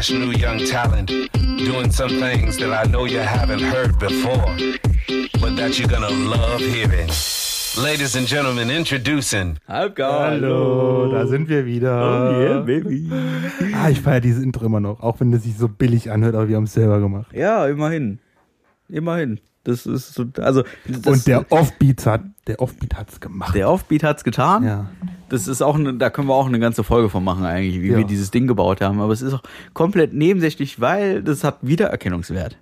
fresh 0.00 0.12
new 0.12 0.32
young 0.32 0.58
talent 0.64 1.08
doing 1.58 1.90
some 1.92 2.08
things 2.08 2.56
that 2.56 2.72
I 2.72 2.90
know 2.90 3.04
you 3.04 3.18
haven't 3.18 3.60
heard 3.60 3.98
before, 3.98 4.56
but 5.40 5.56
that 5.56 5.78
you're 5.78 5.88
gonna 5.88 6.08
love 6.08 6.60
hearing. 6.60 7.10
Ladies 7.76 8.16
and 8.16 8.26
gentlemen, 8.26 8.70
introducing. 8.70 9.58
Halbgar. 9.68 10.30
Hallo, 10.30 11.12
da 11.12 11.26
sind 11.26 11.50
wir 11.50 11.66
wieder. 11.66 11.92
Oh 12.00 12.40
yeah, 12.40 12.60
baby. 12.60 13.10
Ah, 13.74 13.90
ich 13.90 14.00
feiere 14.00 14.22
dieses 14.22 14.42
Intro 14.42 14.64
immer 14.64 14.80
noch, 14.80 15.02
auch 15.02 15.20
wenn 15.20 15.34
es 15.34 15.42
sich 15.42 15.58
so 15.58 15.68
billig 15.68 16.10
anhört, 16.10 16.34
aber 16.34 16.48
wir 16.48 16.56
haben 16.56 16.64
es 16.64 16.72
selber 16.72 16.98
gemacht. 16.98 17.34
Ja, 17.34 17.66
immerhin. 17.66 18.20
Immerhin. 18.88 19.38
Das 19.64 19.84
ist 19.84 20.14
so, 20.14 20.24
also. 20.38 20.64
Und 21.04 21.26
der 21.26 21.50
Offbeat 21.52 22.06
hat, 22.06 22.22
der 22.46 22.60
Offbeat 22.62 22.94
hat's 22.96 23.20
gemacht. 23.20 23.54
der 23.54 23.68
Offbeat 23.70 24.02
hat's 24.02 24.24
getan. 24.24 24.64
ja. 24.64 24.86
Das 25.28 25.46
ist 25.46 25.62
auch, 25.62 25.76
eine, 25.76 25.94
da 25.94 26.10
können 26.10 26.26
wir 26.26 26.34
auch 26.34 26.46
eine 26.48 26.58
ganze 26.58 26.82
Folge 26.82 27.08
von 27.08 27.22
machen 27.22 27.44
eigentlich, 27.44 27.80
wie 27.82 27.90
Ja. 27.90 27.98
wir 27.98 28.04
dieses 28.04 28.30
Ding 28.32 28.46
gebaut 28.48 28.80
haben. 28.80 29.00
Aber 29.00 29.12
es 29.12 29.22
ist 29.22 29.32
auch 29.34 29.42
komplett 29.74 30.12
nebensächlich, 30.12 30.80
weil 30.80 31.22
das 31.22 31.44
hat 31.44 31.58
Wiedererkennungswert. 31.62 32.56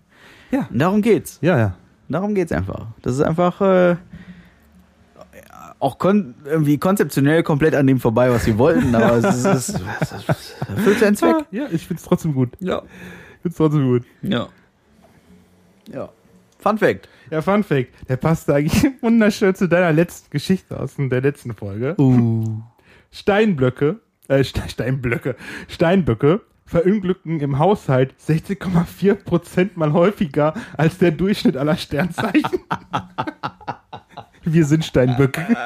Ja. 0.50 0.66
Und 0.70 0.78
darum 0.78 1.00
geht's. 1.00 1.38
Ja, 1.40 1.56
ja. 1.58 1.76
Darum 2.10 2.34
geht's 2.34 2.52
einfach. 2.52 2.88
Das 3.00 3.14
ist 3.14 3.22
einfach 3.22 3.60
äh, 3.62 3.96
auch 5.78 5.98
kon 5.98 6.34
irgendwie 6.44 6.76
konzeptionell 6.78 7.42
komplett 7.42 7.74
an 7.74 7.86
dem 7.86 8.00
vorbei, 8.00 8.30
was 8.30 8.46
wir 8.46 8.58
wollten, 8.58 8.94
aber 8.94 9.16
es 9.18 9.24
ist, 9.36 9.44
es 9.44 9.68
ist, 9.68 9.80
es 10.00 10.56
erfüllt 10.68 10.98
seinen 10.98 11.16
Zweck. 11.16 11.46
Ja, 11.52 11.66
ich 11.70 11.86
find's 11.86 12.02
trotzdem 12.02 12.34
gut. 12.34 12.50
Ja. 12.60 12.82
Ich 13.36 13.42
find's 13.42 13.56
trotzdem 13.56 13.86
gut. 13.88 14.02
Ja. 14.22 14.48
Ja. 15.92 16.08
Fun 16.58 16.78
Fact. 16.78 17.08
Ja, 17.30 17.40
Fun 17.42 17.62
Fact, 17.62 17.88
der 18.08 18.16
passt 18.16 18.50
eigentlich 18.50 18.84
wunderschön 19.02 19.54
zu 19.54 19.68
deiner 19.68 19.92
letzten 19.92 20.30
Geschichte 20.30 20.78
aus 20.78 20.94
der 20.98 21.20
letzten 21.20 21.54
Folge. 21.54 21.94
Uh. 21.98 22.60
Steinblöcke, 23.10 24.00
äh, 24.28 24.44
Ste- 24.44 24.68
Steinblöcke, 24.68 25.36
Steinböcke 25.68 26.40
verunglücken 26.66 27.40
im 27.40 27.58
Haushalt 27.58 28.14
60,4 28.20 29.14
Prozent 29.14 29.76
mal 29.76 29.92
häufiger 29.92 30.52
als 30.76 30.98
der 30.98 31.12
Durchschnitt 31.12 31.56
aller 31.56 31.76
Sternzeichen. 31.76 32.60
Wir 34.44 34.64
sind 34.64 34.84
Steinböcke. 34.84 35.46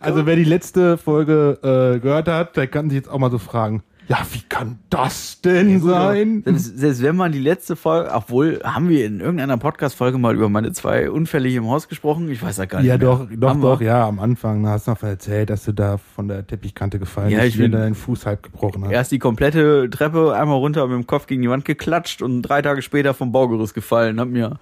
Also 0.00 0.26
wer 0.26 0.36
die 0.36 0.44
letzte 0.44 0.98
Folge 0.98 1.58
äh, 1.62 2.00
gehört 2.00 2.28
hat, 2.28 2.56
der 2.56 2.66
kann 2.66 2.90
sich 2.90 2.96
jetzt 2.96 3.08
auch 3.08 3.18
mal 3.18 3.30
so 3.30 3.38
fragen, 3.38 3.82
ja, 4.08 4.18
wie 4.32 4.42
kann 4.48 4.78
das 4.90 5.40
denn 5.40 5.80
sein? 5.80 6.42
Selbst, 6.44 6.78
selbst 6.78 7.02
wenn 7.02 7.16
man 7.16 7.32
die 7.32 7.38
letzte 7.38 7.74
Folge, 7.74 8.10
obwohl, 8.12 8.60
haben 8.62 8.88
wir 8.90 9.06
in 9.06 9.20
irgendeiner 9.20 9.56
Podcast-Folge 9.56 10.18
mal 10.18 10.34
über 10.34 10.48
meine 10.48 10.72
zwei 10.72 11.10
Unfälle 11.10 11.48
hier 11.48 11.58
im 11.58 11.68
Haus 11.68 11.88
gesprochen? 11.88 12.28
Ich 12.30 12.42
weiß 12.42 12.58
ja 12.58 12.66
gar 12.66 12.80
nicht. 12.80 12.88
Ja, 12.88 12.98
mehr. 12.98 13.06
doch, 13.06 13.26
doch, 13.34 13.48
Haben 13.48 13.62
wir? 13.62 13.70
doch, 13.74 13.80
ja, 13.80 14.06
am 14.06 14.18
Anfang 14.20 14.66
hast 14.68 14.86
du 14.86 14.90
noch 14.92 15.02
erzählt, 15.02 15.48
dass 15.50 15.64
du 15.64 15.72
da 15.72 15.96
von 15.98 16.28
der 16.28 16.46
Teppichkante 16.46 16.98
gefallen 16.98 17.30
Ja, 17.30 17.38
bist, 17.40 17.54
ich 17.54 17.58
bin- 17.58 17.72
du 17.72 17.78
deinen 17.78 17.94
Fuß 17.94 18.26
halb 18.26 18.42
gebrochen 18.42 18.84
hast. 18.84 18.92
Erst 18.92 19.12
die 19.12 19.18
komplette 19.18 19.88
Treppe 19.90 20.34
einmal 20.34 20.58
runter 20.58 20.86
mit 20.86 20.96
dem 20.96 21.06
Kopf 21.06 21.26
gegen 21.26 21.42
die 21.42 21.48
Wand 21.50 21.64
geklatscht 21.64 22.20
und 22.20 22.42
drei 22.42 22.60
Tage 22.62 22.82
später 22.82 23.14
vom 23.14 23.32
Baugerüst 23.32 23.74
gefallen, 23.74 24.20
hab 24.20 24.28
mir 24.28 24.58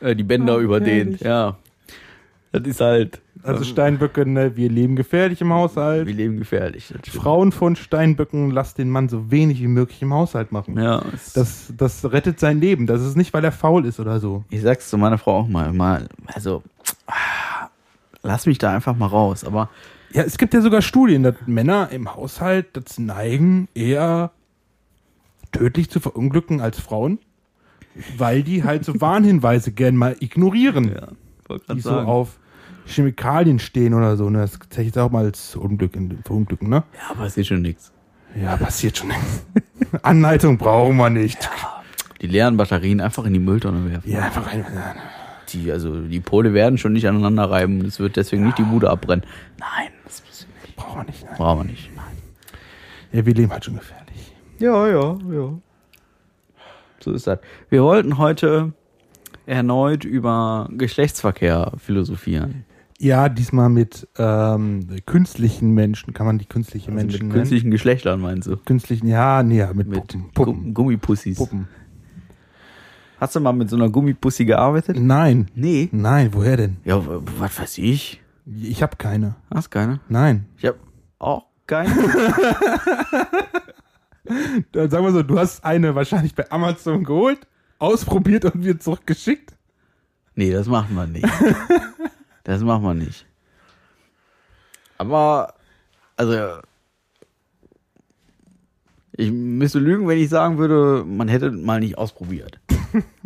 äh, 0.00 0.14
die 0.14 0.24
Bänder 0.24 0.56
Oh, 0.56 0.60
überdehnt. 0.60 1.20
Ja. 1.20 1.56
Das 2.60 2.66
ist 2.68 2.80
halt. 2.80 3.20
Also 3.42 3.64
Steinböcke, 3.64 4.24
ne, 4.24 4.56
wir 4.56 4.70
leben 4.70 4.96
gefährlich 4.96 5.40
im 5.42 5.52
Haushalt. 5.52 6.06
Wir 6.06 6.14
leben 6.14 6.38
gefährlich. 6.38 6.94
Frauen 7.10 7.52
von 7.52 7.76
Steinböcken, 7.76 8.50
lass 8.50 8.72
den 8.74 8.88
Mann 8.88 9.08
so 9.10 9.30
wenig 9.30 9.60
wie 9.60 9.66
möglich 9.66 10.00
im 10.00 10.14
Haushalt 10.14 10.50
machen. 10.52 10.78
Ja, 10.80 11.02
Das, 11.34 11.72
das 11.76 12.10
rettet 12.10 12.40
sein 12.40 12.60
Leben. 12.60 12.86
Das 12.86 13.02
ist 13.02 13.16
nicht, 13.16 13.34
weil 13.34 13.44
er 13.44 13.52
faul 13.52 13.84
ist 13.84 14.00
oder 14.00 14.18
so. 14.20 14.44
ich 14.48 14.62
sag's 14.62 14.88
zu 14.88 14.96
meiner 14.96 15.18
Frau 15.18 15.40
auch 15.40 15.48
mal, 15.48 15.72
mal, 15.72 16.08
also, 16.26 16.62
lass 18.22 18.46
mich 18.46 18.58
da 18.58 18.72
einfach 18.74 18.96
mal 18.96 19.06
raus, 19.08 19.44
aber 19.44 19.68
Ja, 20.12 20.22
es 20.22 20.38
gibt 20.38 20.54
ja 20.54 20.60
sogar 20.62 20.80
Studien, 20.80 21.22
dass 21.22 21.34
Männer 21.46 21.90
im 21.90 22.14
Haushalt 22.14 22.68
dazu 22.74 23.02
neigen, 23.02 23.68
eher 23.74 24.30
tödlich 25.52 25.90
zu 25.90 26.00
verunglücken 26.00 26.60
als 26.62 26.80
Frauen, 26.80 27.18
weil 28.16 28.42
die 28.42 28.64
halt 28.64 28.84
so 28.86 28.92
Warnhinweise 29.00 29.72
gern 29.72 29.96
mal 29.96 30.16
ignorieren. 30.20 30.92
ja, 30.94 31.08
die 31.74 31.80
so 31.80 31.90
sagen. 31.90 32.06
auf 32.06 32.38
Chemikalien 32.86 33.58
stehen 33.58 33.94
oder 33.94 34.16
so. 34.16 34.30
Ne? 34.30 34.38
Das 34.38 34.58
zähle 34.70 34.88
ich 34.88 34.98
auch 34.98 35.10
mal 35.10 35.24
als 35.24 35.56
Unglück 35.56 35.96
in 35.96 36.18
Verunglücken, 36.24 36.68
ne? 36.68 36.84
ja, 36.98 37.14
passiert 37.14 37.46
schon 37.46 37.62
nichts. 37.62 37.92
Ja, 38.40 38.56
passiert 38.56 38.98
schon 38.98 39.08
nichts. 39.08 39.46
Anleitung 40.02 40.58
brauchen 40.58 40.96
wir 40.96 41.10
nicht. 41.10 41.48
Die 42.20 42.26
leeren 42.26 42.56
Batterien 42.56 43.00
einfach 43.00 43.24
in 43.24 43.32
die 43.32 43.38
Mülltonne 43.38 43.90
werfen. 43.90 44.10
Ja, 44.10 44.22
einfach 44.22 44.46
rein. 44.46 44.64
Die, 45.50 45.70
also 45.70 46.00
die 46.00 46.20
Pole 46.20 46.52
werden 46.52 46.78
schon 46.78 46.94
nicht 46.94 47.06
aneinander 47.06 47.50
reiben. 47.50 47.84
Es 47.84 48.00
wird 48.00 48.16
deswegen 48.16 48.44
nicht 48.44 48.58
die 48.58 48.62
Bude 48.62 48.90
abbrennen. 48.90 49.24
Nein, 49.58 49.90
das 50.04 50.22
Brauchen 50.76 51.00
wir 51.00 51.04
nicht. 51.04 51.24
Ne? 51.24 51.30
brauchen 51.36 51.60
wir 51.60 51.70
nicht. 51.70 51.90
Nein. 51.94 52.04
Ja, 53.12 53.26
wir 53.26 53.34
leben 53.34 53.52
halt 53.52 53.64
schon 53.64 53.76
gefährlich. 53.76 54.34
Ja, 54.58 54.88
ja, 54.88 55.18
ja. 55.32 55.58
So 57.00 57.12
ist 57.12 57.26
das. 57.26 57.38
Wir 57.68 57.82
wollten 57.82 58.18
heute 58.18 58.72
erneut 59.46 60.04
über 60.04 60.68
Geschlechtsverkehr 60.72 61.72
philosophieren. 61.76 62.64
Ja, 63.04 63.28
diesmal 63.28 63.68
mit 63.68 64.08
ähm, 64.16 64.86
künstlichen 65.04 65.72
Menschen. 65.74 66.14
Kann 66.14 66.24
man 66.26 66.38
die 66.38 66.46
künstliche 66.46 66.86
Also 66.90 66.96
Menschen 66.96 67.12
mit 67.12 67.22
nennen? 67.22 67.32
künstlichen 67.34 67.70
Geschlechtern 67.70 68.18
meinst 68.20 68.48
du? 68.48 68.56
Künstlichen, 68.56 69.06
ja, 69.08 69.42
nee, 69.42 69.58
ja, 69.58 69.72
mit, 69.74 69.88
Mit 69.88 69.98
Puppen. 69.98 70.30
Puppen. 70.32 70.64
Gu- 70.64 70.72
Gummipussys. 70.84 71.36
Puppen. 71.36 71.68
Hast 73.20 73.36
du 73.36 73.40
mal 73.40 73.52
mit 73.52 73.68
so 73.68 73.76
einer 73.76 73.90
Gummipussi 73.90 74.46
gearbeitet? 74.46 74.96
Nein. 74.98 75.48
Nee. 75.54 75.90
Nein, 75.92 76.30
woher 76.32 76.56
denn? 76.56 76.78
Ja, 76.84 77.00
was 77.38 77.58
weiß 77.60 77.76
ich? 77.78 78.22
Ich 78.46 78.82
habe 78.82 78.96
keine. 78.96 79.36
Hast 79.52 79.70
keine? 79.70 80.00
Nein. 80.08 80.46
Ich 80.56 80.64
hab 80.64 80.76
auch 81.18 81.44
keine. 81.66 81.90
Dann 84.72 84.88
sagen 84.90 85.04
wir 85.04 85.12
so, 85.12 85.22
du 85.22 85.38
hast 85.38 85.62
eine 85.64 85.94
wahrscheinlich 85.94 86.34
bei 86.34 86.50
Amazon 86.50 87.04
geholt, 87.04 87.40
ausprobiert 87.78 88.46
und 88.46 88.64
wieder 88.64 88.80
zurückgeschickt. 88.80 89.54
Nee, 90.34 90.50
das 90.50 90.66
macht 90.68 90.90
man 90.90 91.12
nicht. 91.12 91.28
Das 92.44 92.62
macht 92.62 92.82
man 92.82 92.98
nicht. 92.98 93.26
Aber, 94.98 95.54
also, 96.16 96.34
ich 99.12 99.30
müsste 99.30 99.78
lügen, 99.78 100.08
wenn 100.08 100.18
ich 100.18 100.28
sagen 100.28 100.58
würde, 100.58 101.04
man 101.04 101.28
hätte 101.28 101.50
mal 101.50 101.80
nicht 101.80 101.98
ausprobiert. 101.98 102.60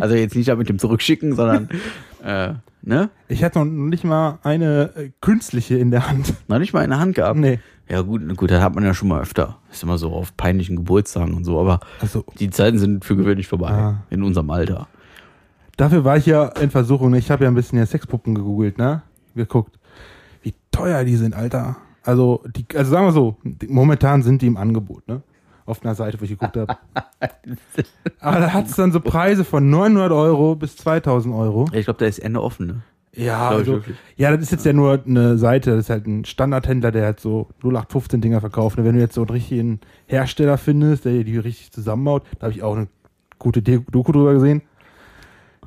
Also 0.00 0.14
jetzt 0.14 0.34
nicht 0.34 0.54
mit 0.56 0.70
dem 0.70 0.78
Zurückschicken, 0.78 1.34
sondern, 1.34 1.68
äh, 2.24 2.54
ne? 2.80 3.10
Ich 3.28 3.44
hatte 3.44 3.58
noch 3.58 3.66
nicht 3.66 4.02
mal 4.02 4.38
eine 4.42 4.94
äh, 4.96 5.10
künstliche 5.20 5.76
in 5.76 5.90
der 5.90 6.08
Hand. 6.08 6.32
Noch 6.48 6.58
nicht 6.58 6.72
mal 6.72 6.84
in 6.84 6.90
der 6.90 7.00
Hand 7.00 7.16
gehabt. 7.16 7.38
Nee. 7.38 7.58
Ja 7.86 8.00
gut, 8.00 8.34
gut, 8.34 8.50
das 8.50 8.62
hat 8.62 8.74
man 8.74 8.84
ja 8.84 8.94
schon 8.94 9.08
mal 9.08 9.20
öfter. 9.20 9.58
Ist 9.70 9.82
immer 9.82 9.98
so 9.98 10.12
auf 10.12 10.34
peinlichen 10.38 10.76
Geburtstagen 10.76 11.34
und 11.34 11.44
so, 11.44 11.60
aber 11.60 11.80
Also, 12.00 12.24
die 12.38 12.48
Zeiten 12.48 12.78
sind 12.78 13.04
für 13.04 13.14
gewöhnlich 13.14 13.46
vorbei. 13.46 13.68
Ah. 13.68 14.04
In 14.08 14.22
unserem 14.22 14.48
Alter. 14.48 14.88
dafür 15.76 16.02
war 16.04 16.16
ich 16.16 16.24
ja 16.24 16.46
in 16.46 16.70
Versuchung. 16.70 17.12
Ich 17.14 17.30
habe 17.30 17.44
ja 17.44 17.50
ein 17.50 17.54
bisschen 17.54 17.78
ja 17.78 17.84
Sexpuppen 17.84 18.34
gegoogelt, 18.34 18.78
ne? 18.78 19.02
Geguckt, 19.38 19.78
wie 20.42 20.54
teuer 20.70 21.04
die 21.04 21.16
sind, 21.16 21.34
Alter. 21.34 21.76
Also, 22.02 22.42
die, 22.56 22.64
also 22.76 22.90
sagen 22.90 23.06
wir 23.06 23.12
so, 23.12 23.36
die, 23.42 23.68
momentan 23.68 24.22
sind 24.22 24.42
die 24.42 24.46
im 24.46 24.56
Angebot, 24.56 25.06
ne? 25.08 25.22
Auf 25.66 25.82
einer 25.82 25.94
Seite, 25.94 26.18
wo 26.18 26.24
ich 26.24 26.30
geguckt 26.30 26.56
habe. 26.56 26.76
Aber 28.20 28.40
da 28.40 28.52
hat 28.54 28.66
es 28.66 28.76
dann 28.76 28.92
so 28.92 29.00
Preise 29.00 29.44
von 29.44 29.68
900 29.68 30.12
Euro 30.12 30.54
bis 30.54 30.76
2000 30.76 31.34
Euro. 31.34 31.66
Ich 31.72 31.84
glaube, 31.84 31.98
da 31.98 32.06
ist 32.06 32.18
Ende 32.18 32.42
offen, 32.42 32.66
ne? 32.66 32.82
Ja, 33.14 33.48
also, 33.48 33.82
ja, 34.16 34.30
das 34.30 34.42
ist 34.42 34.52
jetzt 34.52 34.66
ja 34.66 34.72
nur 34.72 35.02
eine 35.04 35.38
Seite, 35.38 35.72
das 35.72 35.80
ist 35.80 35.90
halt 35.90 36.06
ein 36.06 36.24
Standardhändler, 36.24 36.92
der 36.92 37.04
halt 37.04 37.20
so 37.20 37.48
0815 37.62 38.20
Dinger 38.20 38.40
verkauft. 38.40 38.78
Und 38.78 38.84
wenn 38.84 38.94
du 38.94 39.00
jetzt 39.00 39.14
so 39.14 39.22
einen 39.22 39.30
richtigen 39.30 39.80
Hersteller 40.06 40.56
findest, 40.56 41.04
der 41.04 41.24
die 41.24 41.36
richtig 41.36 41.72
zusammenbaut, 41.72 42.22
da 42.38 42.46
habe 42.46 42.52
ich 42.52 42.62
auch 42.62 42.76
eine 42.76 42.86
gute 43.38 43.60
Doku 43.60 44.12
drüber 44.12 44.34
gesehen, 44.34 44.62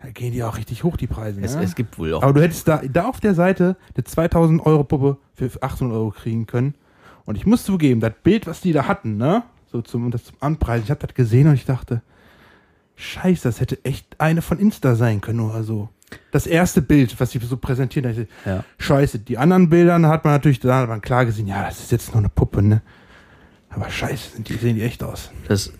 da 0.01 0.09
gehen 0.09 0.31
die 0.33 0.43
auch 0.43 0.57
richtig 0.57 0.83
hoch, 0.83 0.97
die 0.97 1.07
Preise. 1.07 1.41
Es, 1.41 1.55
ne? 1.55 1.63
es 1.63 1.75
gibt 1.75 1.97
wohl 1.99 2.13
auch. 2.13 2.23
Aber 2.23 2.33
du 2.33 2.41
hättest 2.41 2.67
da, 2.67 2.81
da 2.91 3.07
auf 3.07 3.19
der 3.19 3.35
Seite 3.35 3.75
eine 3.95 4.03
2000 4.03 4.65
Euro 4.65 4.83
Puppe 4.83 5.17
für 5.33 5.49
800 5.61 5.95
Euro 5.95 6.11
kriegen 6.11 6.47
können. 6.47 6.75
Und 7.25 7.35
ich 7.35 7.45
muss 7.45 7.63
zugeben, 7.63 8.01
das 8.01 8.13
Bild, 8.23 8.47
was 8.47 8.61
die 8.61 8.73
da 8.73 8.87
hatten, 8.87 9.17
ne, 9.17 9.43
so 9.71 9.81
zum, 9.81 10.09
das 10.11 10.25
zum 10.25 10.35
Anpreisen, 10.39 10.85
ich 10.85 10.89
habe 10.89 11.05
das 11.05 11.15
gesehen 11.15 11.47
und 11.47 11.53
ich 11.53 11.65
dachte, 11.65 12.01
scheiße, 12.95 13.43
das 13.43 13.59
hätte 13.59 13.83
echt 13.85 14.19
eine 14.19 14.41
von 14.41 14.59
Insta 14.59 14.95
sein 14.95 15.21
können 15.21 15.39
oder 15.39 15.63
so. 15.63 15.89
Das 16.31 16.45
erste 16.45 16.81
Bild, 16.81 17.17
was 17.19 17.31
sie 17.31 17.39
so 17.39 17.55
präsentieren, 17.57 18.03
da 18.03 18.19
dachte 18.19 18.27
Ja. 18.45 18.65
scheiße. 18.79 19.19
Die 19.19 19.37
anderen 19.37 19.69
Bildern 19.69 20.07
hat 20.07 20.25
man 20.25 20.33
natürlich, 20.33 20.59
da 20.59 20.79
hat 20.79 20.89
man 20.89 20.99
klar 21.01 21.25
gesehen, 21.25 21.47
ja, 21.47 21.63
das 21.63 21.79
ist 21.79 21.91
jetzt 21.91 22.09
nur 22.09 22.17
eine 22.17 22.29
Puppe, 22.29 22.61
ne. 22.61 22.81
Aber 23.69 23.89
scheiße, 23.89 24.41
die, 24.41 24.55
sehen 24.55 24.75
die 24.75 24.81
echt 24.81 25.03
aus. 25.03 25.31
Das, 25.47 25.71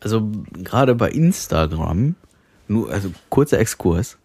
also 0.00 0.30
gerade 0.52 0.94
bei 0.94 1.10
Instagram, 1.10 2.16
nur, 2.70 2.90
also 2.90 3.10
kurzer 3.28 3.58
Exkurs. 3.58 4.16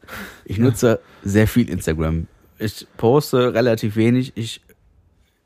Ich 0.45 0.59
nutze 0.59 0.99
sehr 1.23 1.47
viel 1.47 1.69
Instagram. 1.69 2.27
Ich 2.59 2.87
poste 2.95 3.53
relativ 3.53 3.95
wenig. 3.95 4.33
Ich, 4.35 4.61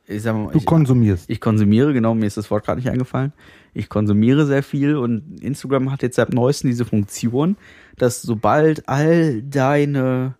ich 0.05 0.21
sag 0.21 0.35
mal, 0.35 0.51
Du 0.51 0.59
ich, 0.59 0.65
konsumierst. 0.65 1.29
ich 1.29 1.39
konsumiere, 1.39 1.93
genau, 1.93 2.13
mir 2.13 2.25
ist 2.25 2.37
das 2.37 2.51
Wort 2.51 2.65
gerade 2.65 2.79
nicht 2.79 2.89
eingefallen. 2.89 3.33
Ich 3.73 3.89
konsumiere 3.89 4.45
sehr 4.45 4.63
viel 4.63 4.97
und 4.97 5.41
Instagram 5.41 5.91
hat 5.91 6.01
jetzt 6.01 6.17
seit 6.17 6.33
neuestem 6.33 6.69
diese 6.69 6.85
Funktion, 6.85 7.55
dass 7.97 8.21
sobald 8.21 8.87
all 8.89 9.41
deine, 9.43 10.35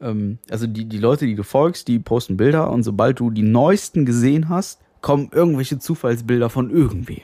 ähm, 0.00 0.38
also 0.50 0.66
die, 0.66 0.84
die 0.84 0.98
Leute, 0.98 1.26
die 1.26 1.34
du 1.34 1.42
folgst, 1.42 1.88
die 1.88 1.98
posten 1.98 2.36
Bilder 2.36 2.70
und 2.70 2.84
sobald 2.84 3.18
du 3.18 3.30
die 3.30 3.42
neuesten 3.42 4.06
gesehen 4.06 4.48
hast, 4.48 4.80
kommen 5.00 5.30
irgendwelche 5.32 5.78
Zufallsbilder 5.78 6.50
von 6.50 6.70
irgendwem. 6.70 7.22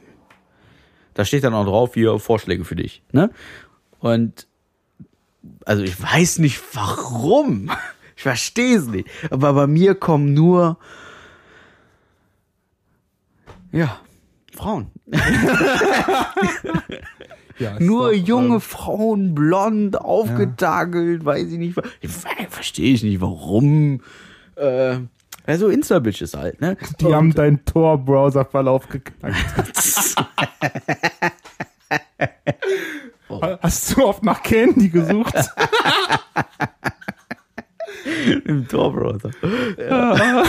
Da 1.12 1.24
steht 1.24 1.44
dann 1.44 1.54
auch 1.54 1.64
drauf, 1.64 1.94
hier 1.94 2.18
Vorschläge 2.18 2.64
für 2.64 2.76
dich. 2.76 3.02
Ne? 3.12 3.30
Und 4.00 4.48
also 5.64 5.82
ich 5.82 6.00
weiß 6.00 6.38
nicht 6.38 6.61
warum. 6.73 7.70
Ich 8.17 8.23
verstehe 8.23 8.79
es 8.79 8.87
nicht. 8.87 9.08
Aber 9.31 9.52
bei 9.52 9.67
mir 9.67 9.94
kommen 9.94 10.35
nur 10.35 10.79
ja, 13.73 14.00
Frauen. 14.52 14.91
Ja, 17.58 17.79
Nur 17.79 18.11
doch, 18.11 18.17
junge 18.17 18.55
ähm, 18.55 18.61
Frauen, 18.61 19.35
blond, 19.35 20.00
aufgetagelt, 20.00 21.25
weiß 21.25 21.52
ich 21.52 21.58
nicht. 21.58 21.81
Ich, 22.00 22.11
verstehe 22.11 22.94
ich 22.94 23.05
nicht, 23.05 23.20
warum. 23.20 24.00
Äh, 24.56 24.99
also 25.46 25.69
Insta-Bitches 25.69 26.35
halt, 26.35 26.61
ne? 26.61 26.76
die 27.00 27.14
haben 27.14 27.32
deinen 27.32 27.64
Tor-Browser-Verlauf 27.64 28.88
geknackt. 28.88 29.37
Hast 33.62 33.96
du 33.96 34.04
oft 34.04 34.22
nach 34.22 34.42
Candy 34.42 34.88
gesucht? 34.88 35.34
Im 38.44 38.68
Tor-Browser. 38.68 39.30
Ja. 39.78 40.42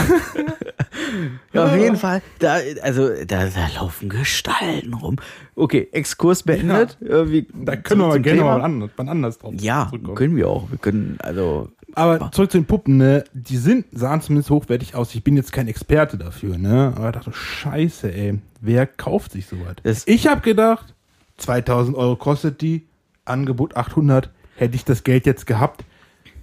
ja, 1.52 1.64
auf 1.64 1.76
jeden 1.76 1.96
Fall. 1.96 2.22
Da, 2.38 2.58
also, 2.82 3.08
da, 3.24 3.46
da 3.46 3.68
laufen 3.74 4.08
Gestalten 4.08 4.94
rum. 4.94 5.16
Okay, 5.54 5.88
Exkurs 5.92 6.42
beendet. 6.42 6.98
Irgendwie 7.00 7.46
Da 7.54 7.76
können 7.76 8.00
wir 8.02 8.08
mal 8.08 8.20
gerne 8.20 8.40
Thema. 8.40 8.58
mal 8.58 8.64
anders, 8.64 8.90
wann 8.96 9.08
anders 9.08 9.38
drauf 9.38 9.54
Ja, 9.58 9.90
können 10.14 10.36
wir 10.36 10.48
auch. 10.48 10.70
Wir 10.70 10.78
können, 10.78 11.16
also, 11.20 11.70
Aber 11.94 12.30
zurück 12.32 12.50
zu 12.50 12.58
den 12.58 12.66
Puppen, 12.66 12.98
ne? 12.98 13.24
Die 13.32 13.56
sind, 13.56 13.86
sahen 13.92 14.20
zumindest 14.20 14.50
hochwertig 14.50 14.94
aus. 14.94 15.14
Ich 15.14 15.24
bin 15.24 15.36
jetzt 15.36 15.52
kein 15.52 15.68
Experte 15.68 16.18
dafür, 16.18 16.58
ne? 16.58 16.92
Aber 16.96 17.08
ich 17.08 17.14
dachte, 17.14 17.32
scheiße, 17.32 18.12
ey. 18.12 18.38
Wer 18.60 18.86
kauft 18.86 19.32
sich 19.32 19.46
sowas? 19.46 20.04
Ich 20.06 20.26
habe 20.26 20.40
gedacht, 20.40 20.94
2000 21.38 21.96
Euro 21.96 22.16
kostet 22.16 22.60
die, 22.60 22.86
Angebot 23.24 23.76
800. 23.76 24.30
Hätte 24.56 24.74
ich 24.76 24.84
das 24.84 25.04
Geld 25.04 25.26
jetzt 25.26 25.46
gehabt, 25.46 25.84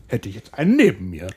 hätte 0.07 0.29
ich 0.29 0.35
jetzt 0.35 0.53
einen 0.53 0.75
neben 0.75 1.09
mir. 1.09 1.27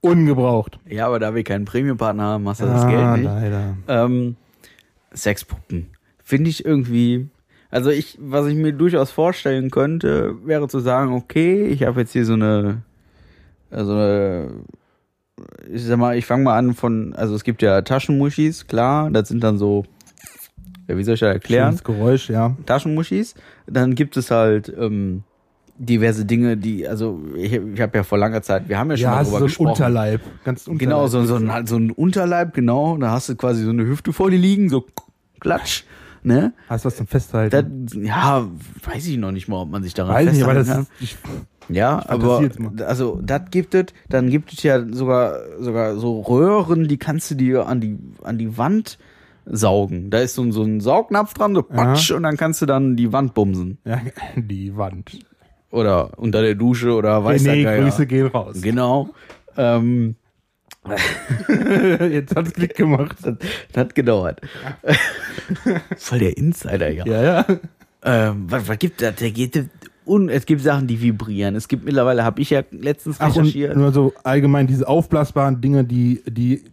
Ungebraucht. 0.00 0.78
ja, 0.86 1.06
aber 1.06 1.18
da 1.18 1.34
wir 1.34 1.42
keinen 1.42 1.64
Premium-Partner 1.64 2.22
haben, 2.22 2.48
hast 2.48 2.60
du 2.60 2.66
das 2.66 2.84
Ah, 2.84 2.88
Geld 2.90 3.12
nicht. 3.16 3.24
leider. 3.24 3.76
Ähm, 3.88 4.36
Sexpuppen. 5.12 5.88
Finde 6.22 6.50
ich 6.50 6.64
irgendwie. 6.64 7.28
Also 7.70 7.90
ich, 7.90 8.16
was 8.20 8.46
ich 8.46 8.54
mir 8.54 8.72
durchaus 8.72 9.10
vorstellen 9.10 9.70
könnte, 9.70 10.36
wäre 10.46 10.68
zu 10.68 10.78
sagen, 10.78 11.12
okay, 11.14 11.66
ich 11.66 11.82
habe 11.82 12.00
jetzt 12.00 12.12
hier 12.12 12.24
so 12.24 12.34
eine, 12.34 12.82
also 13.70 13.92
eine, 13.92 14.50
ich 15.70 15.82
sag 15.84 15.98
mal, 15.98 16.16
ich 16.16 16.26
fange 16.26 16.44
mal 16.44 16.56
an 16.56 16.74
von, 16.74 17.12
also 17.14 17.34
es 17.34 17.42
gibt 17.44 17.60
ja 17.60 17.82
Taschenmuschis, 17.82 18.68
klar, 18.68 19.10
das 19.10 19.28
sind 19.28 19.42
dann 19.42 19.58
so, 19.58 19.84
ja, 20.88 20.96
wie 20.96 21.04
soll 21.04 21.14
ich 21.14 21.20
das 21.20 21.34
erklären? 21.34 21.68
Schönes 21.68 21.84
Geräusch, 21.84 22.30
ja. 22.30 22.56
Taschenmuschis. 22.66 23.34
Dann 23.66 23.94
gibt 23.94 24.16
es 24.16 24.30
halt 24.30 24.72
ähm, 24.76 25.22
diverse 25.78 26.24
Dinge, 26.24 26.56
die, 26.56 26.88
also 26.88 27.22
ich, 27.36 27.52
ich 27.52 27.80
habe 27.80 27.98
ja 27.98 28.02
vor 28.02 28.18
langer 28.18 28.42
Zeit, 28.42 28.68
wir 28.68 28.78
haben 28.78 28.90
ja 28.90 28.96
schon 28.96 29.02
Ja, 29.04 29.10
mal 29.10 29.18
du 29.18 29.24
drüber 29.24 29.38
so 29.38 29.44
ein 29.44 29.46
gesprochen. 29.48 29.68
Unterleib. 29.68 30.20
Ganz 30.44 30.66
Unterleib. 30.66 30.78
Genau, 30.80 31.06
so, 31.06 31.24
so, 31.24 31.36
ein, 31.36 31.66
so 31.66 31.76
ein 31.76 31.90
Unterleib, 31.90 32.54
genau. 32.54 32.96
Da 32.96 33.10
hast 33.12 33.28
du 33.28 33.36
quasi 33.36 33.62
so 33.62 33.70
eine 33.70 33.86
Hüfte 33.86 34.12
vor 34.12 34.30
dir 34.30 34.38
liegen, 34.38 34.68
so 34.70 34.84
klatsch. 35.40 35.84
Ne? 36.24 36.52
Hast 36.68 36.84
was 36.84 36.96
zum 36.96 37.06
Festhalten. 37.06 37.86
Das, 37.86 37.94
ja, 37.94 38.48
weiß 38.84 39.06
ich 39.06 39.18
noch 39.18 39.30
nicht 39.30 39.46
mal, 39.46 39.62
ob 39.62 39.70
man 39.70 39.84
sich 39.84 39.94
daran 39.94 40.14
Weiß 40.14 40.32
nicht, 40.32 40.42
aber 40.42 40.54
das 40.54 40.66
festhalten 40.66 40.90
ist, 41.00 41.12
ich. 41.12 41.16
Ja, 41.68 42.02
aber 42.08 42.42
jetzt 42.42 42.58
mal. 42.58 42.72
also 42.82 43.20
das 43.22 43.42
gibt 43.50 43.74
es, 43.74 43.86
dann 44.08 44.28
gibt 44.30 44.52
es 44.52 44.62
ja 44.62 44.84
sogar 44.90 45.38
sogar 45.60 45.96
so 45.96 46.20
Röhren, 46.22 46.88
die 46.88 46.96
kannst 46.96 47.30
du 47.30 47.34
dir 47.34 47.66
an 47.66 47.80
die 47.80 47.98
an 48.24 48.36
die 48.36 48.56
Wand 48.58 48.98
saugen. 49.50 50.10
Da 50.10 50.18
ist 50.20 50.34
so, 50.34 50.42
ein- 50.42 50.52
so 50.52 50.62
ein 50.62 50.80
Saugnapf 50.80 51.34
dran, 51.34 51.54
so 51.54 51.62
patsch, 51.62 52.10
und 52.12 52.22
dann 52.22 52.36
kannst 52.36 52.60
du 52.62 52.66
dann 52.66 52.96
die 52.96 53.12
Wand 53.12 53.34
bumsen. 53.34 53.78
ja, 53.84 54.00
die 54.36 54.76
Wand. 54.76 55.10
Oder 55.70 56.18
unter 56.18 56.42
der 56.42 56.54
Dusche 56.54 56.92
oder 56.94 57.22
weiß 57.24 57.42
nee, 57.42 57.62
Geier. 57.64 57.82
Grüße 57.82 58.06
gehen 58.06 58.26
raus. 58.28 58.56
Genau. 58.62 59.10
Ähm, 59.56 60.16
Jetzt 62.10 62.34
hat's 62.34 62.52
Klick 62.54 62.74
gemacht. 62.76 63.16
das, 63.22 63.34
das 63.72 63.76
hat 63.84 63.94
gedauert. 63.94 64.40
Voll 65.96 66.18
der 66.20 66.36
Insider, 66.36 66.90
ja. 66.90 67.04
Ja, 67.06 67.22
ja. 67.22 67.46
Ähm, 68.02 68.46
was, 68.48 68.68
was 68.68 68.78
gibt 68.78 69.02
das? 69.02 69.16
Der 69.16 69.30
geht, 69.30 69.68
und 70.04 70.28
es 70.30 70.46
gibt 70.46 70.62
Sachen, 70.62 70.86
die 70.86 71.02
vibrieren. 71.02 71.54
Es 71.56 71.68
gibt 71.68 71.84
mittlerweile, 71.84 72.24
habe 72.24 72.40
ich 72.40 72.50
ja 72.50 72.62
letztens 72.70 73.16
Ach, 73.20 73.26
und 73.36 73.42
recherchiert. 73.42 73.76
nur 73.76 73.92
so 73.92 74.14
allgemein 74.24 74.66
diese 74.66 74.88
aufblasbaren 74.88 75.60
Dinge, 75.60 75.84
die, 75.84 76.22
die 76.26 76.64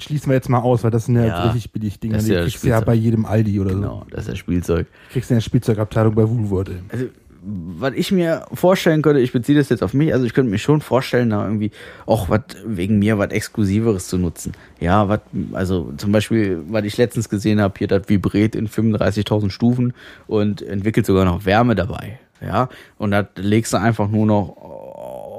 schließen 0.00 0.28
wir 0.28 0.34
jetzt 0.34 0.48
mal 0.48 0.58
aus, 0.60 0.82
weil 0.84 0.90
das 0.90 1.06
sind 1.06 1.16
ja, 1.16 1.24
Ja, 1.26 1.42
richtig 1.44 1.70
billig 1.72 2.00
Dinge. 2.00 2.14
das 2.14 2.24
ist 2.24 2.28
Die 2.30 2.34
ja 2.34 2.42
kriegst 2.42 2.62
du 2.64 2.68
ja 2.68 2.74
Spielzeug. 2.76 2.86
bei 2.86 2.94
jedem 2.94 3.24
Aldi 3.26 3.60
oder 3.60 3.70
so. 3.70 3.76
genau, 3.76 4.06
das 4.10 4.20
ist 4.22 4.30
das 4.30 4.38
Spielzeug. 4.38 4.86
Kriegst 5.12 5.30
du 5.30 5.34
in 5.34 5.36
der 5.36 5.42
Spielzeugabteilung 5.42 6.14
bei 6.14 6.28
Woolworth. 6.28 6.70
Also, 6.90 7.06
was 7.46 7.92
ich 7.94 8.10
mir 8.10 8.46
vorstellen 8.54 9.02
könnte, 9.02 9.20
ich 9.20 9.30
beziehe 9.32 9.58
das 9.58 9.68
jetzt 9.68 9.82
auf 9.82 9.92
mich, 9.92 10.14
also 10.14 10.24
ich 10.24 10.32
könnte 10.32 10.50
mir 10.50 10.56
schon 10.58 10.80
vorstellen, 10.80 11.28
da 11.28 11.44
irgendwie 11.44 11.72
auch 12.06 12.30
was 12.30 12.40
wegen 12.66 12.98
mir 12.98 13.18
was 13.18 13.30
Exklusiveres 13.32 14.08
zu 14.08 14.16
nutzen. 14.16 14.52
Ja, 14.80 15.10
was, 15.10 15.20
also 15.52 15.92
zum 15.98 16.10
Beispiel, 16.10 16.62
was 16.68 16.84
ich 16.84 16.96
letztens 16.96 17.28
gesehen 17.28 17.60
habe, 17.60 17.74
hier 17.76 17.86
das 17.86 18.08
vibriert 18.08 18.56
in 18.56 18.66
35.000 18.66 19.50
Stufen 19.50 19.92
und 20.26 20.62
entwickelt 20.62 21.04
sogar 21.04 21.26
noch 21.26 21.44
Wärme 21.44 21.74
dabei. 21.74 22.18
Ja, 22.40 22.68
und 22.98 23.10
das 23.10 23.26
legst 23.36 23.72
du 23.74 23.76
einfach 23.78 24.08
nur 24.08 24.26
noch 24.26 24.56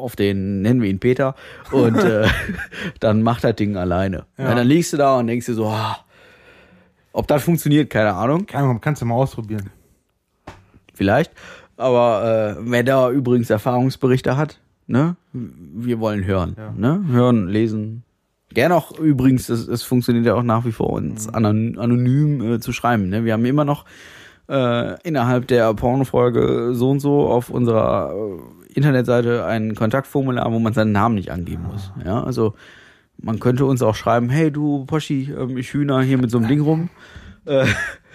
auf 0.06 0.16
den, 0.16 0.62
nennen 0.62 0.82
wir 0.82 0.90
ihn 0.90 1.00
Peter, 1.00 1.36
und 1.72 1.98
äh, 1.98 2.28
dann 3.00 3.22
macht 3.24 3.44
das 3.44 3.56
Ding 3.56 3.76
alleine. 3.76 4.26
Ja. 4.38 4.46
Ja. 4.50 4.56
dann 4.56 4.68
liegst 4.68 4.94
du 4.94 4.98
da 4.98 5.18
und 5.18 5.28
denkst 5.28 5.48
dir 5.48 5.54
so, 5.56 5.68
ah, 5.68 5.98
ob 7.12 7.28
das 7.28 7.44
funktioniert, 7.44 7.90
keine 7.90 8.14
Ahnung. 8.14 8.46
Keine 8.46 8.66
Ahnung, 8.66 8.82
kannst 8.82 9.02
du 9.02 9.06
mal 9.06 9.16
ausprobieren. 9.16 9.70
vielleicht. 10.94 11.32
Aber 11.78 12.56
äh, 12.58 12.62
wer 12.72 12.84
da 12.84 13.10
übrigens 13.12 13.50
Erfahrungsberichte 13.50 14.38
hat, 14.38 14.60
ne, 14.88 15.16
wir 15.34 16.00
wollen 16.00 16.24
hören, 16.26 16.56
Ja. 16.58 16.72
ne, 16.76 17.04
hören, 17.10 17.48
lesen. 17.50 18.04
Gerne 18.54 18.76
auch 18.76 18.98
übrigens, 18.98 19.50
es, 19.50 19.68
es 19.68 19.84
funktioniert 19.84 20.26
ja 20.26 20.36
auch 20.36 20.44
nach 20.44 20.64
wie 20.66 20.72
vor, 20.72 20.92
uns 20.92 21.28
anon 21.28 21.78
anonym 21.78 22.54
äh, 22.54 22.60
zu 22.62 22.72
schreiben. 22.72 23.10
Ne? 23.10 23.26
Wir 23.26 23.34
haben 23.34 23.44
immer 23.44 23.66
noch 23.66 23.84
äh, 24.48 25.02
innerhalb 25.02 25.48
der 25.48 25.74
Pornofolge 25.74 26.70
so 26.74 26.92
und 26.92 27.00
so 27.02 27.28
auf 27.28 27.50
unserer 27.50 28.14
äh, 28.14 28.65
Internetseite 28.76 29.46
ein 29.46 29.76
Kontaktformular, 29.76 30.52
wo 30.52 30.60
man 30.60 30.74
seinen 30.74 30.92
Namen 30.92 31.16
nicht 31.16 31.32
angeben 31.32 31.64
muss. 31.72 31.92
Ja, 32.06 32.24
also 32.24 32.54
man 33.18 33.40
könnte 33.40 33.66
uns 33.66 33.82
auch 33.82 33.96
schreiben, 33.96 34.30
hey 34.30 34.52
du 34.52 34.86
Poschi, 34.86 35.34
ähm, 35.38 35.58
ich 35.58 35.74
hühner 35.74 36.02
hier 36.02 36.18
mit 36.18 36.32
so 36.32 36.38
einem 36.38 36.48
Ding 36.48 36.62
rum. 36.62 36.90
Äh, 37.48 37.68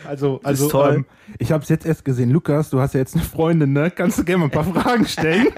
Also, 0.09 0.41
also. 0.43 0.85
Ähm, 0.87 1.07
ich 1.39 1.53
habe 1.53 1.63
es 1.63 1.69
jetzt 1.69 1.87
erst 1.87 2.05
gesehen. 2.05 2.33
Lukas, 2.33 2.69
du 2.71 2.81
hast 2.81 2.95
ja 2.95 3.01
jetzt 3.01 3.15
eine 3.15 3.23
Freundin, 3.23 3.73
ne? 3.73 3.93
Kannst 3.93 4.19
du 4.19 4.25
gerne 4.25 4.39
mal 4.41 4.45
ein 4.47 4.51
paar 4.51 4.65
Fragen 4.65 5.07
stellen? 5.07 5.47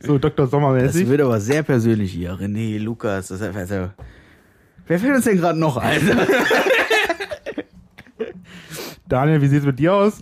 so, 0.00 0.18
Dr. 0.18 0.46
Das 0.46 0.50
Sommermäßig. 0.50 1.08
wird 1.08 1.20
aber 1.20 1.38
sehr 1.38 1.62
persönlich 1.62 2.10
hier. 2.12 2.32
René, 2.32 2.80
Lukas, 2.80 3.28
das 3.28 3.40
ist 3.42 3.56
also, 3.56 3.90
Wer 4.88 4.98
fällt 4.98 5.14
uns 5.14 5.24
denn 5.24 5.38
gerade 5.38 5.56
noch 5.56 5.76
ein? 5.76 6.00
Daniel, 9.08 9.40
wie 9.42 9.46
sieht's 9.46 9.66
mit 9.66 9.78
dir 9.78 9.94
aus? 9.94 10.20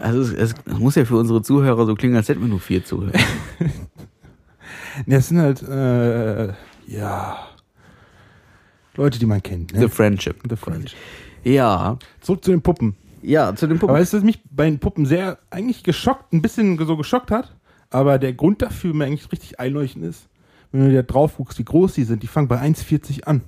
Also 0.00 0.20
es, 0.20 0.54
es, 0.66 0.78
muss 0.78 0.94
ja 0.94 1.04
für 1.04 1.16
unsere 1.16 1.42
Zuhörer 1.42 1.84
so 1.86 1.94
klingen, 1.94 2.16
als 2.16 2.28
hätten 2.28 2.40
wir 2.40 2.48
nur 2.48 2.60
vier 2.60 2.84
Zuhörer. 2.84 3.12
Ja, 5.06 5.16
es 5.18 5.26
sind 5.26 5.38
halt, 5.40 5.60
äh, 5.62 6.52
ja, 6.86 7.48
Leute, 8.94 9.18
die 9.18 9.26
man 9.26 9.42
kennt. 9.42 9.72
The 9.72 9.78
Ne? 9.80 9.88
Friendship. 9.88 10.36
The 10.48 10.54
Friendship. 10.54 10.96
Ja, 11.42 11.98
Zurück 12.20 12.44
zu 12.44 12.52
den 12.52 12.62
Puppen. 12.62 12.94
ja, 13.20 13.56
zu 13.56 13.66
dem 13.66 13.80
Punkt. 13.80 13.90
Aber 13.90 13.98
es 14.00 14.14
ist 14.14 14.22
mich 14.24 14.40
bei 14.50 14.66
den 14.66 14.78
Puppen 14.78 15.04
sehr 15.04 15.38
eigentlich 15.50 15.82
geschockt, 15.82 16.32
ein 16.32 16.42
bisschen 16.42 16.78
so 16.86 16.96
geschockt 16.96 17.32
hat. 17.32 17.56
Aber 17.90 18.20
der 18.20 18.34
Grund 18.34 18.62
dafür 18.62 18.94
mir 18.94 19.06
eigentlich 19.06 19.30
richtig 19.32 19.58
einleuchtend 19.58 20.04
ist, 20.04 20.28
wenn 20.70 20.88
du 20.88 20.94
da 20.94 21.02
drauf 21.02 21.38
guckst, 21.38 21.58
wie 21.58 21.64
groß 21.64 21.94
die 21.94 22.04
sind, 22.04 22.22
die 22.22 22.28
fangen 22.28 22.46
bei 22.46 22.60
1,40 22.60 23.24
an. 23.24 23.42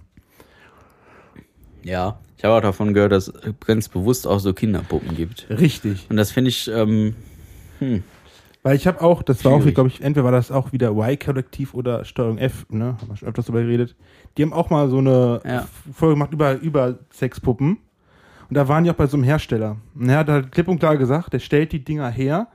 Ja, 1.84 2.18
ich 2.36 2.44
habe 2.44 2.54
auch 2.54 2.60
davon 2.60 2.94
gehört, 2.94 3.12
dass 3.12 3.28
es 3.28 3.34
ganz 3.66 3.88
bewusst 3.88 4.26
auch 4.26 4.38
so 4.40 4.52
Kinderpuppen 4.52 5.16
gibt. 5.16 5.46
Richtig. 5.50 6.06
Und 6.10 6.16
das 6.16 6.30
finde 6.32 6.50
ich, 6.50 6.68
ähm, 6.72 7.14
Weil 8.62 8.76
ich 8.76 8.86
habe 8.86 9.00
auch, 9.00 9.22
das 9.22 9.44
war 9.44 9.52
auch, 9.52 9.58
Schwierig. 9.60 9.74
glaube 9.74 9.88
ich, 9.90 10.00
entweder 10.02 10.24
war 10.24 10.32
das 10.32 10.50
auch 10.50 10.72
wieder 10.72 10.90
Y-Kollektiv 10.90 11.72
oder 11.74 12.04
Steuerung 12.04 12.38
F, 12.38 12.66
ne? 12.68 12.96
Haben 13.00 13.08
wir 13.08 13.16
schon 13.16 13.28
öfters 13.28 13.46
darüber 13.46 13.62
geredet. 13.62 13.94
Die 14.36 14.42
haben 14.42 14.52
auch 14.52 14.70
mal 14.70 14.88
so 14.90 14.98
eine 14.98 15.40
Ja. 15.44 15.68
Folge 15.92 16.14
gemacht 16.14 16.32
über, 16.32 16.54
über 16.60 16.98
Sexpuppen. 17.12 17.78
Und 18.48 18.54
da 18.54 18.68
waren 18.68 18.84
die 18.84 18.90
auch 18.90 18.94
bei 18.94 19.06
so 19.06 19.16
einem 19.16 19.24
Hersteller. 19.24 19.76
Und 19.94 20.08
er 20.08 20.18
hat 20.18 20.28
halt 20.28 20.52
klipp 20.52 20.68
und 20.68 20.78
klar 20.78 20.96
gesagt, 20.96 21.32
der 21.32 21.38
stellt 21.40 21.72
die 21.72 21.84
Dinger 21.84 22.08
her, 22.10 22.48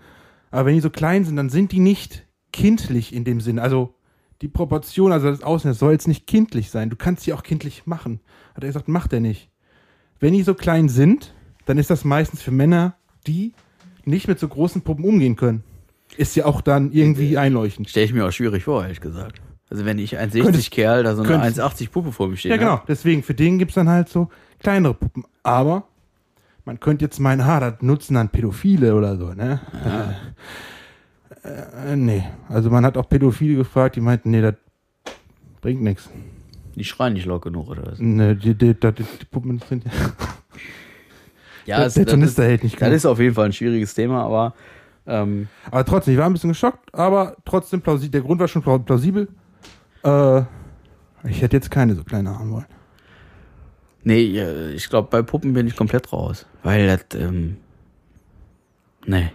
aber 0.50 0.66
wenn 0.68 0.76
die 0.76 0.82
so 0.82 0.90
klein 0.90 1.24
sind, 1.26 1.36
dann 1.38 1.50
sind 1.50 1.72
die 1.72 1.80
nicht 1.80 2.26
kindlich 2.54 3.14
in 3.14 3.24
dem 3.24 3.40
Sinn. 3.42 3.60
Also 3.60 3.96
die 4.42 4.48
Proportion, 4.48 5.12
also 5.12 5.30
das 5.30 5.44
Aussehen, 5.44 5.72
das 5.72 5.80
soll 5.80 5.92
jetzt 5.94 6.08
nicht 6.08 6.28
kindlich 6.28 6.70
sein. 6.72 6.90
Du 6.90 6.96
kannst 6.96 7.26
die 7.28 7.34
auch 7.34 7.44
kindlich 7.44 7.86
machen. 7.86 8.20
Hat 8.56 8.64
er 8.64 8.68
gesagt, 8.68 8.88
macht 8.88 9.14
er 9.14 9.20
nicht. 9.20 9.50
Wenn 10.22 10.32
die 10.34 10.44
so 10.44 10.54
klein 10.54 10.88
sind, 10.88 11.34
dann 11.66 11.78
ist 11.78 11.90
das 11.90 12.06
meistens 12.06 12.42
für 12.42 12.52
Männer, 12.52 12.96
die 13.28 13.54
nicht 14.06 14.28
mit 14.30 14.40
so 14.40 14.48
großen 14.48 14.82
Puppen 14.82 15.04
umgehen 15.04 15.36
können. 15.36 15.64
Ist 16.18 16.36
ja 16.36 16.46
auch 16.46 16.62
dann 16.62 16.92
irgendwie 16.92 17.38
einleuchtend. 17.38 17.90
stelle 17.90 18.06
ich 18.06 18.14
mir 18.14 18.26
auch 18.26 18.32
schwierig 18.32 18.64
vor, 18.64 18.84
ehrlich 18.84 19.02
gesagt. 19.02 19.42
Also 19.70 19.86
wenn 19.86 20.00
ich 20.00 20.18
1,60 20.18 20.42
Könntest- 20.44 20.72
Kerl 20.72 21.04
da 21.04 21.16
so 21.16 21.24
eine 21.24 21.32
könntest- 21.32 21.60
1,80 21.60 21.92
Puppe 21.92 22.12
vor 22.12 22.28
mir 22.28 22.38
steht. 22.38 22.52
Ja, 22.52 22.58
genau. 22.58 22.82
Deswegen, 22.88 23.24
für 23.24 23.34
den 23.34 23.58
gibt's 23.60 23.76
dann 23.76 23.88
halt 23.90 24.10
so 24.10 24.30
kleinere 24.60 24.94
Puppen. 24.94 25.24
Aber 25.44 25.86
man 26.66 26.80
könnte 26.80 27.06
jetzt 27.06 27.20
meinen, 27.20 27.46
ha, 27.46 27.60
das 27.60 27.76
nutzen 27.82 28.16
dann 28.16 28.30
Pädophile 28.30 28.94
oder 28.96 29.18
so, 29.18 29.34
ne? 29.34 29.60
Äh, 31.44 31.94
äh, 31.94 31.96
nee. 31.96 32.24
Also 32.50 32.70
man 32.70 32.86
hat 32.86 32.98
auch 32.98 33.08
Pädophile 33.08 33.56
gefragt, 33.56 33.96
die 33.96 34.02
meinten, 34.02 34.32
nee, 34.32 34.42
das 34.42 34.56
bringt 35.62 35.82
nichts. 35.82 36.10
Die 36.76 36.84
schreien 36.84 37.14
nicht 37.14 37.26
laut 37.26 37.42
genug 37.42 37.70
oder 37.70 37.86
was? 37.86 38.00
Ne, 38.00 38.36
die, 38.36 38.56
die, 38.56 38.74
die, 38.74 38.92
die, 38.94 39.04
die 39.04 39.26
Puppen 39.30 39.60
sind 39.68 39.84
Ja, 41.66 41.78
der, 41.78 41.86
das, 41.86 41.94
der 41.94 42.06
das, 42.06 42.12
Tornister 42.14 42.44
ist, 42.44 42.50
hält 42.50 42.64
nicht 42.64 42.76
das 42.76 42.80
genug. 42.80 42.96
ist 42.96 43.06
auf 43.06 43.20
jeden 43.20 43.36
Fall 43.36 43.46
ein 43.46 43.54
schwieriges 43.54 43.94
Thema, 43.94 44.24
aber 44.24 44.54
ähm, 45.06 45.48
Aber 45.70 45.84
trotzdem, 45.86 46.14
ich 46.14 46.20
war 46.20 46.26
ein 46.28 46.34
bisschen 46.34 46.50
geschockt, 46.52 46.94
aber 46.94 47.36
trotzdem 47.46 47.82
plausibel. 47.82 48.12
Der 48.12 48.22
Grund 48.22 48.40
war 48.40 48.48
schon 48.48 48.62
plau- 48.64 48.80
plausibel. 48.80 49.28
Äh, 50.04 50.42
ich 51.28 51.42
hätte 51.42 51.58
jetzt 51.58 51.70
keine 51.70 51.94
so 51.96 52.04
kleine 52.04 52.38
haben 52.38 52.52
wollen. 52.52 52.66
nee, 54.04 54.22
ja, 54.22 54.70
ich 54.70 54.90
glaube, 54.90 55.10
bei 55.12 55.22
Puppen 55.22 55.54
bin 55.54 55.68
ich 55.68 55.76
komplett 55.76 56.12
raus. 56.14 56.46
Weil 56.64 56.88
das, 56.88 57.20
ähm, 57.20 57.58
nee. 59.06 59.32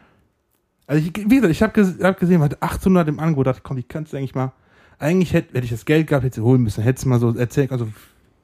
Also 0.89 1.05
ich, 1.07 1.17
wie 1.17 1.37
gesagt, 1.37 1.51
ich 1.53 1.63
habe 1.63 1.73
ges 1.73 1.97
hab 2.01 2.19
gesehen, 2.19 2.41
man 2.41 2.51
hat 2.51 2.63
800 2.63 3.09
im 3.09 3.19
Angebot, 3.21 3.47
dachte, 3.47 3.61
komm, 3.63 3.77
wie 3.77 3.83
kannst 3.83 4.13
du 4.13 4.17
eigentlich 4.17 4.35
mal, 4.35 4.53
eigentlich 4.99 5.33
hätte, 5.33 5.55
hätte 5.55 5.65
ich 5.65 5.71
das 5.71 5.85
Geld 5.85 6.07
gehabt, 6.07 6.25
hätte 6.25 6.37
sie 6.37 6.41
holen 6.43 6.63
müssen, 6.63 6.83
hätte 6.83 7.07
mal 7.09 7.19
so 7.21 7.35
erzählt, 7.35 7.73
also 7.73 7.89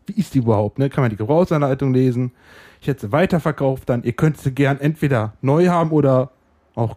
wie 0.06 0.14
ist 0.20 0.34
die 0.34 0.38
überhaupt, 0.38 0.78
ne? 0.78 0.90
Kann 0.90 1.02
man 1.02 1.10
die 1.10 1.16
Gebrauchsanleitung 1.16 1.92
lesen? 1.94 2.32
Ich 2.80 2.88
hätte 2.88 3.02
sie 3.06 3.12
weiterverkauft, 3.12 3.88
dann, 3.88 4.02
ihr 4.02 4.12
könnt 4.12 4.38
sie 4.38 4.50
gern 4.52 4.80
entweder 4.80 5.34
neu 5.40 5.68
haben 5.68 5.90
oder 5.92 6.30
auch 6.74 6.96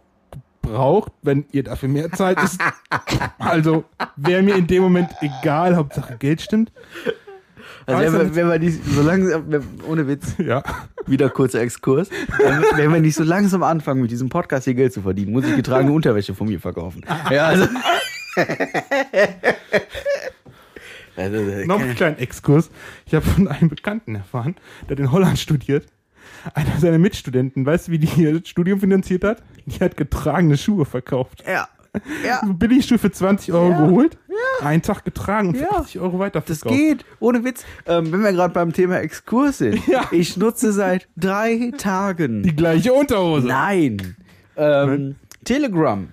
gebraucht, 0.62 1.12
wenn 1.22 1.44
ihr 1.52 1.62
dafür 1.62 1.88
mehr 1.88 2.10
Zeit 2.12 2.42
ist. 2.42 2.60
also 3.38 3.84
wäre 4.16 4.42
mir 4.42 4.56
in 4.56 4.66
dem 4.66 4.82
Moment 4.82 5.10
egal, 5.20 5.76
Hauptsache 5.76 6.16
Geld 6.18 6.40
stimmt. 6.42 6.72
Also 7.86 8.18
wenn, 8.18 8.34
wenn 8.34 8.48
wir 8.48 8.58
nicht 8.58 8.84
so 8.84 9.00
langsam, 9.02 9.44
ohne 9.88 10.08
Witz, 10.08 10.34
Ja. 10.44 10.64
wieder 11.06 11.30
kurzer 11.30 11.60
Exkurs, 11.60 12.10
wenn, 12.38 12.60
wir- 12.60 12.68
wenn 12.76 12.92
wir 12.92 13.00
nicht 13.00 13.14
so 13.14 13.22
langsam 13.22 13.62
anfangen, 13.62 14.02
mit 14.02 14.10
diesem 14.10 14.28
Podcast 14.28 14.64
hier 14.64 14.74
Geld 14.74 14.92
zu 14.92 15.02
verdienen, 15.02 15.30
muss 15.32 15.44
ich 15.46 15.54
getragene 15.54 15.92
Unterwäsche 15.92 16.34
von 16.34 16.48
mir 16.48 16.58
verkaufen. 16.58 17.02
Ja, 17.30 17.46
also. 17.46 17.66
also 21.16 21.36
äh, 21.36 21.66
Noch 21.66 21.80
einen 21.80 21.94
kleinen 21.94 22.18
Exkurs. 22.18 22.70
Ich 23.06 23.14
habe 23.14 23.24
von 23.26 23.48
einem 23.48 23.68
Bekannten 23.68 24.14
erfahren, 24.14 24.56
der 24.88 24.96
hat 24.96 25.00
in 25.00 25.12
Holland 25.12 25.38
studiert. 25.38 25.86
Einer 26.54 26.78
seiner 26.78 26.98
Mitstudenten, 26.98 27.64
weißt 27.64 27.88
du, 27.88 27.92
wie 27.92 27.98
die 27.98 28.22
ihr 28.22 28.40
Studium 28.44 28.80
finanziert 28.80 29.24
hat? 29.24 29.42
Die 29.64 29.80
hat 29.80 29.96
getragene 29.96 30.56
Schuhe 30.56 30.84
verkauft. 30.84 31.42
ja, 31.46 31.68
ja, 32.26 32.40
Billigschuhe 32.46 32.98
für 32.98 33.10
20 33.10 33.52
Euro 33.54 33.70
Ja. 33.70 33.86
geholt, 33.86 34.18
einen 34.60 34.82
Tag 34.82 35.04
getragen 35.04 35.48
und 35.48 35.56
für 35.56 35.62
Ja. 35.64 35.70
80 35.70 36.00
Euro 36.00 36.10
das 36.12 36.18
weiterverkauft. 36.20 36.74
geht, 36.74 37.04
ohne 37.20 37.42
Witz. 37.44 37.64
Ähm, 37.86 38.12
wenn 38.12 38.22
wir 38.22 38.32
gerade 38.32 38.52
beim 38.52 38.72
Thema 38.72 38.98
Exkurs 39.00 39.58
sind, 39.58 39.86
Ja. 39.86 40.08
ich 40.10 40.36
nutze 40.36 40.72
seit 40.72 41.08
drei 41.16 41.72
Tagen. 41.78 42.42
Die 42.42 42.54
gleiche 42.54 42.92
Unterhose. 42.92 43.46
Nein. 43.46 44.16
Ähm, 44.56 45.16
Telegram. 45.44 46.08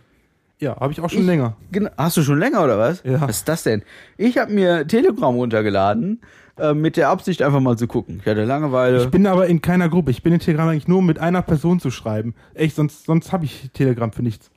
Ja, 0.64 0.78
habe 0.80 0.94
ich 0.94 1.02
auch 1.02 1.10
schon 1.10 1.22
Ich- 1.22 1.26
länger. 1.28 1.58
Hast 1.98 2.16
du 2.18 2.22
schon 2.22 2.40
länger 2.40 2.64
oder 2.64 2.78
was? 2.80 3.04
Ja. 3.04 3.20
Was 3.22 3.38
ist 3.38 3.48
das 3.50 3.64
denn? 3.64 3.84
Ich 4.18 4.38
habe 4.38 4.54
mir 4.54 4.88
Telegram 4.88 5.36
runtergeladen, 5.36 6.22
äh, 6.58 6.74
mit 6.74 6.96
der 6.98 7.10
Absicht 7.10 7.42
einfach 7.42 7.60
mal 7.60 7.78
zu 7.78 7.88
gucken. 7.88 8.20
Ich 8.24 8.30
hatte 8.30 8.46
Langeweile. 8.46 9.02
Ich 9.04 9.10
bin 9.10 9.28
aber 9.28 9.48
in 9.48 9.62
keiner 9.62 9.90
Gruppe. 9.90 10.12
Ich 10.12 10.24
bin 10.24 10.32
in 10.32 10.40
Telegram 10.40 10.70
eigentlich 10.70 10.88
nur 10.88 11.00
um 11.00 11.06
mit 11.06 11.20
einer 11.20 11.42
Person 11.42 11.80
zu 11.80 11.92
schreiben. 11.92 12.34
Echt, 12.54 12.76
sonst, 12.76 13.06
sonst 13.06 13.34
habe 13.34 13.44
ich 13.46 13.72
Telegram 13.74 14.12
für 14.14 14.24
nichts. 14.24 14.52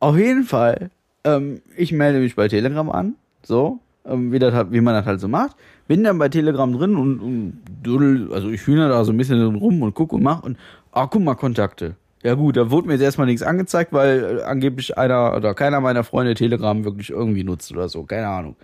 Auf 0.00 0.16
jeden 0.16 0.44
Fall, 0.44 0.90
ähm, 1.24 1.60
ich 1.76 1.92
melde 1.92 2.20
mich 2.20 2.34
bei 2.36 2.48
Telegram 2.48 2.90
an, 2.90 3.16
so, 3.42 3.80
ähm, 4.06 4.32
wie, 4.32 4.38
das, 4.38 4.54
halt- 4.54 4.72
wie 4.72 4.80
man 4.80 4.94
das 4.94 5.04
halt 5.06 5.20
so 5.20 5.28
macht. 5.28 5.56
Bin 5.88 6.02
dann 6.02 6.18
bei 6.18 6.28
Telegram 6.28 6.72
drin 6.72 6.96
und, 6.96 7.20
und 7.20 7.60
duddel, 7.82 8.32
also 8.32 8.48
ich 8.48 8.66
hühner 8.66 8.88
da 8.88 9.04
so 9.04 9.12
ein 9.12 9.16
bisschen 9.16 9.54
rum 9.56 9.82
und 9.82 9.94
guck 9.94 10.12
und 10.12 10.22
mach 10.22 10.42
und, 10.42 10.56
ah, 10.92 11.06
guck 11.06 11.22
mal, 11.22 11.34
Kontakte. 11.34 11.94
Ja 12.26 12.34
gut, 12.34 12.56
da 12.56 12.72
wurde 12.72 12.88
mir 12.88 12.94
jetzt 12.94 13.02
erstmal 13.02 13.28
nichts 13.28 13.44
angezeigt, 13.44 13.92
weil 13.92 14.38
äh, 14.40 14.42
angeblich 14.42 14.98
einer 14.98 15.36
oder 15.36 15.54
keiner 15.54 15.80
meiner 15.80 16.02
Freunde 16.02 16.34
Telegram 16.34 16.84
wirklich 16.84 17.10
irgendwie 17.10 17.44
nutzt 17.44 17.70
oder 17.70 17.88
so, 17.88 18.02
keine 18.02 18.26
Ahnung. 18.26 18.56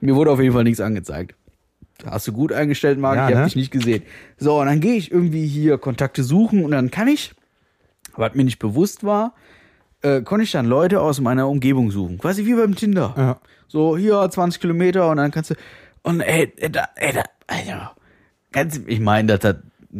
Mir 0.00 0.14
wurde 0.14 0.30
auf 0.30 0.38
jeden 0.38 0.52
Fall 0.52 0.64
nichts 0.64 0.82
angezeigt. 0.82 1.34
Hast 2.04 2.28
du 2.28 2.32
gut 2.34 2.52
eingestellt, 2.52 2.98
Marc? 2.98 3.16
Ja, 3.16 3.28
ich 3.28 3.34
habe 3.36 3.40
ne? 3.40 3.46
dich 3.46 3.56
nicht 3.56 3.70
gesehen. 3.70 4.02
So, 4.36 4.60
und 4.60 4.66
dann 4.66 4.80
gehe 4.80 4.96
ich 4.96 5.10
irgendwie 5.10 5.46
hier 5.46 5.78
Kontakte 5.78 6.22
suchen 6.22 6.62
und 6.62 6.72
dann 6.72 6.90
kann 6.90 7.08
ich, 7.08 7.32
was 8.16 8.34
mir 8.34 8.44
nicht 8.44 8.58
bewusst 8.58 9.02
war, 9.02 9.32
äh, 10.02 10.20
konnte 10.20 10.44
ich 10.44 10.52
dann 10.52 10.66
Leute 10.66 11.00
aus 11.00 11.22
meiner 11.22 11.48
Umgebung 11.48 11.90
suchen. 11.90 12.18
Quasi 12.18 12.44
wie 12.44 12.52
beim 12.52 12.74
Tinder. 12.74 13.14
Ja. 13.16 13.38
So, 13.66 13.96
hier 13.96 14.28
20 14.28 14.60
Kilometer 14.60 15.08
und 15.08 15.16
dann 15.16 15.30
kannst 15.30 15.52
du. 15.52 15.54
Und 16.02 16.20
ey, 16.20 16.52
ey, 16.58 16.70
da, 16.70 16.88
ey, 16.96 17.14
da, 17.14 17.22
Alter, 17.46 17.96
ganz, 18.52 18.78
ich 18.86 19.00
meine, 19.00 19.28
dass 19.28 19.40
das 19.40 19.56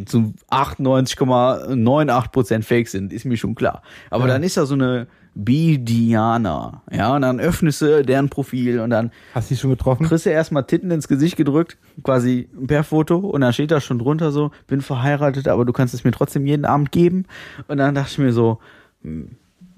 zu 0.06 0.34
98,98% 0.50 2.62
Fake 2.62 2.88
sind, 2.88 3.12
ist 3.12 3.24
mir 3.24 3.36
schon 3.36 3.54
klar. 3.54 3.82
Aber 4.10 4.26
dann 4.26 4.42
ist 4.42 4.56
da 4.56 4.66
so 4.66 4.74
eine 4.74 5.06
Bidiana, 5.36 6.82
ja, 6.92 7.14
und 7.14 7.22
dann 7.22 7.40
öffnest 7.40 7.82
du 7.82 8.04
deren 8.04 8.28
Profil 8.28 8.78
und 8.78 8.90
dann 8.90 9.10
Hast 9.34 9.50
du 9.50 9.54
die 9.54 9.60
schon 9.60 9.70
getroffen? 9.70 10.06
kriegst 10.06 10.26
du 10.26 10.30
erstmal 10.30 10.64
Titten 10.64 10.92
ins 10.92 11.08
Gesicht 11.08 11.36
gedrückt, 11.36 11.76
quasi 12.04 12.48
per 12.66 12.84
Foto, 12.84 13.18
und 13.18 13.40
dann 13.40 13.52
steht 13.52 13.72
da 13.72 13.80
schon 13.80 13.98
drunter 13.98 14.30
so, 14.30 14.52
bin 14.68 14.80
verheiratet, 14.80 15.48
aber 15.48 15.64
du 15.64 15.72
kannst 15.72 15.92
es 15.92 16.04
mir 16.04 16.12
trotzdem 16.12 16.46
jeden 16.46 16.64
Abend 16.64 16.92
geben. 16.92 17.24
Und 17.66 17.78
dann 17.78 17.96
dachte 17.96 18.10
ich 18.12 18.18
mir 18.18 18.32
so, 18.32 18.60
hm, 19.02 19.32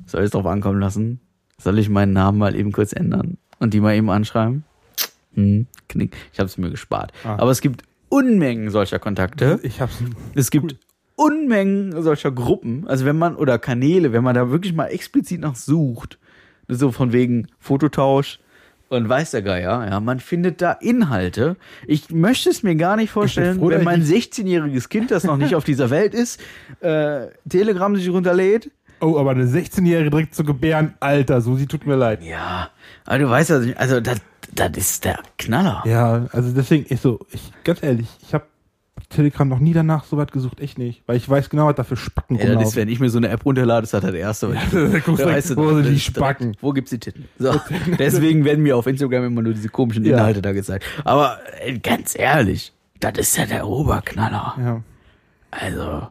soll 0.04 0.20
ich 0.20 0.26
es 0.26 0.32
drauf 0.32 0.46
ankommen 0.46 0.80
lassen? 0.80 1.20
Soll 1.58 1.78
ich 1.78 1.88
meinen 1.88 2.12
Namen 2.12 2.37
mal 2.38 2.54
eben 2.54 2.73
kurz 2.73 2.92
ändern 2.92 3.38
und 3.58 3.73
die 3.73 3.80
mal 3.80 3.94
eben 3.94 4.11
anschreiben? 4.11 4.64
Hm, 5.32 5.66
knick. 5.88 6.16
Ich 6.35 6.38
habe 6.38 6.49
es 6.49 6.58
mir 6.58 6.70
gespart. 6.70 7.12
Ah. 7.25 7.37
Aber 7.38 7.50
es 7.50 7.62
gibt 7.62 7.82
Unmengen 8.08 8.70
solcher 8.70 8.98
Kontakte. 8.98 9.58
Ich 9.62 9.80
hab's. 9.80 9.98
Es 10.34 10.50
gibt 10.50 10.76
Unmengen 11.16 12.02
solcher 12.02 12.30
Gruppen, 12.30 12.86
also 12.86 13.06
wenn 13.06 13.16
man, 13.16 13.36
oder 13.36 13.58
Kanäle, 13.58 14.12
wenn 14.12 14.22
man 14.22 14.34
da 14.34 14.50
wirklich 14.50 14.75
mal 14.75 14.86
explizit 14.88 15.40
nach 15.40 15.56
sucht, 15.56 16.18
so 16.68 16.92
von 16.92 17.12
wegen 17.12 17.48
Fototausch 17.58 18.38
und 18.88 19.08
weiß 19.08 19.30
der 19.30 19.42
Geier, 19.42 19.88
ja, 19.88 20.00
man 20.00 20.20
findet 20.20 20.60
da 20.60 20.72
Inhalte. 20.72 21.56
Ich 21.86 22.10
möchte 22.10 22.50
es 22.50 22.62
mir 22.62 22.76
gar 22.76 22.96
nicht 22.96 23.10
vorstellen, 23.10 23.58
froh, 23.58 23.70
wenn 23.70 23.82
mein 23.82 24.02
ich 24.02 24.08
16-jähriges 24.08 24.88
Kind, 24.88 25.10
das 25.10 25.25
noch 25.25 25.38
nicht 25.38 25.54
auf 25.54 25.64
dieser 25.64 25.90
Welt 25.90 26.14
ist, 26.14 26.40
äh, 26.80 27.28
Telegram 27.48 27.96
sich 27.96 28.10
runterlädt. 28.10 28.70
Oh, 29.00 29.18
aber 29.18 29.32
eine 29.32 29.44
16-Jährige 29.44 30.10
direkt 30.10 30.34
zu 30.34 30.44
gebären, 30.44 30.94
Alter, 31.00 31.40
Susi, 31.40 31.66
tut 31.66 31.86
mir 31.86 31.96
leid. 31.96 32.22
Ja, 32.22 32.70
aber 33.04 33.18
du 33.18 33.28
weißt 33.28 33.50
ja, 33.50 33.60
also 33.76 34.00
das, 34.00 34.20
das 34.56 34.70
ist 34.76 35.04
der 35.04 35.20
Knaller. 35.38 35.82
Ja, 35.86 36.26
also 36.32 36.52
deswegen, 36.52 36.86
ich 36.92 37.00
so, 37.00 37.20
ich, 37.32 37.52
ganz 37.64 37.82
ehrlich, 37.82 38.08
ich 38.26 38.34
habe 38.34 38.44
Telegram 39.10 39.46
noch 39.46 39.60
nie 39.60 39.72
danach 39.72 40.04
so 40.04 40.16
weit 40.16 40.32
gesucht, 40.32 40.58
echt 40.60 40.78
nicht. 40.78 41.02
Weil 41.06 41.16
ich 41.16 41.28
weiß 41.28 41.48
genau, 41.50 41.66
was 41.66 41.76
da 41.76 41.84
für 41.84 41.96
Spacken 41.96 42.36
Ja, 42.38 42.54
das 42.54 42.70
ist, 42.70 42.76
wenn 42.76 42.88
ich 42.88 42.98
mir 42.98 43.08
so 43.10 43.18
eine 43.18 43.28
App 43.28 43.44
runterlade, 43.44 43.84
ist 43.84 43.94
das 43.94 44.02
das 44.02 44.14
erste. 44.14 44.48
was 44.54 44.56
ich- 44.64 44.70
da 44.72 44.78
guckst 44.78 45.06
Da 45.06 45.12
direkt, 45.14 45.26
weißt 45.36 45.50
du, 45.50 45.56
wo 45.56 45.68
sind 45.68 45.76
die 45.78 45.82
direkt, 45.84 46.00
Spacken? 46.02 46.56
Wo 46.60 46.72
gibt's 46.72 46.90
die 46.90 46.98
Titten? 46.98 47.26
So. 47.38 47.54
Deswegen 47.98 48.44
werden 48.44 48.62
mir 48.62 48.76
auf 48.76 48.86
Instagram 48.86 49.26
immer 49.26 49.42
nur 49.42 49.52
diese 49.54 49.68
komischen 49.68 50.04
Ja. 50.04 50.16
Inhalte 50.16 50.42
da 50.42 50.52
gezeigt. 50.52 50.84
Aber 51.04 51.38
äh, 51.60 51.78
ganz 51.78 52.18
ehrlich, 52.18 52.72
das 52.98 53.12
ist 53.18 53.36
ja 53.36 53.46
der 53.46 53.66
Oberknaller. 53.68 54.54
Ja. 54.58 54.82
Also, 55.50 56.08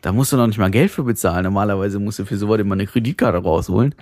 da 0.00 0.12
musst 0.12 0.32
du 0.32 0.36
noch 0.36 0.46
nicht 0.46 0.58
mal 0.58 0.70
Geld 0.70 0.90
für 0.90 1.04
bezahlen. 1.04 1.44
Normalerweise 1.44 1.98
musst 2.00 2.18
du 2.18 2.24
für 2.24 2.36
sowas 2.36 2.58
immer 2.60 2.74
eine 2.74 2.86
Kreditkarte 2.86 3.38
rausholen. 3.38 3.94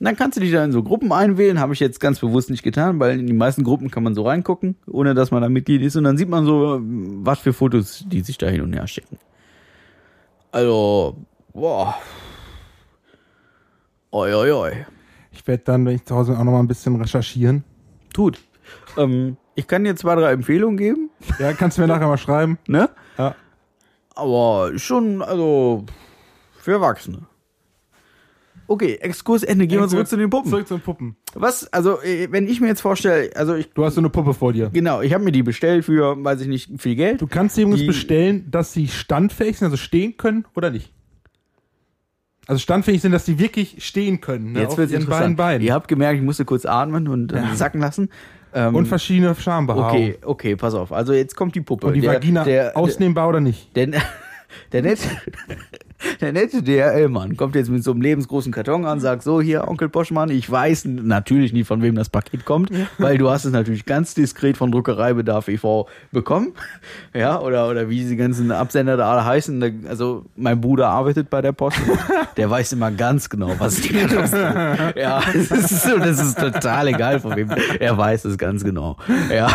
Und 0.00 0.06
dann 0.06 0.16
kannst 0.16 0.36
du 0.38 0.40
dich 0.40 0.50
da 0.50 0.64
in 0.64 0.72
so 0.72 0.82
Gruppen 0.82 1.12
einwählen. 1.12 1.60
Habe 1.60 1.74
ich 1.74 1.80
jetzt 1.80 2.00
ganz 2.00 2.18
bewusst 2.20 2.48
nicht 2.50 2.62
getan, 2.62 2.98
weil 2.98 3.20
in 3.20 3.26
die 3.26 3.34
meisten 3.34 3.62
Gruppen 3.64 3.90
kann 3.90 4.02
man 4.02 4.14
so 4.14 4.22
reingucken, 4.26 4.76
ohne 4.86 5.14
dass 5.14 5.30
man 5.30 5.42
da 5.42 5.48
Mitglied 5.50 5.82
ist. 5.82 5.94
Und 5.94 6.04
dann 6.04 6.16
sieht 6.16 6.28
man 6.30 6.46
so, 6.46 6.80
was 6.82 7.38
für 7.40 7.52
Fotos 7.52 8.04
die 8.08 8.22
sich 8.22 8.38
da 8.38 8.46
hin 8.48 8.62
und 8.62 8.72
her 8.72 8.86
schicken. 8.86 9.18
Also, 10.52 11.18
boah. 11.52 11.94
Oi, 14.12 14.34
oi, 14.34 14.50
oi. 14.52 14.86
Ich 15.32 15.46
werde 15.46 15.62
dann, 15.64 15.84
wenn 15.86 15.96
ich 15.96 16.04
zu 16.04 16.16
Hause 16.16 16.32
bin, 16.32 16.40
auch 16.40 16.44
noch 16.44 16.52
mal 16.52 16.60
ein 16.60 16.66
bisschen 16.68 16.96
recherchieren. 16.96 17.62
Tut. 18.12 18.40
Ähm, 18.96 19.36
ich 19.54 19.66
kann 19.68 19.84
dir 19.84 19.94
zwei, 19.96 20.14
drei 20.16 20.32
Empfehlungen 20.32 20.76
geben, 20.76 21.10
Ja, 21.38 21.52
kannst 21.52 21.76
du 21.76 21.82
mir 21.82 21.88
nachher 21.88 22.08
mal 22.08 22.16
schreiben. 22.18 22.58
ne? 22.66 22.88
Ja. 23.18 23.34
Aber 24.16 24.72
schon, 24.78 25.22
also, 25.22 25.84
für 26.58 26.72
Erwachsene. 26.72 27.18
Okay, 28.72 28.98
Exkursende, 29.00 29.66
gehen 29.66 29.80
wir 29.80 29.88
zurück 29.88 30.06
zu 30.06 30.16
den 30.16 30.30
Puppen. 30.30 30.48
Zurück 30.48 30.68
zu 30.68 30.74
den 30.76 30.80
Puppen. 30.82 31.16
Was, 31.34 31.66
also, 31.72 32.00
äh, 32.02 32.28
wenn 32.30 32.46
ich 32.46 32.60
mir 32.60 32.68
jetzt 32.68 32.82
vorstelle, 32.82 33.30
also 33.34 33.56
ich, 33.56 33.68
Du 33.72 33.84
hast 33.84 33.96
so 33.96 34.00
eine 34.00 34.10
Puppe 34.10 34.32
vor 34.32 34.52
dir. 34.52 34.70
genau, 34.72 35.00
ich 35.00 35.12
habe 35.12 35.24
mir 35.24 35.32
die 35.32 35.42
bestellt 35.42 35.84
für, 35.84 36.22
weiß 36.22 36.40
ich 36.42 36.46
nicht, 36.46 36.70
viel 36.80 36.94
Geld. 36.94 37.20
Du 37.20 37.26
kannst 37.26 37.56
sie 37.56 37.62
übrigens 37.62 37.80
Die- 37.80 37.86
bestellen, 37.88 38.48
dass 38.48 38.72
sie 38.72 38.86
standfähig 38.86 39.58
sind, 39.58 39.64
also 39.66 39.76
stehen 39.76 40.16
können 40.18 40.44
oder 40.54 40.70
nicht. 40.70 40.92
Also 42.46 42.60
standfähig 42.60 43.02
sind, 43.02 43.10
dass 43.10 43.26
sie 43.26 43.40
wirklich 43.40 43.84
stehen 43.84 44.20
können. 44.20 44.52
Ne, 44.52 44.60
Jetzt 44.60 44.72
ihren 44.78 44.84
interessant. 44.84 45.08
beiden 45.10 45.36
Beinen. 45.36 45.62
Ihr 45.66 45.74
habt 45.74 45.88
gemerkt, 45.88 46.18
ich 46.20 46.24
musste 46.24 46.44
kurz 46.44 46.64
atmen 46.64 47.08
und 47.08 47.32
äh, 47.32 47.42
sacken 47.54 47.80
lassen. 47.80 48.08
Ähm, 48.54 48.76
Und 48.76 48.86
verschiedene 48.86 49.34
Schambehaarungen. 49.34 50.14
okay, 50.14 50.18
okay, 50.24 50.54
pass 50.56 50.74
auf. 50.74 50.92
Also 50.92 51.12
jetzt 51.12 51.34
kommt 51.34 51.56
die 51.56 51.60
Puppe. 51.60 51.88
Und 51.88 51.94
die 51.94 52.02
der, 52.02 52.14
Vagina 52.14 52.44
der, 52.44 52.76
ausnehmbar 52.76 53.28
oder 53.28 53.40
nicht? 53.40 53.74
Der, 53.76 53.88
der, 54.72 54.82
net, 54.82 55.00
Der 56.20 56.32
nette 56.32 56.62
DHL-Mann 56.62 57.36
kommt 57.36 57.54
jetzt 57.54 57.70
mit 57.70 57.84
so 57.84 57.92
einem 57.92 58.00
lebensgroßen 58.00 58.52
Karton 58.52 58.84
an, 58.84 59.00
sagt 59.00 59.22
so, 59.22 59.40
hier, 59.40 59.68
Onkel 59.68 59.88
Poschmann, 59.88 60.30
ich 60.30 60.50
weiß 60.50 60.84
natürlich 60.86 61.52
nicht, 61.52 61.66
von 61.66 61.82
wem 61.82 61.94
das 61.94 62.08
Paket 62.08 62.44
kommt, 62.44 62.70
weil 62.98 63.18
du 63.18 63.30
hast 63.30 63.44
es 63.44 63.52
natürlich 63.52 63.84
ganz 63.84 64.14
diskret 64.14 64.56
von 64.56 64.72
Druckereibedarf 64.72 65.48
e.V. 65.48 65.88
bekommen. 66.12 66.52
Ja, 67.14 67.40
oder, 67.40 67.68
oder 67.68 67.88
wie 67.88 67.96
diese 67.96 68.16
ganzen 68.16 68.50
Absender 68.52 68.96
da 68.96 69.10
alle 69.12 69.24
heißen. 69.24 69.86
Also, 69.88 70.24
mein 70.36 70.60
Bruder 70.60 70.88
arbeitet 70.88 71.30
bei 71.30 71.42
der 71.42 71.52
Post. 71.52 71.78
Der 72.36 72.48
weiß 72.48 72.72
immer 72.72 72.90
ganz 72.90 73.28
genau, 73.28 73.54
was 73.58 73.80
die 73.80 73.88
Kartons 73.92 74.30
sind. 74.30 74.42
Ja, 74.96 75.20
das 75.32 75.50
ist, 75.50 75.82
so, 75.82 75.98
das 75.98 76.20
ist 76.20 76.38
total 76.38 76.88
egal, 76.88 77.20
von 77.20 77.36
wem. 77.36 77.50
Er 77.78 77.96
weiß 77.96 78.24
es 78.24 78.38
ganz 78.38 78.64
genau. 78.64 78.96
Ja. 79.30 79.48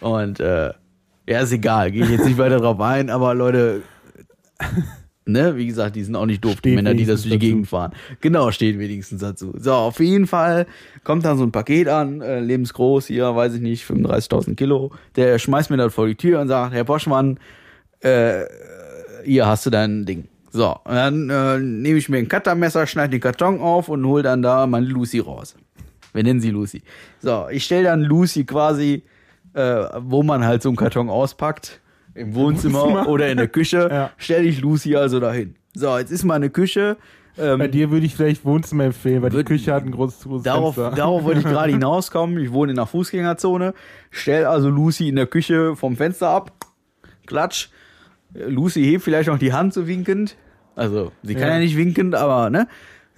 Und, 0.00 0.40
äh, 0.40 0.72
ja, 1.28 1.40
ist 1.40 1.52
egal, 1.52 1.90
gehe 1.90 2.04
ich 2.04 2.10
jetzt 2.10 2.24
nicht 2.24 2.38
weiter 2.38 2.58
drauf 2.58 2.80
ein, 2.80 3.10
aber 3.10 3.34
Leute, 3.34 3.82
ne, 5.26 5.56
wie 5.56 5.66
gesagt, 5.66 5.96
die 5.96 6.04
sind 6.04 6.16
auch 6.16 6.26
nicht 6.26 6.44
doof, 6.44 6.56
die 6.56 6.70
Steht 6.70 6.74
Männer, 6.74 6.94
die 6.94 7.06
das 7.06 7.22
durch 7.22 7.34
die. 7.34 7.38
Gegend 7.38 7.68
fahren. 7.68 7.92
Genau, 8.20 8.50
steht 8.50 8.78
wenigstens 8.78 9.20
dazu. 9.20 9.52
So, 9.56 9.72
auf 9.72 10.00
jeden 10.00 10.26
Fall 10.26 10.66
kommt 11.04 11.24
dann 11.24 11.38
so 11.38 11.44
ein 11.44 11.52
Paket 11.52 11.88
an, 11.88 12.20
äh, 12.20 12.40
lebensgroß, 12.40 13.06
hier, 13.06 13.34
weiß 13.34 13.54
ich 13.54 13.60
nicht, 13.60 13.84
35.000 13.84 14.54
Kilo. 14.54 14.92
Der 15.16 15.38
schmeißt 15.38 15.70
mir 15.70 15.76
das 15.76 15.94
vor 15.94 16.06
die 16.06 16.16
Tür 16.16 16.40
und 16.40 16.48
sagt, 16.48 16.74
Herr 16.74 16.84
Boschmann, 16.84 17.38
äh, 18.00 18.44
hier 19.24 19.46
hast 19.46 19.66
du 19.66 19.70
dein 19.70 20.06
Ding. 20.06 20.28
So, 20.50 20.76
dann 20.84 21.28
äh, 21.28 21.58
nehme 21.58 21.98
ich 21.98 22.08
mir 22.08 22.18
ein 22.18 22.28
Cuttermesser, 22.28 22.86
schneide 22.86 23.10
den 23.10 23.20
Karton 23.20 23.60
auf 23.60 23.88
und 23.88 24.04
hole 24.06 24.22
dann 24.22 24.42
da 24.42 24.66
meine 24.66 24.86
Lucy 24.86 25.18
raus. 25.18 25.54
Wir 26.12 26.22
nennen 26.22 26.40
sie 26.40 26.50
Lucy. 26.50 26.82
So, 27.20 27.48
ich 27.50 27.64
stelle 27.64 27.84
dann 27.84 28.02
Lucy 28.02 28.44
quasi, 28.44 29.02
äh, 29.52 29.84
wo 30.00 30.22
man 30.22 30.44
halt 30.44 30.62
so 30.62 30.70
einen 30.70 30.76
Karton 30.76 31.10
auspackt, 31.10 31.80
im 32.18 32.34
Wohnzimmer, 32.34 32.82
Wohnzimmer. 32.82 33.08
oder 33.08 33.28
in 33.30 33.36
der 33.38 33.48
Küche, 33.48 33.88
Ja. 33.90 34.10
stelle 34.16 34.44
ich 34.44 34.60
Lucy 34.60 34.96
also 34.96 35.20
dahin. 35.20 35.54
So, 35.74 35.96
jetzt 35.98 36.10
ist 36.10 36.24
meine 36.24 36.50
Küche. 36.50 36.96
Ähm, 37.40 37.58
Bei 37.60 37.68
dir 37.68 37.90
würde 37.92 38.04
ich 38.04 38.16
vielleicht 38.16 38.44
Wohnzimmer 38.44 38.84
empfehlen, 38.84 39.22
weil 39.22 39.30
die 39.30 39.44
Küche 39.44 39.72
hat 39.72 39.84
ein 39.84 39.92
großes, 39.92 40.24
großes 40.24 40.42
Darauf, 40.42 40.74
Fenster. 40.74 40.96
darauf 40.96 41.22
wollte 41.22 41.38
ich 41.40 41.46
gerade 41.46 41.70
hinauskommen. 41.70 42.38
Ich 42.42 42.52
wohne 42.52 42.72
in 42.72 42.76
der 42.76 42.86
Fußgängerzone. 42.86 43.74
Stell 44.10 44.44
also 44.46 44.68
Lucy 44.68 45.08
in 45.08 45.14
der 45.16 45.26
Küche 45.26 45.76
vom 45.76 45.96
Fenster 45.96 46.30
ab. 46.30 46.50
Klatsch. 47.26 47.68
Lucy 48.34 48.82
hebt 48.82 49.04
vielleicht 49.04 49.28
noch 49.28 49.38
die 49.38 49.52
Hand 49.52 49.72
so 49.72 49.86
winkend. 49.86 50.36
Also, 50.74 51.12
sie 51.22 51.34
kann 51.34 51.42
ja, 51.48 51.54
Ja. 51.54 51.58
nicht 51.60 51.76
winkend, 51.76 52.14
aber, 52.14 52.50
ne? 52.50 52.66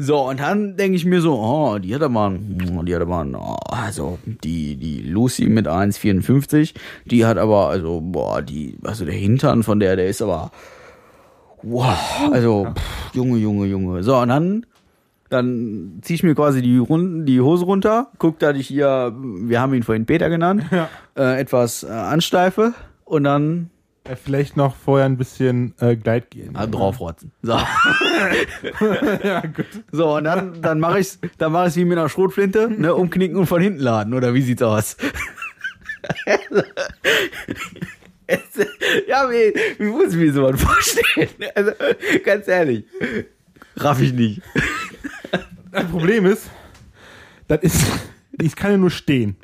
So, 0.03 0.29
und 0.29 0.41
dann 0.41 0.77
denke 0.77 0.97
ich 0.97 1.05
mir 1.05 1.21
so, 1.21 1.35
oh, 1.39 1.79
die 1.79 1.95
hat 1.95 2.03
aber, 2.03 2.27
einen- 2.27 2.85
die 2.87 2.95
hat 2.95 3.03
aber, 3.03 3.27
oh, 3.35 3.57
also, 3.69 4.19
die, 4.25 4.77
die 4.77 5.03
Lucy 5.03 5.47
mit 5.47 5.69
1,54, 5.69 6.75
die 7.05 7.27
hat 7.27 7.37
aber, 7.37 7.69
also, 7.69 8.01
boah, 8.01 8.41
die, 8.41 8.77
also 8.83 9.05
der 9.05 9.13
Hintern 9.15 9.63
von 9.63 9.79
der, 9.79 9.97
der 9.97 10.07
ist 10.09 10.23
aber, 10.23 10.51
wow, 11.63 12.31
also, 12.33 12.67
pff, 12.75 13.15
Junge, 13.15 13.39
Junge, 13.39 13.67
Junge. 13.67 14.03
So, 14.03 14.17
und 14.19 14.29
dann 14.29 14.67
dann 15.29 16.01
ziehe 16.03 16.17
ich 16.17 16.23
mir 16.25 16.35
quasi 16.35 16.61
die, 16.61 16.79
Runden, 16.79 17.25
die 17.25 17.41
Hose 17.41 17.65
runter, 17.65 18.09
guck, 18.19 18.41
dass 18.41 18.57
ich 18.57 18.67
hier, 18.67 19.15
wir 19.17 19.61
haben 19.61 19.73
ihn 19.75 19.85
vorhin 19.85 20.05
Peter 20.05 20.29
genannt, 20.29 20.65
Ja. 20.73 20.89
äh, 21.17 21.39
etwas 21.41 21.85
äh, 21.85 21.89
ansteife 21.89 22.75
und 23.05 23.23
dann 23.23 23.71
Vielleicht 24.25 24.57
noch 24.57 24.75
vorher 24.75 25.07
ein 25.07 25.17
bisschen 25.19 25.75
äh, 25.81 25.95
Gleitgel. 25.95 26.51
äh, 26.59 26.67
draufrotzen. 26.69 27.31
So. 27.43 27.53
ja, 29.23 29.41
gut. 29.43 29.67
so, 29.93 30.17
und 30.17 30.25
dann, 30.25 30.61
dann 30.63 30.81
mache 30.81 30.99
ich's, 31.01 31.19
dann 31.39 31.53
mach 31.53 31.67
ich's 31.67 31.77
wie 31.77 31.85
mit 31.85 31.99
einer 31.99 32.09
Schrotflinte, 32.09 32.69
ne, 32.71 32.95
umknicken 32.95 33.37
und 33.37 33.47
von 33.47 33.61
hinten 33.61 33.81
laden, 33.81 34.15
oder 34.15 34.33
wie 34.35 34.43
sieht's 34.43 34.63
aus? 34.63 34.97
ja, 39.09 39.29
wie, 39.31 39.53
wie 39.79 39.87
muss 39.91 40.13
ich 40.13 40.17
mir 40.19 40.33
sowas 40.33 40.61
vorstellen? 40.61 41.29
Also, 41.55 41.73
ganz 42.25 42.49
ehrlich, 42.49 42.85
raff 43.77 44.01
ich 44.01 44.13
nicht. 44.13 44.43
Das 45.73 45.85
Problem 45.85 46.27
ist, 46.27 46.51
das 47.49 47.61
ist, 47.63 47.85
ich 48.41 48.57
kann 48.57 48.73
ja 48.73 48.77
nur 48.79 48.91
stehen. 48.91 49.37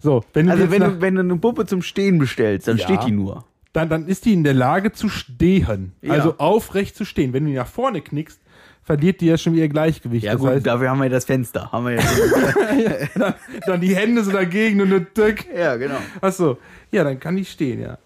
So, 0.00 0.24
wenn 0.32 0.46
du 0.46 0.52
Also, 0.52 0.70
wenn 0.70 0.80
nach, 0.82 0.92
du, 0.92 1.00
wenn 1.00 1.14
du 1.16 1.20
eine 1.22 1.36
Puppe 1.36 1.66
zum 1.66 1.82
Stehen 1.82 2.18
bestellst, 2.18 2.68
dann 2.68 2.76
Ja. 2.76 2.84
steht 2.84 3.04
die 3.04 3.10
nur. 3.12 3.44
Dann, 3.72 3.88
dann 3.88 4.06
ist 4.06 4.24
die 4.24 4.32
in 4.32 4.44
der 4.44 4.54
Lage 4.54 4.92
zu 4.92 5.08
stehen. 5.08 5.92
Ja. 6.02 6.14
Also 6.14 6.36
aufrecht 6.38 6.96
zu 6.96 7.04
stehen. 7.04 7.32
Wenn 7.32 7.44
du 7.44 7.52
nach 7.52 7.66
vorne 7.66 8.00
knickst, 8.00 8.40
verliert 8.82 9.20
die 9.20 9.26
ja 9.26 9.36
schon 9.36 9.52
wieder 9.52 9.64
ihr 9.64 9.68
Gleichgewicht. 9.68 10.24
Ja 10.24 10.32
das 10.32 10.40
gut, 10.40 10.50
heißt, 10.50 10.66
dafür 10.66 10.90
haben 10.90 10.98
wir 10.98 11.04
ja 11.04 11.10
das 11.10 11.26
Fenster. 11.26 11.70
Haben 11.70 11.86
wir 11.86 11.96
ja, 11.96 13.06
dann, 13.14 13.34
dann 13.66 13.80
die 13.80 13.94
Hände 13.94 14.24
so 14.24 14.32
dagegen 14.32 14.80
und 14.80 14.88
eine 14.88 15.12
Tück. 15.12 15.44
ja, 15.54 15.76
genau. 15.76 15.98
Achso, 16.20 16.58
ja, 16.90 17.04
dann 17.04 17.20
kann 17.20 17.36
die 17.36 17.44
stehen, 17.44 17.80
ja. 17.80 17.98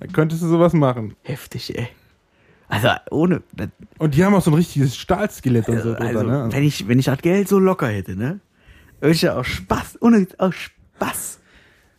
Dann 0.00 0.12
könntest 0.12 0.42
du 0.42 0.48
sowas 0.48 0.72
machen. 0.72 1.14
Heftig, 1.22 1.76
ey. 1.76 1.88
Also 2.70 2.88
ohne, 3.10 3.42
Und 3.98 4.14
die 4.14 4.24
haben 4.24 4.34
auch 4.34 4.42
so 4.42 4.52
ein 4.52 4.54
richtiges 4.54 4.96
Stahlskelett 4.96 5.68
und 5.68 5.80
so 5.82 5.92
also, 5.92 6.20
drüber, 6.20 6.22
ne? 6.22 6.48
wenn 6.52 6.62
ich, 6.62 6.86
wenn 6.86 7.00
ich 7.00 7.06
das 7.06 7.18
Geld 7.18 7.48
so 7.48 7.58
locker 7.58 7.88
hätte, 7.88 8.14
ne, 8.14 8.38
würde 9.00 9.12
ich 9.12 9.22
ja 9.22 9.34
aus 9.34 9.48
Spaß, 9.48 9.98
ohne, 10.00 10.26
aus 10.38 10.54
Spaß, 10.54 11.40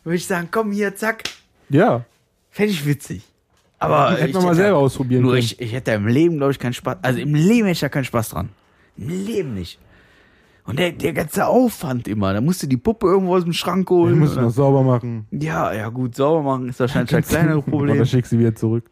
würde 0.05 0.15
ich 0.15 0.25
sagen, 0.25 0.47
komm 0.49 0.71
hier, 0.71 0.95
zack, 0.95 1.23
Ja. 1.69 2.05
Fände 2.51 2.71
ich 2.73 2.85
witzig. 2.85 3.23
Aber 3.79 4.19
ich 4.23 4.31
wir 4.33 4.41
mal 4.41 4.53
selber 4.53 4.77
ausprobieren 4.77 5.23
Nur 5.23 5.31
können. 5.31 5.43
ich, 5.43 5.59
ich 5.59 5.73
hätte 5.73 5.91
im 5.91 6.05
Leben, 6.07 6.37
glaube 6.37 6.51
ich, 6.51 6.59
keinen 6.59 6.73
Spaß. 6.73 6.97
Also 7.01 7.19
im 7.19 7.33
Leben 7.33 7.65
hätte 7.65 7.71
ich 7.71 7.79
da 7.79 7.89
keinen 7.89 8.03
Spaß 8.05 8.29
dran. 8.29 8.49
Im 8.95 9.09
Leben 9.09 9.55
nicht. 9.55 9.79
Und 10.65 10.77
der, 10.77 10.91
der 10.91 11.13
ganze 11.13 11.47
Aufwand 11.47 12.07
immer, 12.07 12.31
da 12.33 12.41
musst 12.41 12.61
du 12.61 12.67
die 12.67 12.77
Puppe 12.77 13.07
irgendwo 13.07 13.35
aus 13.35 13.43
dem 13.43 13.53
Schrank 13.53 13.89
holen. 13.89 14.19
muss 14.19 14.33
oder- 14.33 14.43
noch 14.43 14.49
sauber 14.51 14.83
machen. 14.83 15.25
ja, 15.31 15.73
ja 15.73 15.89
gut, 15.89 16.13
sauber 16.15 16.43
machen 16.43 16.69
ist 16.69 16.79
wahrscheinlich 16.79 17.09
das 17.09 17.27
kleinere 17.27 17.61
Problem. 17.63 17.95
Oder 17.95 18.05
schick 18.05 18.27
sie 18.27 18.37
wieder 18.37 18.53
zurück. 18.53 18.83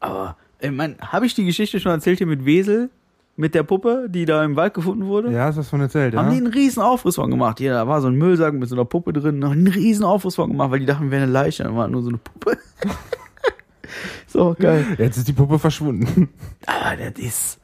Aber, 0.00 0.36
ich 0.60 0.70
mein, 0.70 0.96
habe 0.98 1.26
ich 1.26 1.34
die 1.34 1.44
Geschichte 1.44 1.78
schon 1.80 1.92
erzählt 1.92 2.16
hier 2.18 2.26
mit 2.26 2.46
Wesel? 2.46 2.88
Mit 3.40 3.54
der 3.54 3.62
Puppe, 3.62 4.06
die 4.10 4.26
da 4.26 4.44
im 4.44 4.54
Wald 4.54 4.74
gefunden 4.74 5.06
wurde? 5.06 5.32
Ja, 5.32 5.46
hast 5.46 5.54
du 5.54 5.60
was 5.60 5.70
von 5.70 5.80
erzählt, 5.80 6.14
Haben 6.14 6.26
ja? 6.26 6.32
die 6.32 6.36
einen 6.36 6.52
riesen 6.52 6.82
Aufriss 6.82 7.14
von 7.14 7.30
gemacht. 7.30 7.56
Hier, 7.58 7.72
da 7.72 7.88
war 7.88 8.02
so 8.02 8.08
ein 8.08 8.14
Müllsack 8.14 8.52
mit 8.52 8.68
so 8.68 8.74
einer 8.74 8.84
Puppe 8.84 9.14
drin. 9.14 9.38
Noch 9.38 9.52
einen 9.52 9.66
riesen 9.66 10.04
Aufriss 10.04 10.34
von 10.34 10.50
gemacht, 10.50 10.70
weil 10.70 10.80
die 10.80 10.84
dachten, 10.84 11.04
wir 11.04 11.12
wären 11.12 11.22
eine 11.22 11.32
Leiche. 11.32 11.62
Dann 11.62 11.74
war 11.74 11.88
nur 11.88 12.02
so 12.02 12.10
eine 12.10 12.18
Puppe. 12.18 12.58
so, 14.26 14.54
geil. 14.58 14.84
Jetzt 14.98 15.16
ist 15.16 15.26
die 15.26 15.32
Puppe 15.32 15.58
verschwunden. 15.58 16.28
Aber 16.66 16.96
das 16.98 17.18
ist 17.18 17.59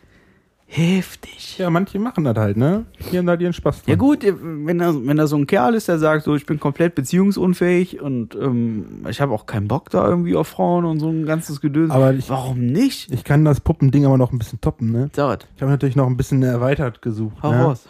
heftig. 0.77 1.59
Ja, 1.59 1.71
manche 1.71 1.99
machen 1.99 2.25
das 2.25 2.37
halt, 2.37 2.57
ne? 2.57 2.85
Die 3.11 3.19
haben 3.19 3.27
da 3.27 3.35
ihren 3.35 3.53
Spaß 3.53 3.83
dran. 3.83 3.91
Ja 3.91 3.97
gut, 3.97 4.25
wenn 4.25 4.79
da, 4.79 4.95
wenn 4.95 5.17
da 5.17 5.27
so 5.27 5.37
ein 5.37 5.47
Kerl 5.47 5.75
ist, 5.75 5.89
der 5.89 5.99
sagt, 5.99 6.25
so 6.25 6.35
ich 6.35 6.45
bin 6.47 6.61
komplett 6.61 6.95
beziehungsunfähig 6.95 8.01
und 8.01 8.35
ähm, 8.35 9.05
ich 9.09 9.21
habe 9.21 9.33
auch 9.33 9.47
keinen 9.47 9.69
Bock 9.69 9.91
da 9.91 10.07
irgendwie 10.09 10.37
auf 10.37 10.49
Frauen 10.49 10.85
und 10.85 11.01
so 11.01 11.09
ein 11.09 11.25
ganzes 11.27 11.61
Gedöns. 11.61 11.91
Aber 11.91 12.13
ich- 12.15 12.29
Warum 12.29 12.67
nicht? 12.67 13.11
Ich 13.13 13.25
kann 13.25 13.45
das 13.45 13.61
Puppending 13.61 14.05
aber 14.07 14.19
noch 14.19 14.33
ein 14.33 14.39
bisschen 14.39 14.61
toppen, 14.61 14.93
ne? 14.93 15.11
Sag 15.15 15.47
Ich 15.57 15.63
habe 15.63 15.71
natürlich 15.73 15.97
noch 15.97 16.07
ein 16.07 16.17
bisschen 16.17 16.43
erweitert 16.43 17.01
gesucht. 17.03 17.37
hau 17.43 17.51
ne? 17.53 17.63
raus. 17.63 17.87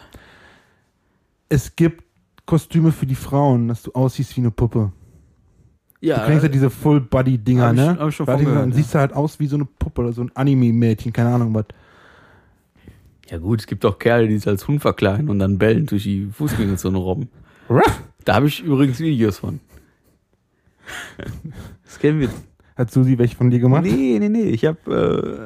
Es 1.49 1.75
gibt 1.75 2.03
Kostüme 2.45 2.91
für 2.91 3.05
die 3.05 3.15
Frauen, 3.15 3.67
dass 3.67 3.83
du 3.83 3.91
aussiehst 3.91 4.35
wie 4.37 4.41
eine 4.41 4.51
Puppe. 4.51 4.91
Ja, 5.99 6.19
Du 6.19 6.27
kennst 6.27 6.43
ja 6.43 6.49
diese 6.49 6.69
Full-Body-Dinger, 6.69 7.63
Hab 7.65 7.73
ich- 7.73 7.79
ne? 7.79 7.97
hab 7.99 8.09
ich 8.09 8.15
schon 8.15 8.25
Da 8.25 8.35
gehört, 8.35 8.67
ja. 8.67 8.73
siehst 8.73 8.93
du 8.93 8.99
halt 8.99 9.13
aus 9.13 9.39
wie 9.39 9.47
so 9.47 9.55
eine 9.55 9.65
Puppe 9.65 10.01
oder 10.01 10.13
so 10.13 10.21
ein 10.21 10.31
Anime-Mädchen, 10.35 11.11
keine 11.11 11.29
Ahnung 11.33 11.53
was. 11.55 11.65
Ja 13.29 13.37
gut, 13.37 13.59
es 13.61 13.67
gibt 13.67 13.85
auch 13.85 13.99
Kerle, 13.99 14.27
die 14.27 14.37
sich 14.37 14.47
als 14.47 14.67
Hund 14.67 14.81
verkleiden 14.81 15.29
und 15.29 15.39
dann 15.39 15.57
bellen 15.57 15.85
durch 15.85 16.03
die 16.03 16.27
Fußgängerzone 16.31 16.97
robben. 16.97 17.29
Da 18.25 18.35
habe 18.35 18.47
ich 18.47 18.63
übrigens 18.63 18.99
Videos 18.99 19.39
von. 19.39 19.59
Das 21.85 21.99
kennen 21.99 22.19
wir. 22.19 22.29
Hat 22.75 22.91
Susi 22.91 23.17
welche 23.17 23.35
von 23.35 23.49
dir 23.49 23.59
gemacht? 23.59 23.83
Nee, 23.83 24.17
nee, 24.19 24.29
nee. 24.29 24.43
Ich 24.43 24.63
habe 24.63 24.77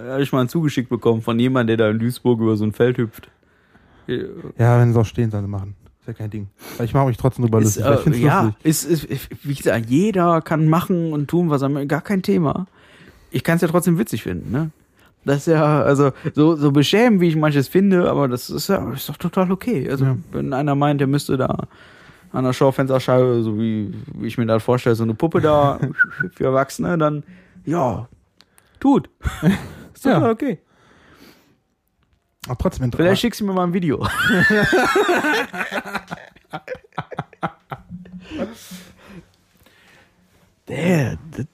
äh, 0.08 0.12
hab 0.12 0.20
ich 0.20 0.32
mal 0.34 0.42
einen 0.42 0.50
zugeschickt 0.50 0.90
bekommen 0.90 1.22
von 1.22 1.40
jemandem, 1.40 1.78
der 1.78 1.88
da 1.88 1.92
in 1.92 2.00
Duisburg 2.00 2.42
über 2.42 2.58
so 2.58 2.66
ein 2.66 2.74
Feld 2.74 2.98
hüpft. 2.98 3.30
Äh, 4.08 4.26
Ja, 4.58 4.80
wenn 4.80 4.92
sie 4.92 5.00
auch 5.00 5.06
stehen 5.06 5.32
sollen, 5.32 5.50
machen. 5.50 5.76
Ist 6.02 6.08
ja 6.08 6.14
kein 6.14 6.30
Ding. 6.30 6.48
Ich 6.84 6.94
mache 6.94 7.08
mich 7.08 7.18
trotzdem 7.18 7.46
drüber 7.46 7.62
lustig. 7.62 7.86
ich 7.86 7.90
äh, 7.90 7.98
find's 7.98 8.20
ja, 8.20 8.42
lustig. 8.44 8.66
ist, 8.66 8.84
ist, 9.10 9.30
wie 9.44 9.56
gesagt, 9.56 9.86
jeder 9.90 10.42
kann 10.42 10.68
machen 10.68 11.14
und 11.14 11.30
tun, 11.30 11.50
was 11.50 11.62
er 11.62 11.74
will. 11.74 11.86
Gar 11.86 12.02
kein 12.02 12.22
Thema. 12.22 12.68
Ich 13.30 13.44
kann 13.44 13.56
es 13.56 13.62
ja 13.62 13.70
trotzdem 13.70 13.98
witzig 13.98 14.24
finden, 14.24 14.52
ne? 14.52 14.72
Das 15.24 15.38
ist 15.38 15.48
ja, 15.48 15.84
also, 15.84 16.12
so, 16.34 16.56
so 16.56 16.72
beschämend, 16.72 17.22
wie 17.22 17.28
ich 17.28 17.36
manches 17.36 17.68
finde, 17.68 18.10
aber 18.10 18.28
das 18.28 18.50
ist 18.50 18.70
ja, 18.70 18.92
ist 18.92 19.08
doch 19.08 19.18
total 19.18 19.52
okay. 19.52 19.88
Also, 19.90 20.06
Ja. 20.06 20.18
wenn 20.32 20.52
einer 20.54 20.74
meint, 20.76 21.00
der 21.00 21.08
müsste 21.08 21.38
da 21.38 21.68
an 22.32 22.44
der 22.46 22.54
Schaufensterscheibe, 22.54 23.44
so 23.44 23.58
wie, 23.60 23.94
wie 24.16 24.28
ich 24.28 24.38
mir 24.38 24.46
das 24.48 24.64
vorstelle, 24.64 24.96
so 24.96 25.04
eine 25.04 25.14
Puppe 25.14 25.42
da 25.42 25.80
für 26.34 26.46
Erwachsene, 26.46 26.98
dann, 26.98 27.24
ja, 27.66 28.08
tut. 28.80 29.10
ist 29.94 30.04
total 30.04 30.22
Ja. 30.24 30.30
okay. 30.32 30.60
Aber 32.48 32.58
trotzdem 32.58 32.92
Vielleicht 32.92 33.22
schickst 33.22 33.42
du 33.42 33.46
mir 33.46 33.54
mal 33.54 33.66
ein 33.66 33.74
Video. 33.74 34.04
Der, 40.68 41.18
das, 41.32 41.46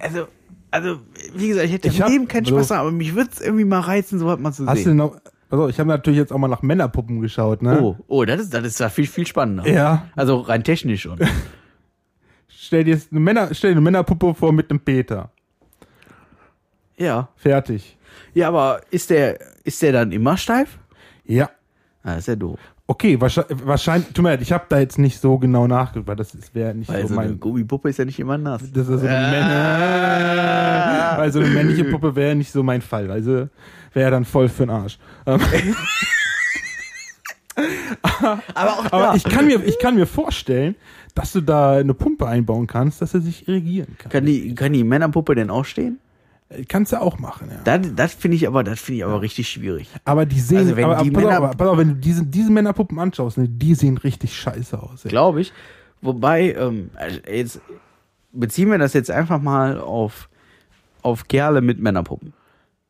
also, 0.00 0.28
also, 0.70 1.00
wie 1.34 1.48
gesagt, 1.48 1.66
ich 1.66 1.72
hätte 1.72 1.88
Ich 1.88 1.96
im 1.98 2.02
hab- 2.04 2.10
Leben 2.10 2.28
keinen 2.28 2.44
also- 2.44 2.56
Spaß 2.56 2.68
daran, 2.68 2.82
aber 2.86 2.92
mich 2.92 3.14
würde 3.14 3.30
es 3.32 3.40
irgendwie 3.40 3.64
mal 3.64 3.80
reizen, 3.80 4.18
so 4.18 4.26
was 4.26 4.38
mal 4.38 4.52
zu 4.52 4.66
Hast 4.66 4.80
du 4.80 4.84
sehen. 4.90 4.96
noch. 4.96 5.16
Also, 5.48 5.68
ich 5.68 5.78
habe 5.78 5.88
natürlich 5.88 6.18
jetzt 6.18 6.32
auch 6.32 6.38
mal 6.38 6.48
nach 6.48 6.62
Männerpuppen 6.62 7.20
geschaut, 7.20 7.62
ne? 7.62 7.80
Oh, 7.80 7.96
oh, 8.08 8.24
das 8.24 8.40
ist, 8.40 8.54
das 8.54 8.64
ist 8.64 8.80
ja 8.80 8.88
viel, 8.88 9.06
viel 9.06 9.26
spannender. 9.26 9.66
Ja. 9.68 10.08
Also 10.16 10.40
rein 10.40 10.64
technisch 10.64 11.02
schon. 11.02 11.18
Stell 12.48 12.82
dir 12.84 12.94
jetzt 12.94 13.12
eine, 13.12 13.20
Männer, 13.20 13.48
stell 13.54 13.70
dir 13.70 13.76
eine 13.76 13.80
Männerpuppe 13.82 14.34
vor 14.34 14.52
mit 14.52 14.70
einem 14.70 14.80
Peter. 14.80 15.30
Ja. 16.96 17.28
Fertig. 17.36 17.96
Ja, 18.34 18.48
aber 18.48 18.80
ist 18.90 19.10
der, 19.10 19.38
ist 19.64 19.82
der 19.82 19.92
dann 19.92 20.10
immer 20.10 20.36
steif? 20.36 20.78
Ja. 21.24 21.50
Ah, 22.02 22.14
ist 22.14 22.28
ja 22.28 22.34
doof. 22.36 22.58
Okay, 22.88 23.20
wahrscheinlich, 23.20 23.66
wahrscheinlich 23.66 24.12
tut 24.12 24.22
mir 24.22 24.30
leid, 24.30 24.42
ich 24.42 24.52
habe 24.52 24.66
da 24.68 24.78
jetzt 24.78 24.96
nicht 24.98 25.20
so 25.20 25.38
genau 25.38 25.66
nachgeguckt, 25.66 26.06
weil 26.06 26.14
das 26.16 26.36
wäre 26.54 26.72
nicht 26.72 26.88
Weil 26.88 27.02
so 27.02 27.08
so 27.14 27.18
eine 27.18 27.30
mein. 27.30 27.40
Gummipuppe 27.40 27.88
ist 27.88 27.98
ja 27.98 28.04
nicht 28.04 28.20
immer 28.20 28.38
nass. 28.38 28.62
Das 28.72 28.88
ist 28.88 29.00
so 29.00 29.06
eine, 29.06 29.28
Männer, 29.28 31.14
weil 31.16 31.32
so 31.32 31.40
eine 31.40 31.48
männliche 31.48 31.84
Puppe 31.84 32.14
wäre 32.14 32.36
nicht 32.36 32.52
so 32.52 32.62
mein 32.62 32.82
Fall. 32.82 33.10
Also 33.10 33.48
wäre 33.92 34.10
dann 34.12 34.24
voll 34.24 34.48
für 34.48 34.66
den 34.66 34.70
Arsch. 34.70 34.98
Ähm, 35.26 35.40
Aber 38.54 38.72
auch 38.72 38.92
aber 38.92 39.14
ich 39.16 39.24
kann, 39.24 39.46
mir, 39.46 39.64
ich 39.64 39.78
kann 39.78 39.94
mir 39.94 40.06
vorstellen, 40.06 40.74
dass 41.14 41.32
du 41.32 41.40
da 41.40 41.72
eine 41.72 41.94
Pumpe 41.94 42.26
einbauen 42.26 42.66
kannst, 42.66 43.00
dass 43.00 43.14
er 43.14 43.20
sich 43.20 43.48
irrigieren 43.48 43.96
kann. 43.98 44.12
kann 44.12 44.26
die, 44.26 44.54
kann 44.54 44.72
die 44.72 44.84
Männerpuppe 44.84 45.34
denn 45.34 45.48
auch 45.50 45.64
stehen? 45.64 45.98
Kannst 46.68 46.92
du 46.92 47.00
auch 47.00 47.18
machen, 47.18 47.48
ja. 47.50 47.60
Das, 47.64 47.92
das 47.96 48.14
finde 48.14 48.36
ich 48.36 48.46
aber, 48.46 48.62
das 48.62 48.78
finde 48.80 48.98
ich 48.98 49.04
aber 49.04 49.20
richtig 49.20 49.48
schwierig. 49.48 49.88
Aber 50.04 50.26
die 50.26 50.38
sehen, 50.38 50.58
Also 50.58 50.76
wenn 50.76 50.84
aber, 50.84 51.02
die 51.02 51.10
pass, 51.10 51.22
Männer- 51.24 51.38
auf, 51.38 51.44
aber 51.44 51.54
pass 51.56 51.68
auf, 51.68 51.78
wenn 51.78 51.88
du 51.88 51.94
diese, 51.96 52.24
diese 52.24 52.50
Männerpuppen 52.52 52.98
anschaust, 53.00 53.38
ne, 53.38 53.48
die 53.48 53.74
sehen 53.74 53.98
richtig 53.98 54.36
scheiße 54.38 54.80
aus. 54.80 55.02
Glaube 55.02 55.40
ich. 55.40 55.52
Wobei, 56.02 56.52
ähm, 56.54 56.90
also 56.94 57.18
jetzt 57.28 57.60
beziehen 58.32 58.70
wir 58.70 58.78
das 58.78 58.92
jetzt 58.92 59.10
einfach 59.10 59.40
mal 59.40 59.80
auf, 59.80 60.28
auf 61.02 61.26
Kerle 61.26 61.60
mit 61.62 61.80
Männerpuppen. 61.80 62.32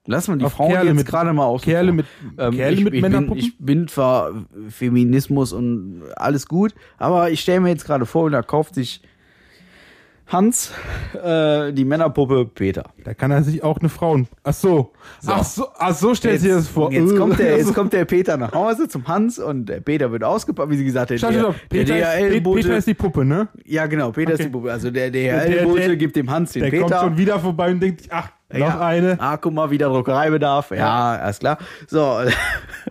Lassen 0.08 0.34
wir 0.34 0.36
die 0.38 0.44
Auf 0.44 0.52
Frauen 0.52 0.70
Kerle 0.72 0.92
jetzt 0.92 1.06
gerade 1.06 1.32
mal 1.32 1.44
aus. 1.46 1.62
Kerle 1.62 1.92
mit, 1.92 2.06
Kerle 2.36 2.70
ich, 2.72 2.84
mit 2.84 2.94
ich 2.94 3.00
Männerpuppen? 3.02 3.34
Bin, 3.36 3.38
ich 3.38 3.58
bin 3.58 3.88
zwar 3.88 4.32
Feminismus 4.68 5.52
und 5.52 6.02
alles 6.16 6.46
gut, 6.46 6.74
aber 6.98 7.30
ich 7.30 7.40
stelle 7.40 7.60
mir 7.60 7.70
jetzt 7.70 7.86
gerade 7.86 8.06
vor, 8.06 8.30
da 8.30 8.42
kauft 8.42 8.74
sich 8.74 9.00
Hans 10.28 10.72
äh, 11.22 11.72
die 11.72 11.84
Männerpuppe 11.84 12.46
Peter. 12.46 12.84
da 13.04 13.14
kann 13.14 13.30
er 13.30 13.44
sich 13.44 13.62
auch 13.62 13.78
eine 13.78 13.88
Frauen. 13.88 14.26
Ach 14.42 14.52
so. 14.52 14.92
Ach 15.24 15.44
so, 15.44 15.68
ach 15.78 15.94
so 15.94 16.14
stellt 16.16 16.40
sich 16.40 16.50
das 16.50 16.66
vor. 16.66 16.90
Jetzt 16.92 17.16
kommt, 17.16 17.38
der, 17.38 17.46
also- 17.54 17.66
jetzt 17.68 17.74
kommt 17.76 17.92
der 17.92 18.04
Peter 18.06 18.36
nach 18.36 18.52
Hause 18.52 18.88
zum 18.88 19.06
Hans 19.06 19.38
und 19.38 19.66
der 19.66 19.80
Peter 19.80 20.10
wird 20.10 20.24
ausgepackt, 20.24 20.68
wie 20.70 20.76
sie 20.78 20.84
gesagt 20.84 21.12
hat. 21.12 21.20
Schau, 21.20 21.30
Der, 21.30 21.42
der 21.42 21.54
Peter, 21.68 22.18
ist. 22.18 22.42
Peter 22.42 22.76
ist 22.76 22.88
die 22.88 22.94
Puppe, 22.94 23.24
ne? 23.24 23.46
Ja, 23.64 23.86
genau, 23.86 24.10
Peter 24.10 24.32
ist 24.32 24.40
Okay. 24.40 24.48
die 24.48 24.52
Puppe. 24.52 24.72
Also 24.72 24.90
der 24.90 25.10
Der- 25.12 25.46
DHL-Bote 25.46 25.80
der- 25.80 25.96
gibt 25.96 26.16
dem 26.16 26.28
Hans 26.28 26.52
den 26.52 26.62
Der 26.62 26.70
Peter. 26.70 26.82
kommt 26.86 27.00
schon 27.00 27.18
wieder 27.18 27.38
vorbei 27.38 27.70
und 27.70 27.78
denkt, 27.80 28.02
ach, 28.10 28.30
noch 28.52 28.60
ja. 28.60 28.80
eine. 28.80 29.16
Ah, 29.20 29.36
guck 29.36 29.52
mal, 29.52 29.70
wieder 29.70 29.88
Druckereibedarf. 29.88 30.70
Ja, 30.70 31.16
alles 31.16 31.40
klar. 31.40 31.58
So. 31.88 32.20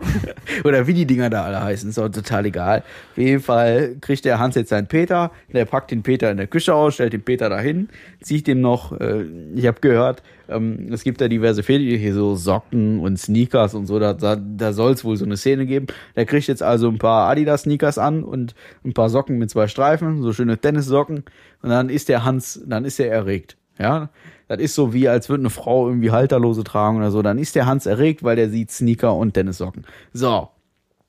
Oder 0.64 0.86
wie 0.86 0.92
die 0.92 1.06
Dinger 1.06 1.30
da 1.30 1.44
alle 1.44 1.62
heißen, 1.62 1.88
ist 1.88 1.98
auch 1.98 2.10
total 2.10 2.46
egal. 2.46 2.82
Auf 3.12 3.18
jeden 3.18 3.42
Fall 3.42 3.96
kriegt 4.00 4.24
der 4.26 4.38
Hans 4.38 4.54
jetzt 4.54 4.68
seinen 4.68 4.86
Peter. 4.86 5.30
Der 5.52 5.64
packt 5.64 5.90
den 5.90 6.02
Peter 6.02 6.30
in 6.30 6.36
der 6.36 6.46
Küche 6.46 6.74
aus, 6.74 6.94
stellt 6.94 7.14
den 7.14 7.22
Peter 7.22 7.48
dahin, 7.48 7.88
zieht 8.20 8.46
dem 8.46 8.60
noch, 8.60 8.92
äh, 9.00 9.24
ich 9.54 9.66
habe 9.66 9.80
gehört, 9.80 10.22
ähm, 10.48 10.90
es 10.92 11.02
gibt 11.02 11.20
da 11.20 11.28
diverse 11.28 11.62
Fälle, 11.62 11.96
hier 11.96 12.14
so 12.14 12.34
Socken 12.34 13.00
und 13.00 13.18
Sneakers 13.18 13.74
und 13.74 13.86
so, 13.86 13.98
da, 13.98 14.12
da, 14.12 14.36
da 14.36 14.72
soll 14.72 14.92
es 14.92 15.04
wohl 15.04 15.16
so 15.16 15.24
eine 15.24 15.36
Szene 15.36 15.66
geben. 15.66 15.86
Der 16.14 16.26
kriegt 16.26 16.46
jetzt 16.48 16.62
also 16.62 16.88
ein 16.88 16.98
paar 16.98 17.30
Adidas-Sneakers 17.30 17.98
an 17.98 18.22
und 18.22 18.54
ein 18.84 18.92
paar 18.92 19.08
Socken 19.08 19.38
mit 19.38 19.50
zwei 19.50 19.68
Streifen, 19.68 20.22
so 20.22 20.32
schöne 20.32 20.58
Tennissocken. 20.58 21.24
Und 21.62 21.70
dann 21.70 21.88
ist 21.88 22.08
der 22.10 22.24
Hans, 22.24 22.60
dann 22.66 22.84
ist 22.84 23.00
er 23.00 23.10
erregt. 23.10 23.56
Ja, 23.78 24.08
das 24.48 24.58
ist 24.60 24.74
so 24.74 24.92
wie, 24.94 25.08
als 25.08 25.28
würde 25.28 25.42
eine 25.42 25.50
Frau 25.50 25.88
irgendwie 25.88 26.10
Halterlose 26.10 26.64
tragen 26.64 26.96
oder 26.98 27.10
so. 27.10 27.20
Dann 27.22 27.38
ist 27.38 27.54
der 27.56 27.66
Hans 27.66 27.86
erregt, 27.86 28.22
weil 28.22 28.36
der 28.36 28.48
sieht 28.48 28.70
Sneaker 28.70 29.14
und 29.14 29.34
Tennissocken. 29.34 29.84
So. 30.12 30.48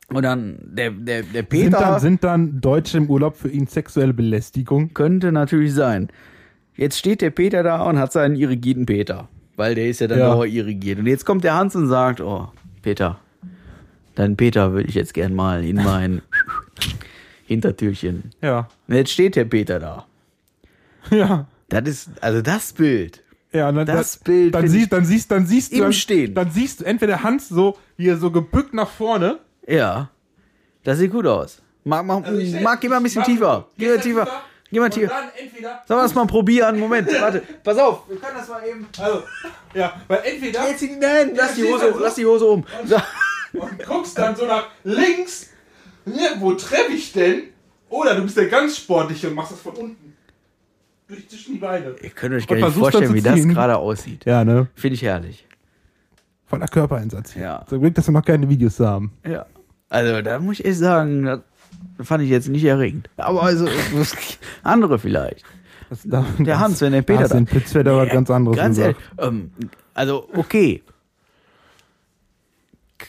Und 0.09 0.23
dann 0.23 0.57
der, 0.63 0.91
der, 0.91 1.21
der 1.23 1.41
Sind 1.41 1.49
Peter 1.49 1.79
dann, 1.79 1.99
sind 1.99 2.23
dann 2.23 2.61
Deutsche 2.61 2.97
im 2.97 3.09
Urlaub 3.09 3.35
für 3.35 3.49
ihn 3.49 3.67
sexuelle 3.67 4.13
Belästigung? 4.13 4.93
könnte 4.93 5.31
natürlich 5.31 5.73
sein. 5.73 6.09
Jetzt 6.75 6.97
steht 6.97 7.21
der 7.21 7.29
Peter 7.31 7.61
da 7.63 7.81
und 7.83 7.99
hat 7.99 8.11
seinen 8.13 8.35
irrigierten 8.35 8.85
Peter. 8.85 9.27
Weil 9.55 9.75
der 9.75 9.87
ist 9.89 9.99
ja 9.99 10.07
dann 10.07 10.19
Ja. 10.19 10.29
dauer 10.33 10.45
irrigiert. 10.45 10.99
Und 10.99 11.07
jetzt 11.07 11.25
kommt 11.25 11.43
der 11.43 11.55
Hans 11.55 11.75
und 11.75 11.87
sagt, 11.87 12.21
oh, 12.21 12.47
Peter, 12.83 13.19
deinen 14.15 14.37
Peter 14.37 14.71
würde 14.73 14.87
ich 14.87 14.95
jetzt 14.95 15.13
gern 15.13 15.33
mal 15.33 15.63
in 15.65 15.77
mein 15.77 16.21
Hintertürchen. 17.45 18.31
Ja. 18.41 18.67
Und 18.87 18.95
jetzt 18.95 19.11
steht 19.11 19.35
der 19.35 19.45
Peter 19.45 19.79
da. 19.79 20.05
Ja. 21.09 21.47
Das 21.69 21.87
ist, 21.87 22.09
also 22.21 22.41
das 22.41 22.73
Bild. 22.73 23.23
Ja, 23.51 23.71
dann, 23.71 23.85
Das 23.85 24.17
Bild 24.17 24.53
dann 24.53 24.67
siehst, 24.67 24.91
dann 24.91 25.05
siehst, 25.05 25.31
dann 25.31 25.45
siehst 25.45 25.73
du, 25.73 25.79
dann, 25.79 25.93
Stehen. 25.93 26.33
dann 26.33 26.51
siehst 26.51 26.81
du 26.81 26.85
entweder 26.85 27.23
Hans 27.23 27.49
so, 27.49 27.77
wie 27.95 28.07
er 28.09 28.17
so 28.17 28.29
gebückt 28.31 28.73
nach 28.73 28.89
vorne. 28.89 29.39
Ja. 29.65 30.09
Das 30.83 30.97
sieht 30.99 31.11
gut 31.11 31.25
aus. 31.25 31.61
Marc, 31.83 32.05
mach, 32.05 32.21
Marc, 32.61 32.81
geh 32.81 32.89
mal 32.89 32.97
ein 32.97 33.03
bisschen 33.03 33.23
tiefer. 33.23 33.67
Geh 33.77 33.87
mal 33.87 33.99
tiefer. 33.99 34.27
Geh 34.69 34.79
mal 34.79 34.89
tiefer. 34.89 35.09
Sollen 35.87 35.99
wir 35.99 36.03
das 36.03 36.13
mal 36.13 36.27
probieren? 36.27 36.77
Moment, 36.77 37.09
warte. 37.21 37.41
Pass 37.63 37.77
auf. 37.77 38.03
Wir 38.09 38.17
können 38.17 38.37
das 38.37 38.49
mal 38.49 38.67
eben. 38.67 38.87
also, 38.99 39.23
ja, 39.73 40.01
weil 40.07 40.19
entweder 40.25 40.69
Jetzt, 40.69 40.83
nein, 40.99 41.31
lass 41.35 41.55
die 41.55 41.63
Hose, 41.63 41.93
lass 41.99 42.15
die 42.15 42.25
Hose 42.25 42.45
um. 42.45 42.65
So. 42.85 42.97
und 43.53 43.79
guckst 43.85 44.17
dann 44.17 44.35
so 44.35 44.45
nach 44.45 44.67
links, 44.83 45.51
ne, 46.05 46.35
wo 46.39 46.51
treffe 46.53 46.91
ich 46.91 47.13
denn? 47.13 47.43
Oder 47.89 48.15
du 48.15 48.23
bist 48.23 48.35
ja 48.35 48.45
ganz 48.45 48.77
sportlich 48.77 49.25
und 49.25 49.33
machst 49.35 49.53
das 49.53 49.61
von 49.61 49.73
unten. 49.73 50.16
Durch 51.07 51.29
zwischen 51.29 51.53
die 51.53 51.59
Beine. 51.59 51.95
Ihr 52.01 52.09
könnt 52.09 52.35
euch 52.35 52.47
gar 52.47 52.57
nicht 52.57 52.77
vorstellen, 52.77 53.13
wie 53.13 53.21
das 53.21 53.41
gerade 53.47 53.77
aussieht. 53.77 54.25
Ja, 54.25 54.43
ne? 54.43 54.67
Finde 54.75 54.95
ich 54.95 55.01
herrlich. 55.03 55.45
Voller 56.45 56.67
Körpereinsatz. 56.67 57.35
Ja. 57.35 57.65
So 57.69 57.79
Glück, 57.79 57.95
dass 57.95 58.07
wir 58.07 58.11
noch 58.13 58.25
keine 58.25 58.49
Videos 58.49 58.79
haben. 58.79 59.11
Ja. 59.25 59.45
Also, 59.89 60.21
da 60.21 60.39
muss 60.39 60.59
ich 60.59 60.65
echt 60.65 60.79
sagen, 60.79 61.23
das 61.25 62.07
fand 62.07 62.23
ich 62.23 62.29
jetzt 62.29 62.49
nicht 62.49 62.63
erregend. 62.65 63.09
Aber 63.17 63.43
also, 63.43 63.67
andere 64.63 64.99
vielleicht. 64.99 65.43
Das, 65.89 66.01
da, 66.03 66.25
Der 66.39 66.59
Hans, 66.59 66.81
wenn 66.81 66.91
der 66.91 67.01
Peter 67.01 67.21
das 67.21 67.31
da. 67.31 67.37
in 67.37 67.45
Pitzwetter 67.45 67.95
was 67.95 68.09
ganz 68.09 68.29
anderes 68.29 68.57
Ganz 68.57 68.77
ehrlich, 68.77 68.97
ähm, 69.17 69.51
also, 69.93 70.27
okay. 70.35 70.83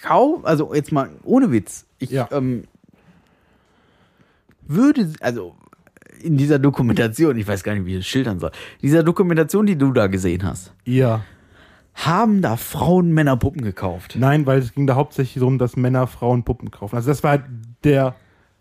Kaum, 0.02 0.44
also 0.44 0.72
jetzt 0.74 0.92
mal 0.92 1.11
ohne 1.24 1.50
Witz. 1.50 1.84
Ich 1.98 2.11
Ja. 2.11 2.28
ähm, 2.30 2.64
würde, 4.62 5.12
also 5.20 5.56
in 6.22 6.37
dieser 6.37 6.59
Dokumentation, 6.59 7.37
ich 7.37 7.46
weiß 7.46 7.62
gar 7.64 7.74
nicht, 7.74 7.87
wie 7.87 7.92
ich 7.92 7.98
das 7.98 8.07
schildern 8.07 8.38
soll, 8.38 8.50
dieser 8.83 9.02
Dokumentation, 9.02 9.66
die 9.66 9.76
du 9.76 9.92
da 9.92 10.07
gesehen 10.07 10.44
hast, 10.44 10.72
Ja. 10.85 11.22
haben 11.94 12.42
da 12.42 12.57
Frauen 12.57 13.12
Männerpuppen 13.12 13.62
gekauft. 13.62 14.16
Nein, 14.18 14.46
weil 14.46 14.59
es 14.61 14.72
ging 14.72 14.87
da 14.87 14.94
hauptsächlich 14.94 15.40
darum, 15.40 15.59
dass 15.59 15.76
Männer 15.76 16.07
Frauen 16.07 16.44
Puppen 16.44 16.70
kaufen. 16.70 16.94
Also 16.96 17.09
das 17.11 17.22
war 17.22 17.31
halt 17.33 17.44
der, 17.85 18.14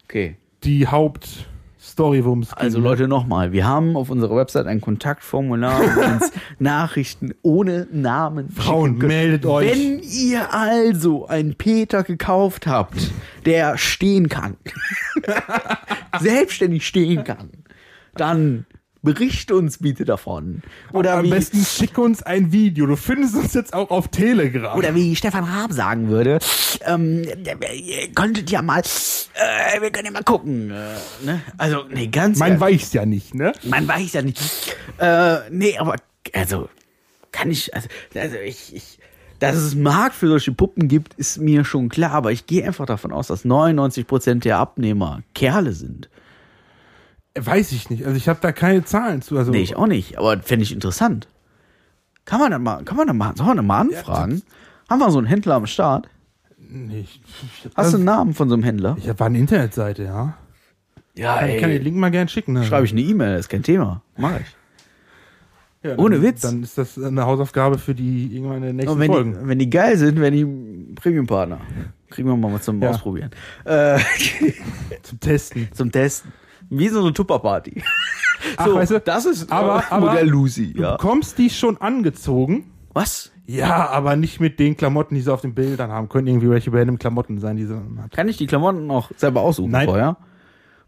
Okay. 0.06 0.38
die 0.64 0.88
Hauptstory, 0.88 1.46
ging. 1.96 2.48
Also 2.56 2.80
Leute, 2.80 3.08
nochmal, 3.08 3.52
wir 3.52 3.66
haben 3.66 3.96
auf 3.96 4.10
unserer 4.10 4.36
Website 4.36 4.68
ein 4.68 4.82
Kontaktformular, 4.82 5.80
wo 5.80 6.02
ihr 6.02 6.08
uns 6.08 6.32
Nachrichten 6.60 7.34
ohne 7.42 7.88
Namen 7.92 8.50
Frauen, 8.50 8.98
meldet 8.98 9.46
euch. 9.46 9.72
Wenn 9.72 10.00
ihr 10.00 10.54
also 10.54 11.28
einen 11.28 11.56
Peter 11.56 12.04
gekauft 12.04 12.68
habt, 12.68 13.12
der 13.46 13.78
stehen 13.78 14.30
kann, 14.30 14.58
selbstständig 16.20 16.86
stehen 16.86 17.24
kann, 17.24 17.50
dann 18.16 18.66
bericht 19.02 19.52
uns 19.52 19.80
bitte 19.80 20.06
davon. 20.06 20.62
Oder 20.94 21.14
Am 21.18 21.26
wie, 21.26 21.30
besten 21.30 21.64
schick 21.64 21.98
uns 21.98 22.24
ein 22.24 22.52
Video. 22.52 22.86
Du 22.86 22.96
findest 22.96 23.36
uns 23.36 23.54
jetzt 23.54 23.74
auch 23.74 23.90
auf 23.90 24.08
Telegram. 24.10 24.78
oder 24.78 24.96
wie 24.96 25.16
Stefan 25.16 25.44
Raab 25.44 25.72
sagen 25.72 26.10
würde, 26.10 26.40
ähm, 26.86 27.24
ihr 27.24 28.12
könntet 28.14 28.50
ja 28.52 28.62
mal, 28.62 28.80
äh, 28.82 29.82
wir 29.82 29.92
können 29.92 30.06
ja 30.06 30.12
mal 30.12 30.24
gucken. 30.24 30.72
Äh, 30.72 30.96
ne? 31.26 31.42
Also, 31.58 31.84
nee, 31.90 32.08
ganz 32.08 32.40
Man 32.40 32.60
ehrlich. 32.60 32.62
weiß 32.82 32.94
ja 32.94 33.06
nicht, 33.06 33.36
ne? 33.36 33.54
Man 33.64 33.88
weiß 33.88 34.14
ja 34.14 34.22
nicht. 34.22 34.40
Äh, 34.98 35.50
nee, 35.50 35.78
aber 35.78 35.96
also 36.34 36.70
kann 37.32 37.52
ich, 37.52 37.74
also, 37.76 37.88
also 38.16 38.38
ich, 38.38 38.76
ich, 38.76 39.00
dass 39.40 39.56
es 39.56 39.74
einen 39.74 39.84
Markt 39.84 40.16
für 40.16 40.28
solche 40.28 40.52
Puppen 40.52 40.88
gibt, 40.88 41.14
ist 41.16 41.38
mir 41.38 41.64
schon 41.66 41.90
klar, 41.90 42.12
aber 42.12 42.32
ich 42.32 42.48
gehe 42.48 42.66
einfach 42.66 42.86
davon 42.86 43.12
aus, 43.12 43.28
dass 43.28 43.46
99% 43.46 44.40
der 44.40 44.58
Abnehmer 44.58 45.22
Kerle 45.36 45.74
sind. 45.74 46.10
Weiß 47.46 47.72
ich 47.72 47.90
nicht. 47.90 48.06
Also 48.06 48.16
ich 48.18 48.28
habe 48.30 48.40
da 48.42 48.52
keine 48.52 48.84
Zahlen 48.84 49.22
zu. 49.22 49.38
Also 49.38 49.52
Nee, 49.52 49.62
ich 49.62 49.76
auch 49.76 49.88
nicht, 49.88 50.18
aber 50.18 50.40
fände 50.42 50.64
ich 50.64 50.72
interessant. 50.74 51.28
Kann 52.26 52.40
man 52.40 52.52
da 52.52 52.60
mal, 52.60 52.84
kann 52.84 52.98
man 52.98 53.08
da 53.08 53.14
mal, 53.14 53.36
soll 53.36 53.48
man 53.48 53.58
da 53.58 53.64
mal 53.64 53.80
anfragen? 53.82 54.42
Haben 54.90 55.00
wir 55.00 55.12
so 55.12 55.18
einen 55.18 55.28
Händler 55.28 55.56
am 55.56 55.66
Start? 55.68 56.10
Nee, 56.58 57.02
ich, 57.02 57.22
ich, 57.66 57.70
Hast 57.76 57.94
du 57.94 57.98
einen 57.98 58.06
Namen 58.06 58.34
von 58.34 58.50
so 58.50 58.56
einem 58.56 58.64
Händler? 58.64 58.98
ich 59.00 59.08
war 59.20 59.28
eine 59.28 59.38
Internetseite, 59.40 60.04
ja. 60.04 60.38
Ja, 61.16 61.46
Ich 61.48 61.60
kann 61.62 61.70
den 61.70 61.82
Link 61.84 61.96
mal 61.98 62.12
gern 62.12 62.28
schicken. 62.28 62.54
Ne? 62.54 62.64
schreibe 62.64 62.86
ich 62.86 62.92
eine 62.92 63.02
E-Mail, 63.02 63.40
ist 63.40 63.50
kein 63.50 63.64
Thema. 63.64 64.02
Mach 64.18 64.40
ich. 64.40 64.46
Ja, 65.84 65.92
dann, 65.92 66.00
ohne 66.00 66.22
Witz. 66.22 66.42
Dann 66.42 66.64
ist 66.64 66.78
das 66.78 66.98
eine 67.02 67.26
Hausaufgabe 67.26 67.78
für 67.78 67.96
die 67.96 68.36
irgendwann 68.36 68.58
in 68.58 68.64
den 68.64 68.76
nächsten 68.78 68.92
Und 68.94 69.00
wenn 69.00 69.12
Folgen. 69.12 69.34
die, 69.42 69.48
wenn 69.48 69.60
die 69.60 69.70
geil 69.70 69.98
sind, 69.98 70.20
wenn 70.20 70.34
die 70.34 70.94
Premium-Partner. 70.96 71.60
Kriegen 72.10 72.28
wir 72.28 72.36
mal 72.36 72.52
was 72.54 72.64
zum 72.64 72.82
Ja. 72.82 72.90
Ausprobieren. 72.90 73.32
Äh, 73.66 74.00
Zum 75.04 75.20
Testen. 75.20 75.70
zum 75.74 75.92
Testen. 75.92 76.32
Wie 76.70 76.88
so 76.90 77.02
eine 77.02 77.14
Tupperparty. 77.14 77.82
Ach, 78.58 78.66
So, 78.68 78.76
weißt 78.76 78.92
du, 78.92 79.00
das 79.00 79.26
ist 79.26 79.52
aber- 79.52 79.80
äh, 79.80 79.84
aber- 79.90 80.08
Modell 80.08 80.28
Lucy, 80.30 80.74
Du 80.74 80.82
ja. 80.84 80.92
bekommst 80.94 81.38
die 81.38 81.50
schon 81.50 81.78
angezogen. 81.78 82.72
Was? 82.94 83.32
Ja, 83.46 83.90
aber 83.90 84.16
nicht 84.16 84.40
mit 84.42 84.60
den 84.60 84.76
Klamotten, 84.76 85.16
die 85.16 85.22
sie 85.22 85.32
auf 85.34 85.42
den 85.42 85.54
Bildern 85.54 85.92
haben. 85.92 86.10
Können 86.10 86.28
irgendwie 86.28 86.50
welche 86.50 86.72
random 86.74 87.00
Klamotten 87.00 87.40
sein, 87.40 87.56
die 87.56 87.66
sie 87.66 87.76
hat. 87.76 88.12
Kann 88.12 88.28
ich 88.28 88.38
die 88.38 88.46
Klamotten 88.48 88.90
auch 88.92 89.10
selber 89.16 89.42
aussuchen 89.42 89.72
Nein. 89.72 89.88
vorher? 89.88 90.18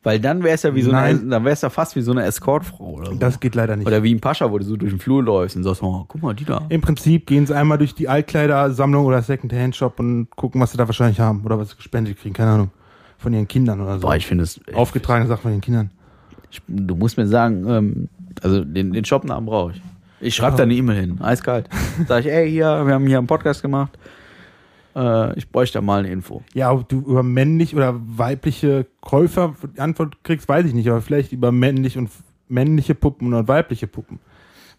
Weil 0.01 0.19
dann 0.21 0.43
wäre 0.43 0.55
es 0.55 0.63
ja 0.63 0.73
wie 0.75 0.81
so 0.81 0.91
eine, 0.91 1.17
dann 1.19 1.43
wäre 1.43 1.53
es 1.53 1.61
ja 1.61 1.69
fast 1.69 1.95
wie 1.97 2.01
so 2.01 2.11
eine 2.11 2.23
Escortfrau 2.23 2.91
oder 2.91 3.11
so. 3.11 3.15
Das 3.17 3.39
geht 3.41 3.53
leider 3.55 3.75
nicht. 3.75 3.85
oder 3.85 4.01
wie 4.01 4.13
ein 4.15 4.21
Pascha, 4.21 4.49
wo 4.49 4.57
du 4.57 4.63
so 4.63 4.77
durch 4.77 4.91
den 4.93 4.99
Flur 4.99 5.21
läufst 5.21 5.57
und 5.57 5.63
sagst, 5.63 5.83
oh, 5.83 6.05
guck 6.07 6.21
mal, 6.21 6.33
die 6.33 6.45
da. 6.45 6.61
Im 6.69 6.79
Prinzip 6.79 7.27
gehen 7.27 7.45
sie 7.45 7.53
einmal 7.55 7.77
durch 7.77 7.95
die 7.95 8.07
Altkleidersammlung 8.07 9.05
oder 9.05 9.21
Second-Hand-Shop 9.21 9.99
und 9.99 10.29
gucken, 10.37 10.61
was 10.61 10.71
sie 10.71 10.77
da 10.77 10.87
wahrscheinlich 10.87 11.19
haben 11.19 11.43
oder 11.45 11.59
was 11.59 11.71
sie 11.71 11.75
gespendet 11.75 12.17
kriegen, 12.17 12.33
keine 12.33 12.51
Ahnung. 12.51 12.71
Von 13.19 13.33
ihren 13.33 13.47
Kindern 13.47 13.79
oder 13.81 13.95
so. 13.95 14.01
Boah, 14.07 14.15
ich 14.15 14.25
finde 14.25 14.43
es. 14.45 14.59
Aufgetragene 14.73 15.27
Sachen 15.27 15.41
von 15.43 15.51
ihren 15.51 15.61
Kindern. 15.61 15.91
Ich, 16.49 16.61
du 16.67 16.95
musst 16.95 17.17
mir 17.17 17.27
sagen, 17.27 17.67
ähm, 17.69 18.09
also 18.41 18.63
den, 18.63 18.93
den 18.93 19.05
Shopnamen 19.05 19.45
brauche 19.45 19.73
ich. 19.73 19.81
Ich 20.21 20.35
schreibe 20.35 20.53
Ja. 20.53 20.57
da 20.57 20.63
eine 20.63 20.73
E-Mail 20.73 20.99
hin, 20.99 21.21
eiskalt. 21.21 21.69
Sag 22.07 22.25
ich, 22.25 22.31
ey, 22.31 22.49
hier, 22.49 22.85
wir 22.87 22.93
haben 22.93 23.05
hier 23.05 23.17
einen 23.19 23.27
Podcast 23.27 23.61
gemacht. 23.61 23.97
Äh, 24.95 25.37
ich 25.37 25.49
bräuchte 25.49 25.77
da 25.77 25.81
mal 25.81 25.99
eine 25.99 26.09
Info. 26.11 26.41
Ja, 26.53 26.71
ob 26.71 26.89
du 26.89 26.99
über 27.01 27.21
männlich 27.23 27.75
oder 27.75 27.93
weibliche 27.95 28.85
Käufer 29.01 29.53
die 29.75 29.79
Antwort 29.79 30.23
kriegst, 30.23 30.49
weiß 30.49 30.65
ich 30.65 30.73
nicht, 30.73 30.89
aber 30.89 31.01
vielleicht 31.01 31.31
über 31.31 31.51
männlich 31.51 31.97
und 31.97 32.09
männliche 32.47 32.95
Puppen 32.95 33.33
und 33.33 33.47
weibliche 33.47 33.85
Puppen. 33.87 34.19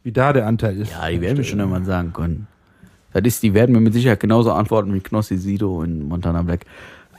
Wie 0.02 0.12
da 0.12 0.32
der 0.32 0.46
Anteil 0.46 0.78
ist. 0.80 0.90
Ja, 0.92 1.08
die 1.08 1.20
werden 1.20 1.36
mir 1.38 1.44
schon 1.44 1.58
irgendwann 1.60 1.84
sagen 1.84 2.12
können. 2.12 2.46
Das 3.12 3.22
ist, 3.24 3.42
die 3.42 3.54
werden 3.54 3.72
mir 3.72 3.80
mit 3.80 3.92
Sicherheit 3.92 4.20
genauso 4.20 4.52
antworten 4.52 4.94
wie 4.94 5.00
Knossi 5.00 5.36
Sido 5.36 5.82
in 5.82 6.08
Montana 6.08 6.42
Black. 6.42 6.64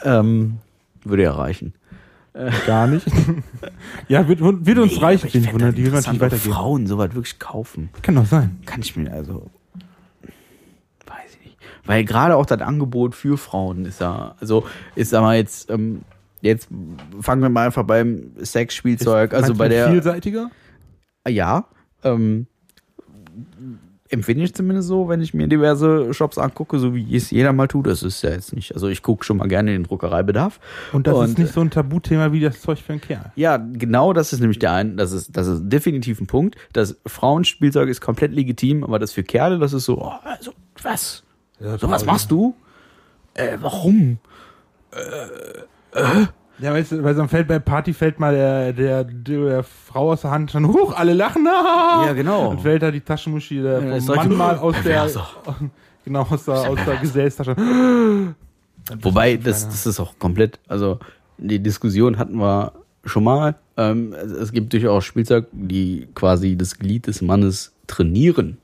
Ähm, 0.04 0.58
würde 1.04 1.24
ja 1.24 1.32
reichen. 1.32 1.74
Gar 2.66 2.88
nicht. 2.88 3.06
ja, 4.08 4.26
wird, 4.28 4.40
wird 4.40 4.78
uns 4.78 4.96
Nee, 4.96 5.02
reichen, 5.02 5.28
aber 5.28 5.38
ich 5.38 5.54
Wunder, 5.54 5.72
Die 5.74 5.86
will 5.86 5.92
weitergehen. 5.92 6.40
Frauen 6.54 6.88
sowas 6.88 7.14
wirklich 7.14 7.40
kaufen. 7.40 7.90
Kann 8.02 8.16
doch 8.16 8.26
sein. 8.26 8.60
Kann 8.66 8.82
ich 8.82 8.96
mir 8.96 9.12
also. 9.12 9.50
Weiß 11.06 11.36
ich 11.40 11.46
nicht. 11.46 11.58
Weil 11.86 12.06
gerade 12.06 12.38
auch 12.38 12.46
das 12.46 12.62
Angebot 12.62 13.16
für 13.16 13.38
Frauen 13.38 13.86
ist 13.86 14.00
ja, 14.00 14.36
also 14.40 14.66
ist 14.96 15.10
sag 15.10 15.22
mal 15.22 15.36
jetzt, 15.36 15.70
ähm, 15.70 16.04
jetzt 16.40 16.70
fangen 17.20 17.42
wir 17.42 17.50
mal 17.50 17.66
einfach 17.66 17.84
beim 17.84 18.32
Sexspielzeug, 18.42 19.34
also 19.34 19.54
bei 19.54 19.68
der. 19.68 19.90
Vielseitiger? 19.92 20.50
Ja, 21.28 21.66
ähm, 22.04 22.48
empfinde 24.12 24.44
ich 24.44 24.54
zumindest 24.54 24.88
so, 24.88 25.08
wenn 25.10 25.22
ich 25.22 25.34
mir 25.34 25.48
diverse 25.48 26.14
Shops 26.14 26.38
angucke, 26.38 26.78
so 26.80 26.94
wie 26.94 27.16
es 27.16 27.32
jeder 27.32 27.54
mal 27.54 27.68
tut. 27.68 27.88
Das 27.88 28.04
ist 28.04 28.22
ja 28.22 28.32
jetzt 28.32 28.54
nicht. 28.54 28.74
Also 28.74 28.88
ich 28.88 29.02
gucke 29.02 29.24
schon 29.24 29.38
mal 29.38 29.48
gerne 29.48 29.74
in 29.74 29.82
den 29.82 29.88
Druckereibedarf. 29.88 30.60
Und 30.92 31.08
das 31.08 31.16
Und- 31.16 31.26
ist 31.30 31.38
nicht 31.38 31.54
so 31.54 31.62
ein 31.62 31.70
Tabuthema 31.72 32.32
wie 32.32 32.42
das 32.42 32.62
Zeug 32.62 32.80
für 32.80 32.94
einen 32.94 33.02
Kerl. 33.02 33.32
Ja, 33.36 33.58
genau 33.58 34.14
das 34.14 34.34
ist 34.34 34.40
nämlich 34.40 34.60
der 34.60 34.74
ein, 34.74 34.98
das 34.98 35.12
ist, 35.12 35.36
das 35.36 35.48
ist 35.48 35.62
definitiv 35.66 36.20
ein 36.22 36.28
Punkt. 36.28 36.56
Das 36.74 36.98
Frauenspielzeug 37.06 37.90
ist 37.90 38.02
komplett 38.02 38.34
legitim, 38.34 38.84
aber 38.84 39.00
das 39.00 39.14
für 39.14 39.24
Kerle, 39.24 39.60
das 39.60 39.74
ist 39.74 39.86
so, 39.86 39.98
oh, 40.02 40.12
also, 40.24 40.52
was? 40.84 41.24
So 41.60 41.90
was 41.90 42.06
machst 42.06 42.32
du? 42.32 42.56
Äh, 43.34 43.58
warum? 43.62 44.18
Ja, 46.62 46.74
weißt 46.74 46.92
du, 46.92 47.04
weil 47.04 47.16
so 47.16 47.28
fällt 47.28 47.48
bei 47.48 47.58
Party 47.58 47.92
fällt 47.94 48.20
mal 48.20 48.34
der, 48.34 48.74
der, 48.74 49.04
der 49.04 49.64
Frau 49.64 50.12
aus 50.12 50.22
der 50.22 50.32
Hand 50.32 50.52
schon 50.52 50.68
hoch, 50.68 50.94
alle 50.96 51.14
lachen. 51.14 51.48
Ah! 51.48 52.04
Ja, 52.06 52.14
genau. 52.14 52.50
Und 52.50 52.62
fällt 52.62 52.84
da 52.84 52.92
die 52.92 53.02
Taschenmuschi 53.02 53.56
der 53.62 53.84
Ja, 53.84 54.00
vom 54.00 54.16
Mann 54.16 54.36
mal 54.36 54.58
aus 54.58 54.76
der, 54.84 55.10
genau, 56.06 56.22
aus 56.30 56.46
der, 56.46 56.70
aus 56.70 56.80
der 56.86 56.96
Gesäßtasche. 57.02 57.56
Wobei, 59.02 59.38
das, 59.38 59.68
das 59.68 59.86
ist 59.86 60.00
auch 60.00 60.18
komplett, 60.20 60.60
also 60.68 61.00
die 61.38 61.60
Diskussion 61.60 62.18
hatten 62.18 62.38
wir 62.38 62.74
schon 63.06 63.24
mal. 63.24 63.56
Ähm, 63.78 64.14
es, 64.14 64.32
es 64.32 64.52
gibt 64.52 64.72
durchaus 64.74 65.04
Spielzeug, 65.06 65.48
die 65.52 66.08
quasi 66.14 66.56
das 66.56 66.78
Glied 66.78 67.08
des 67.08 67.22
Mannes 67.22 67.74
trainieren. 67.88 68.58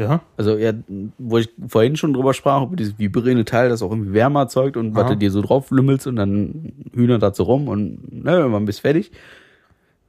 Ja. 0.00 0.22
Also 0.38 0.56
ja, 0.56 0.72
wo 1.18 1.36
ich 1.36 1.50
vorhin 1.68 1.94
schon 1.96 2.14
drüber 2.14 2.32
sprach, 2.32 2.62
über 2.62 2.74
dieses 2.74 2.98
vibrierende 2.98 3.44
Teil, 3.44 3.68
das 3.68 3.82
auch 3.82 3.90
irgendwie 3.90 4.14
Wärme 4.14 4.38
erzeugt 4.38 4.78
und 4.78 4.94
was 4.94 5.08
du 5.08 5.16
dir 5.16 5.30
so 5.30 5.42
drauf 5.42 5.70
lümmelst 5.70 6.06
und 6.06 6.16
dann 6.16 6.72
Hühner 6.94 7.18
dazu 7.18 7.42
rum 7.42 7.68
und 7.68 8.24
ne, 8.24 8.32
irgendwann 8.32 8.64
bist 8.64 8.80
fertig. 8.80 9.12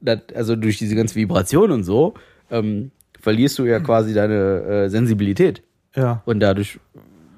Das, 0.00 0.20
also 0.34 0.56
durch 0.56 0.78
diese 0.78 0.96
ganze 0.96 1.14
Vibration 1.14 1.70
und 1.70 1.84
so 1.84 2.14
ähm, 2.50 2.90
verlierst 3.20 3.58
du 3.58 3.64
ja 3.64 3.80
quasi 3.80 4.14
deine 4.14 4.62
äh, 4.62 4.88
Sensibilität 4.88 5.62
Ja. 5.94 6.22
und 6.24 6.40
dadurch 6.40 6.80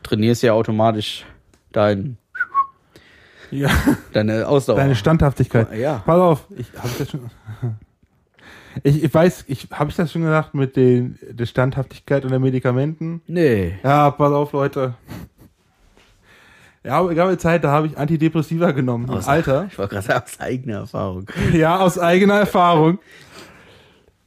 trainierst 0.04 0.42
du 0.44 0.46
ja 0.46 0.52
automatisch 0.52 1.26
dein, 1.72 2.18
ja. 3.50 3.68
deine 4.12 4.46
Ausdauer. 4.46 4.76
Deine 4.76 4.94
Standhaftigkeit. 4.94 5.76
Ja. 5.76 6.02
Pass 6.06 6.20
auf, 6.20 6.46
ich 6.56 6.68
habe 6.78 6.90
das 6.98 7.10
schon. 7.10 7.20
Ich, 8.82 9.02
ich 9.04 9.14
weiß, 9.14 9.44
ich 9.48 9.68
habe 9.72 9.90
ich 9.90 9.96
das 9.96 10.10
schon 10.12 10.22
gesagt 10.22 10.54
mit 10.54 10.76
den, 10.76 11.18
der 11.30 11.46
Standhaftigkeit 11.46 12.24
und 12.24 12.30
den 12.32 12.42
Medikamenten. 12.42 13.22
nee. 13.26 13.74
Ja, 13.82 14.10
pass 14.10 14.32
auf, 14.32 14.52
Leute. 14.52 14.94
Ja, 16.82 16.98
aber 16.98 17.14
gab 17.14 17.28
eine 17.28 17.38
Zeit, 17.38 17.64
da 17.64 17.70
habe 17.70 17.86
ich 17.86 17.96
Antidepressiva 17.96 18.72
genommen. 18.72 19.08
Aus- 19.08 19.26
Alter. 19.28 19.66
Ich 19.70 19.78
war 19.78 19.88
gerade 19.88 20.22
aus 20.22 20.38
eigener 20.40 20.78
Erfahrung. 20.80 21.26
Ja, 21.52 21.78
aus 21.78 21.98
eigener 21.98 22.34
Erfahrung. 22.34 22.98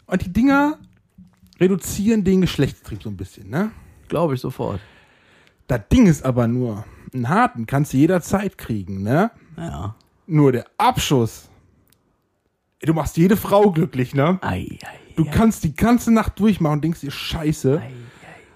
Und 0.07 0.25
die 0.25 0.33
Dinger 0.33 0.77
reduzieren 1.59 2.23
den 2.23 2.41
Geschlechtstrieb 2.41 3.03
so 3.03 3.09
ein 3.09 3.17
bisschen, 3.17 3.49
ne? 3.49 3.71
Glaube 4.07 4.33
ich 4.35 4.41
sofort. 4.41 4.79
Das 5.67 5.81
Ding 5.91 6.07
ist 6.07 6.23
aber 6.25 6.47
nur, 6.47 6.85
einen 7.13 7.29
harten 7.29 7.65
kannst 7.65 7.93
du 7.93 7.97
jederzeit 7.97 8.57
kriegen, 8.57 9.03
ne? 9.03 9.31
Ja. 9.57 9.95
Nur 10.25 10.51
der 10.53 10.65
Abschuss. 10.77 11.49
Du 12.81 12.93
machst 12.93 13.17
jede 13.17 13.37
Frau 13.37 13.71
glücklich, 13.71 14.13
ne? 14.13 14.37
Ei, 14.41 14.67
ei, 14.83 14.87
Du 15.15 15.25
kannst 15.25 15.63
die 15.63 15.75
ganze 15.75 16.13
Nacht 16.13 16.39
durchmachen 16.39 16.75
und 16.75 16.83
denkst 16.83 17.01
dir, 17.01 17.09
scheiße. 17.11 17.81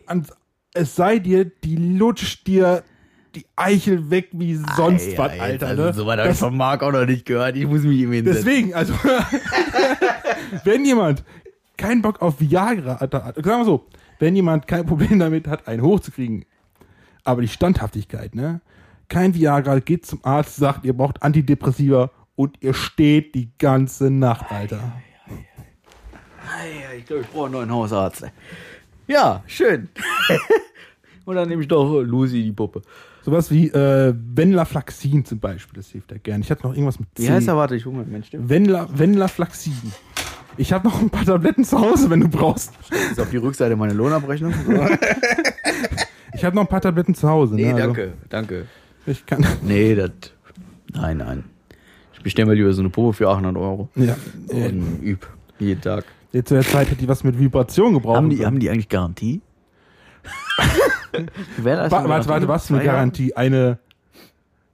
Und 0.07 0.27
es 0.73 0.95
sei 0.95 1.17
dir, 1.19 1.45
die 1.45 1.75
lutscht 1.75 2.45
dir 2.45 2.83
die 3.33 3.45
Eichel 3.55 4.09
weg 4.11 4.27
wie 4.33 4.55
sonst 4.75 5.07
ei, 5.07 5.17
was, 5.17 5.31
ei, 5.31 5.39
Alter. 5.41 5.67
Also, 5.67 5.83
ne? 5.83 5.93
so 5.93 6.05
weit 6.05 6.19
habe 6.19 6.29
ich 6.31 6.37
von 6.37 6.55
Marc 6.55 6.83
auch 6.83 6.91
noch 6.91 7.05
nicht 7.05 7.25
gehört. 7.25 7.55
Ich 7.55 7.65
muss 7.65 7.81
mich 7.83 7.97
ihm 7.99 8.11
hinsetzen. 8.11 8.43
Deswegen, 8.45 8.73
also, 8.75 8.93
wenn 10.65 10.85
jemand 10.85 11.23
keinen 11.77 12.01
Bock 12.01 12.21
auf 12.21 12.39
Viagra 12.39 12.99
hat, 12.99 13.13
hat- 13.13 13.35
sagen 13.35 13.61
wir 13.61 13.65
so, 13.65 13.87
wenn 14.19 14.35
jemand 14.35 14.67
kein 14.67 14.85
Problem 14.85 15.17
damit 15.19 15.47
hat, 15.47 15.67
einen 15.67 15.81
hochzukriegen, 15.81 16.45
aber 17.23 17.41
die 17.41 17.47
Standhaftigkeit, 17.47 18.35
ne? 18.35 18.61
Kein 19.07 19.33
Viagra, 19.33 19.79
geht 19.79 20.05
zum 20.05 20.19
Arzt, 20.23 20.55
sagt, 20.55 20.85
ihr 20.85 20.93
braucht 20.93 21.21
Antidepressiva 21.23 22.11
und 22.35 22.57
ihr 22.61 22.73
steht 22.73 23.35
die 23.35 23.51
ganze 23.57 24.09
Nacht, 24.09 24.51
Alter. 24.51 24.93
Ich 26.97 27.05
glaube, 27.05 27.21
ich 27.23 27.29
brauche 27.29 27.45
einen 27.45 27.53
neuen 27.53 27.71
Hausarzt. 27.71 28.25
Ja, 29.07 29.43
schön. 29.47 29.89
Und 31.25 31.35
dann 31.35 31.47
nehme 31.49 31.61
ich 31.61 31.67
doch 31.67 32.01
Lucy, 32.01 32.43
die 32.43 32.51
Puppe. 32.51 32.81
Sowas 33.23 33.51
wie 33.51 33.67
äh, 33.69 34.13
Venlaflaxin 34.15 35.23
zum 35.25 35.39
Beispiel, 35.39 35.77
das 35.77 35.89
hilft 35.89 36.11
ja 36.11 36.17
gern. 36.17 36.41
Ich 36.41 36.49
hatte 36.49 36.63
noch 36.63 36.73
irgendwas 36.73 36.99
mit 36.99 37.09
C. 37.15 37.23
Wie 37.23 37.31
heißt 37.31 37.47
er? 37.47 37.55
Warte, 37.55 37.75
ich 37.75 37.85
hole 37.85 37.97
mal 37.97 38.05
Mensch. 38.05 38.29
Venla, 38.33 38.87
Venlaflaxin. 38.91 39.93
Ich 40.57 40.73
habe 40.73 40.87
noch 40.87 40.99
ein 40.99 41.09
paar 41.09 41.25
Tabletten 41.25 41.63
zu 41.63 41.79
Hause, 41.79 42.09
wenn 42.09 42.21
du 42.21 42.27
brauchst. 42.27 42.73
Das 42.89 43.11
ist 43.11 43.19
auf 43.19 43.29
die 43.29 43.37
Rückseite 43.37 43.75
meine 43.75 43.93
Lohnabrechnung. 43.93 44.53
Ich 46.33 46.45
habe 46.45 46.55
noch 46.55 46.63
ein 46.63 46.67
paar 46.67 46.81
Tabletten 46.81 47.13
zu 47.13 47.29
Hause. 47.29 47.55
nee, 47.55 47.65
ne? 47.65 47.73
Also, 47.73 47.87
danke, 47.87 48.13
danke. 48.29 48.65
Ich 49.05 49.25
kann. 49.25 49.45
Nee, 49.61 49.93
das. 49.95 50.11
Nein, 50.93 51.17
nein. 51.17 51.43
Ich 52.21 52.23
bestelle 52.23 52.45
mir 52.49 52.53
lieber 52.53 52.71
so 52.71 52.81
eine 52.83 52.89
Puppe 52.91 53.13
für 53.13 53.29
800 53.29 53.57
Euro. 53.57 53.89
Ja. 53.95 54.15
Äh, 54.49 54.67
Und 54.67 54.99
üb. 55.01 55.25
Jeden 55.57 55.81
Tag. 55.81 56.05
Jetzt 56.31 56.49
zu 56.49 56.53
der 56.53 56.63
Zeit 56.63 56.85
hätte 56.91 56.99
die 57.01 57.07
was 57.07 57.23
mit 57.23 57.39
Vibration 57.39 57.95
gebraucht. 57.95 58.17
Haben 58.17 58.29
die, 58.29 58.45
haben 58.45 58.59
die 58.59 58.69
eigentlich 58.69 58.89
Garantie? 58.89 59.41
Gewährleistung, 61.57 62.03
Wa- 62.03 62.09
warte, 62.09 62.29
warte, 62.29 62.47
was 62.47 62.67
für 62.67 62.75
eine 62.75 62.83
Jahre? 62.85 62.97
Garantie? 62.97 63.33
Eine 63.35 63.79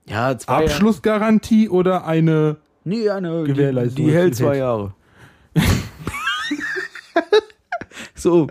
Ja, 0.08 0.38
zwei 0.38 0.52
Jahre. 0.54 0.66
Abschlussgarantie 0.66 1.70
oder 1.70 2.06
eine. 2.06 2.58
Nee, 2.84 3.10
eine, 3.10 3.46
die, 3.46 3.54
Gewährleistung, 3.54 4.06
die 4.06 4.12
was 4.12 4.18
hält 4.18 4.34
die 4.34 4.44
zwei. 4.44 4.58
Jahre. 4.58 4.94
so. 8.14 8.48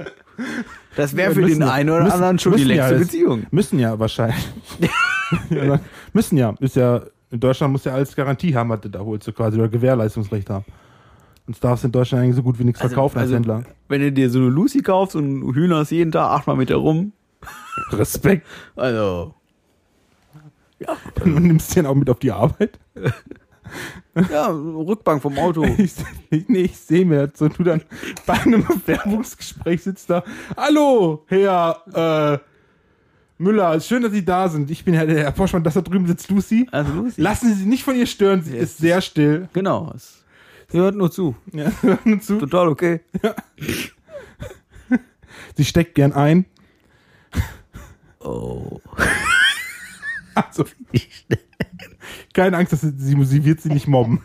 Das 0.97 1.15
wäre 1.15 1.33
für 1.35 1.41
Müssen 1.43 1.61
den 1.61 1.69
ja- 1.69 1.75
einen 1.75 1.91
oder 1.91 2.05
müssen- 2.05 2.15
anderen 2.15 2.39
schon 2.39 2.57
die 2.57 2.65
müssen 2.65 2.77
ja, 2.77 2.91
Beziehung. 2.91 3.47
Müssen 3.51 3.79
ja 3.79 3.99
wahrscheinlich. 3.99 4.49
ja, 5.51 5.81
müssen 6.15 6.39
ja. 6.39 6.55
Ist 6.61 6.77
ja. 6.77 7.03
In 7.37 7.41
Deutschland 7.41 7.71
muss 7.71 7.85
ja 7.85 7.93
alles 7.93 8.17
Garantie 8.17 8.57
haben, 8.57 8.71
was 8.71 8.81
du 8.81 8.89
da 8.89 9.01
holst, 9.01 9.29
du 9.29 9.33
quasi, 9.33 9.59
oder 9.59 9.69
Gewährleistungsrecht 9.69 10.49
haben. 10.49 10.65
Sonst 11.45 11.63
darfst 11.63 11.85
du 11.85 11.89
in 11.89 11.93
Deutschland 11.93 12.25
eigentlich 12.25 12.37
so 12.37 12.43
gut 12.43 12.59
wie 12.59 12.65
nichts 12.65 12.81
verkaufen 12.81 13.19
als 13.19 13.31
Händler. 13.31 13.63
wenn 13.89 14.01
du 14.01 14.11
dir 14.11 14.31
so 14.31 14.39
eine 14.39 14.49
Lucy 14.49 14.81
kaufst 14.81 15.15
und 15.15 15.55
hühnerst 15.55 15.91
jeden 15.91 16.13
Tag 16.13 16.31
achtmal 16.31 16.57
mit 16.57 16.71
der 16.71 16.79
rum, 16.79 17.13
Respekt. 17.93 18.47
also, 18.75 19.35
Und 21.25 21.43
nimmst 21.43 21.77
den 21.77 21.85
auch 21.85 21.95
mit 21.95 22.09
auf 22.09 22.21
die 22.21 22.33
Arbeit. 22.33 22.79
ja, 24.31 24.47
Rückbank 24.49 25.21
vom 25.21 25.39
Auto. 25.39 25.63
Ich, 25.77 25.93
ich, 26.31 26.49
nee, 26.49 26.63
ich 26.63 26.79
sehe 26.79 27.05
mir 27.05 27.27
das 27.27 27.39
so, 27.39 27.49
du 27.49 27.65
dann 27.65 27.83
bei 28.25 28.41
einem 28.41 28.65
Bewerbungsgespräch 28.65 29.83
sitzt 29.83 30.09
da. 30.09 30.25
Hallo, 30.57 31.25
Herr 31.27 31.83
äh, 31.93 32.56
Müller, 33.39 33.75
ist 33.75 33.87
schön, 33.87 34.03
dass 34.03 34.13
Sie 34.13 34.25
da 34.25 34.49
sind. 34.49 34.71
Ich 34.71 34.85
bin 34.85 34.95
Herr, 34.95 35.07
der 35.07 35.25
Herr 35.25 35.33
Poschmann, 35.33 35.63
das 35.63 35.75
da 35.75 35.83
drüben 35.83 36.07
sitzt 36.07 36.31
Lucy. 36.31 36.67
Also 36.73 36.93
Lucy. 36.93 37.21
Lassen 37.21 37.49
Sie 37.49 37.61
sie 37.61 37.67
nicht 37.67 37.85
von 37.85 37.95
ihr 37.95 38.07
stören, 38.07 38.43
sie 38.43 38.57
ist 38.57 38.79
sehr 38.79 39.01
still. 39.03 39.49
Genau. 39.53 39.93
Sie 40.69 40.79
hört 40.79 40.97
nur 40.97 41.11
zu. 41.11 41.37
Ja, 41.53 41.71
hör 41.83 41.99
nur 42.05 42.21
zu. 42.21 42.39
Total 42.39 42.69
okay. 42.69 43.01
Sie 45.57 45.65
steckt 45.65 45.95
gern 45.95 46.13
ein. 46.13 46.47
Oh. 48.21 48.81
Also, 50.35 50.65
keine 52.35 52.59
Angst, 52.59 52.73
dass 52.73 52.83
sie, 52.83 52.93
sie, 52.97 53.25
sie 53.25 53.45
wird 53.45 53.61
sie 53.61 53.71
nicht 53.71 53.87
mobben. 53.87 54.23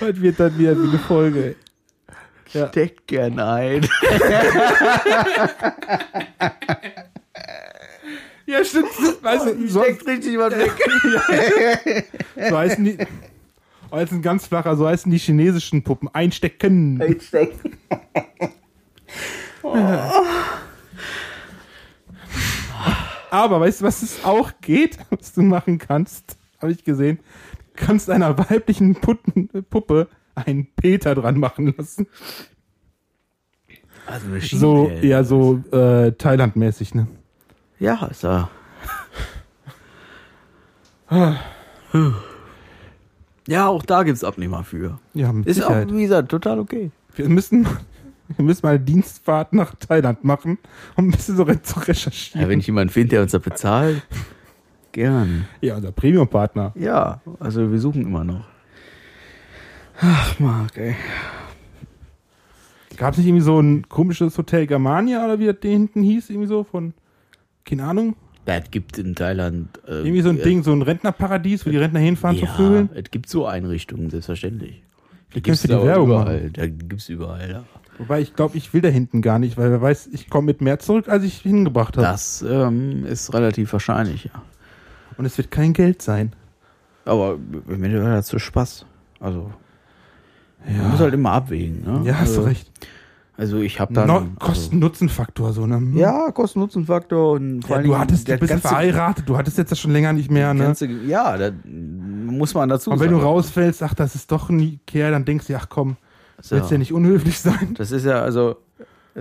Was 0.00 0.20
wird 0.20 0.40
dann 0.40 0.58
wieder 0.58 0.74
so 0.76 0.82
eine 0.82 0.98
Folge? 0.98 1.56
Ja. 2.52 2.68
Steckt 2.68 3.06
gern 3.06 3.38
ein. 3.38 3.86
Ja, 8.46 8.64
stimmt. 8.64 8.88
Weißt 9.22 9.46
du, 9.46 9.68
so, 9.68 9.82
Steckt 9.82 10.06
richtig 10.06 10.38
was 10.38 10.54
weg. 10.56 12.06
so 12.48 12.56
heißen 12.56 12.82
die. 12.82 12.96
Oh, 13.90 13.98
jetzt 13.98 14.12
ein 14.12 14.22
ganz 14.22 14.46
flacher, 14.46 14.74
so 14.76 14.86
heißen 14.88 15.10
die 15.12 15.18
chinesischen 15.18 15.82
Puppen. 15.82 16.08
Einstecken. 16.14 16.98
Steckt. 17.20 17.60
Aber 23.30 23.60
weißt 23.60 23.82
du, 23.82 23.84
was 23.84 24.02
es 24.02 24.24
auch 24.24 24.52
geht, 24.62 24.98
was 25.10 25.34
du 25.34 25.42
machen 25.42 25.78
kannst? 25.78 26.38
Habe 26.62 26.72
ich 26.72 26.82
gesehen. 26.84 27.18
Du 27.67 27.67
kannst 27.78 28.10
einer 28.10 28.36
weiblichen 28.50 28.94
Putten, 28.96 29.48
Puppe 29.70 30.08
einen 30.34 30.66
Peter 30.76 31.14
dran 31.14 31.38
machen 31.38 31.74
lassen. 31.76 32.06
Also 34.06 34.26
eine 34.28 34.40
So, 34.40 34.88
Schiene. 34.88 35.06
ja, 35.06 35.24
so 35.24 35.62
äh, 35.72 36.12
Thailand-mäßig, 36.12 36.94
ne? 36.94 37.08
Ja, 37.78 38.06
ist 38.06 38.24
da. 38.24 38.50
Ja, 43.46 43.68
auch 43.68 43.82
da 43.82 44.02
gibt's 44.02 44.24
Abnehmer 44.24 44.62
für. 44.62 44.98
Ja, 45.14 45.32
mit 45.32 45.46
Ist 45.46 45.56
Sicherheit. 45.56 45.88
auch, 45.88 45.92
wie 45.94 46.02
gesagt, 46.02 46.28
total 46.28 46.58
okay. 46.58 46.90
Wir 47.16 47.28
müssen, 47.30 47.66
wir 48.36 48.44
müssen 48.44 48.60
mal 48.66 48.70
eine 48.74 48.80
Dienstfahrt 48.80 49.54
nach 49.54 49.74
Thailand 49.76 50.22
machen, 50.24 50.58
um 50.96 51.08
ein 51.08 51.10
bisschen 51.12 51.36
so 51.36 51.44
re- 51.44 51.62
zu 51.62 51.78
recherchieren. 51.80 52.42
Ja, 52.42 52.48
wenn 52.48 52.60
ich 52.60 52.66
jemanden 52.66 52.92
finde, 52.92 53.08
der 53.10 53.22
uns 53.22 53.32
da 53.32 53.38
bezahlt, 53.38 54.02
gern. 54.92 55.46
Ja, 55.60 55.76
unser 55.76 55.92
Premium-Partner. 55.92 56.72
Ja, 56.76 57.20
also 57.40 57.70
wir 57.70 57.78
suchen 57.78 58.02
immer 58.02 58.24
noch. 58.24 58.44
Ach, 60.00 60.38
Marc, 60.38 60.76
ey. 60.76 60.94
Gab 62.96 63.12
es 63.12 63.18
nicht 63.18 63.26
irgendwie 63.28 63.44
so 63.44 63.60
ein 63.60 63.88
komisches 63.88 64.36
Hotel 64.38 64.66
Germania 64.66 65.24
oder 65.24 65.38
wie 65.38 65.46
das 65.46 65.56
hinten 65.62 66.02
hieß? 66.02 66.30
Irgendwie 66.30 66.48
so 66.48 66.64
von, 66.64 66.94
keine 67.64 67.84
Ahnung. 67.84 68.16
Das 68.44 68.70
gibt 68.70 68.98
in 68.98 69.14
Thailand. 69.14 69.78
Äh, 69.86 69.98
Irgendwie 70.00 70.22
so 70.22 70.30
ein 70.30 70.38
äh, 70.38 70.42
Ding, 70.42 70.62
so 70.62 70.72
ein 70.72 70.82
Rentnerparadies, 70.82 71.66
wo 71.66 71.70
die 71.70 71.76
Rentner 71.76 72.00
hinfahren 72.00 72.38
zu 72.38 72.46
Ja, 72.46 72.52
Vögeln. 72.54 72.88
es 72.94 73.10
gibt 73.10 73.28
so 73.28 73.46
Einrichtungen, 73.46 74.08
selbstverständlich. 74.10 74.82
Die 75.34 75.42
kannst 75.42 75.64
du 75.64 75.68
die 75.68 75.74
da 75.74 75.84
Werbung 75.84 76.06
überall. 76.08 76.50
Da 76.50 76.66
gibt's 76.66 77.08
überall, 77.10 77.50
ja. 77.50 77.64
Wobei 77.98 78.20
ich 78.20 78.34
glaube, 78.34 78.56
ich 78.56 78.72
will 78.72 78.80
da 78.80 78.88
hinten 78.88 79.20
gar 79.20 79.38
nicht, 79.38 79.58
weil 79.58 79.70
wer 79.70 79.82
weiß, 79.82 80.08
ich 80.12 80.30
komme 80.30 80.46
mit 80.46 80.60
mehr 80.62 80.78
zurück, 80.78 81.08
als 81.08 81.24
ich 81.24 81.34
hingebracht 81.40 81.96
habe. 81.96 82.06
Das 82.06 82.42
ähm, 82.48 83.04
ist 83.04 83.34
relativ 83.34 83.72
wahrscheinlich, 83.72 84.24
ja. 84.24 84.42
Und 85.18 85.24
es 85.26 85.36
wird 85.36 85.50
kein 85.50 85.72
Geld 85.74 86.00
sein. 86.00 86.32
Aber 87.04 87.34
im 87.68 87.82
Endeffekt 87.84 88.06
hat 88.10 88.24
so 88.26 88.38
Spaß. 88.38 88.86
Also, 89.20 89.50
man 90.66 90.90
muss 90.90 91.00
halt 91.00 91.14
immer 91.14 91.32
abwägen. 91.32 91.82
Ne? 91.84 92.02
Ja, 92.04 92.14
hast 92.14 92.28
also, 92.30 92.40
du 92.42 92.46
recht. 92.48 92.70
Also 93.36 93.58
ich 93.58 93.78
habe 93.78 93.94
dann... 93.94 94.08
No, 94.08 94.14
also, 94.16 94.30
Kosten-Nutzen-Faktor, 94.40 95.52
so, 95.52 95.64
ne? 95.66 95.96
ja, 95.98 96.30
Kosten-Nutzen-Faktor 96.32 97.32
und 97.34 97.62
vor 97.64 97.76
Ja, 97.76 97.82
du 97.82 97.96
hattest, 97.96 98.26
du 98.28 98.36
bist 98.36 98.50
ganze- 98.50 98.66
verheiratet, 98.66 99.28
du 99.28 99.36
hattest 99.36 99.58
jetzt 99.58 99.70
das 99.70 99.78
schon 99.78 99.92
länger 99.92 100.12
nicht 100.12 100.28
mehr, 100.30 100.52
ne? 100.54 100.64
ganze, 100.64 100.86
Ja, 100.86 101.36
da 101.36 101.52
muss 101.64 102.54
man 102.54 102.68
dazu 102.68 102.90
Und 102.90 102.98
wenn 102.98 103.10
du 103.10 103.16
sagen. 103.16 103.26
rausfällst, 103.28 103.82
ach, 103.84 103.94
das 103.94 104.16
ist 104.16 104.32
doch 104.32 104.50
ein 104.50 104.58
Ikea, 104.58 105.10
dann 105.12 105.24
denkst 105.24 105.46
du, 105.46 105.56
ach 105.56 105.68
komm, 105.68 105.96
So. 106.40 106.56
willst 106.56 106.72
ja 106.72 106.78
nicht 106.78 106.92
unhöflich 106.92 107.38
sein. 107.38 107.74
Das 107.74 107.92
ist 107.92 108.04
ja, 108.04 108.20
also, 108.22 108.50
das 108.54 108.58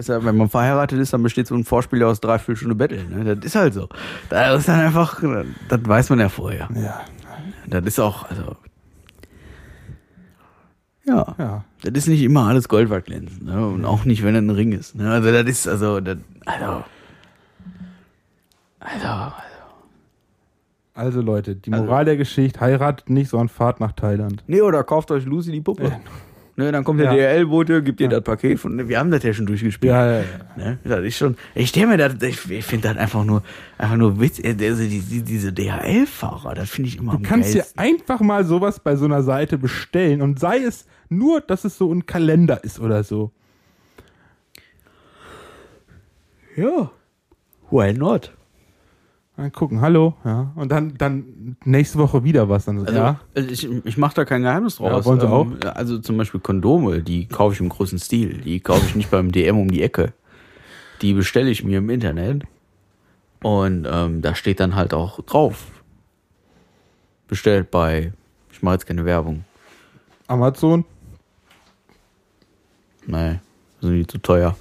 ja, 0.06 0.24
wenn 0.24 0.38
man 0.38 0.50
verheiratet 0.50 1.00
ist, 1.00 1.14
dann 1.14 1.24
besteht 1.24 1.48
so 1.48 1.56
ein 1.56 1.64
Vorspiel 1.64 2.04
aus 2.04 2.20
drei, 2.22 2.38
vier 2.38 2.56
Stunden 2.56 2.78
Betteln. 2.78 3.10
Ne? 3.24 3.36
Das 3.36 3.44
ist 3.46 3.56
halt 3.56 3.74
so. 3.74 3.90
Das 4.30 4.60
ist 4.60 4.68
dann 4.68 4.80
einfach, 4.80 5.22
das 5.70 5.80
weiß 5.84 6.12
man 6.12 6.20
ja 6.20 6.30
vorher. 6.30 6.70
Ja, 6.76 7.02
Das 7.68 7.84
ist 7.86 8.00
auch, 8.00 8.30
also. 8.30 8.56
Ja. 11.06 11.36
ja. 11.40 11.64
Das 11.84 11.94
ist 11.94 12.08
nicht 12.08 12.22
immer 12.22 12.48
alles 12.48 12.68
Gold 12.70 12.90
wert 12.90 13.06
glänzend, 13.06 13.46
ne? 13.46 13.66
Und 13.66 13.86
auch 13.86 14.04
nicht, 14.06 14.24
wenn 14.24 14.36
er 14.36 14.42
ein 14.42 14.50
Ring 14.50 14.74
ist. 14.74 14.94
Ne? 14.96 15.10
Also 15.10 15.32
das 15.32 15.46
ist, 15.46 15.68
also, 15.68 16.00
das, 16.02 16.18
also. 16.46 16.84
Also, 18.80 19.34
Also 20.94 21.22
Leute, 21.22 21.56
die 21.56 21.72
Also- 21.72 21.86
Moral 21.86 22.06
der 22.06 22.18
Geschichte, 22.18 22.60
heiratet 22.60 23.10
nicht, 23.10 23.30
sondern 23.30 23.50
fahrt 23.50 23.80
nach 23.80 23.94
Thailand. 23.94 24.44
Nee, 24.48 24.62
oder 24.62 24.84
kauft 24.84 25.10
euch 25.12 25.26
Lucy 25.26 25.52
die 25.52 25.62
Puppe. 25.62 25.92
Ne, 26.60 26.72
dann 26.72 26.84
kommt 26.84 27.00
der 27.00 27.14
Ja. 27.14 27.36
DRL-Bote, 27.36 27.84
gibt 27.84 28.02
ihr 28.02 28.10
das 28.10 28.24
Paket 28.24 28.60
von, 28.60 28.76
ne, 28.76 28.90
wir 28.90 28.98
haben 28.98 29.12
das 29.12 29.22
ja 29.22 29.32
schon 29.32 29.46
durchgespielt. 29.46 29.92
Ja, 29.92 30.12
ja, 30.12 30.18
ja. 30.22 30.24
Ne? 30.56 30.80
Das 30.84 31.02
ist 31.06 31.16
schon, 31.16 31.38
ich 31.54 31.70
stelle 31.70 31.86
mir 31.86 31.98
das, 31.98 32.16
ich, 32.24 32.50
ich 32.50 32.66
finde 32.66 32.88
das 32.88 32.98
einfach 32.98 33.24
nur, 33.24 33.44
einfach 33.78 33.96
nur 33.96 34.20
Witz, 34.20 34.42
also 34.44 34.84
die, 34.84 35.02
die, 35.02 35.22
diese 35.22 35.54
DHL-Fahrer, 35.54 36.56
das 36.56 36.72
finde 36.72 36.90
ich 36.90 36.98
immer 36.98 37.12
Du 37.12 37.20
kannst 37.20 37.54
dir 37.54 37.64
einfach 37.76 38.22
mal 38.22 38.44
sowas 38.44 38.80
bei 38.80 38.96
so 38.96 39.06
einer 39.06 39.22
Seite 39.22 39.60
bestellen 39.60 40.24
und 40.24 40.40
sei 40.40 40.58
es 40.64 40.88
nur, 41.10 41.42
dass 41.42 41.64
es 41.64 41.78
so 41.78 41.94
ein 41.94 42.08
Kalender 42.08 42.64
ist 42.64 42.80
oder 42.80 43.04
so. 43.04 43.32
Ja. 46.56 46.90
Why 47.70 47.94
not? 47.94 48.34
Dann 49.38 49.52
gucken, 49.52 49.82
hallo, 49.82 50.16
ja. 50.26 50.52
Und 50.56 50.72
dann, 50.72 50.96
dann 50.98 51.56
nächste 51.64 52.00
Woche 52.00 52.24
wieder 52.24 52.50
was. 52.50 52.66
Dann 52.66 52.80
so, 52.80 52.86
Also, 52.88 52.98
ja. 52.98 53.20
also 53.36 53.50
ich, 53.50 53.86
ich 53.86 53.96
mache 53.98 54.16
da 54.16 54.26
kein 54.26 54.42
Geheimnis 54.42 54.78
draus. 54.78 54.90
Ja, 54.90 55.06
wollen 55.06 55.20
Sie 55.20 55.30
auch? 55.30 55.76
Also 55.76 56.00
zum 56.00 56.18
Beispiel 56.18 56.40
Kondome, 56.40 57.04
die 57.04 57.28
kaufe 57.28 57.54
ich 57.54 57.60
im 57.60 57.70
großen 57.70 58.00
Stil. 58.00 58.40
Die 58.40 58.60
kaufe 58.60 58.84
ich 58.88 58.96
nicht 58.96 59.12
beim 59.12 59.32
DM 59.32 59.60
um 59.60 59.70
die 59.70 59.84
Ecke. 59.84 60.14
Die 61.04 61.14
bestelle 61.14 61.52
ich 61.52 61.64
mir 61.64 61.78
im 61.78 61.90
Internet. 61.92 62.46
Und 63.44 63.88
ähm, 63.88 64.24
da 64.24 64.34
steht 64.34 64.60
dann 64.60 64.76
halt 64.76 64.96
auch 64.96 65.22
drauf. 65.22 65.68
Bestellt 67.28 67.70
bei, 67.70 68.14
ich 68.52 68.64
mache 68.64 68.74
jetzt 68.74 68.88
keine 68.88 69.06
Werbung. 69.06 69.46
Amazon. 70.26 70.84
Nee, 73.06 73.40
sind 73.82 73.94
die 73.94 74.08
zu 74.08 74.18
teuer. 74.18 74.58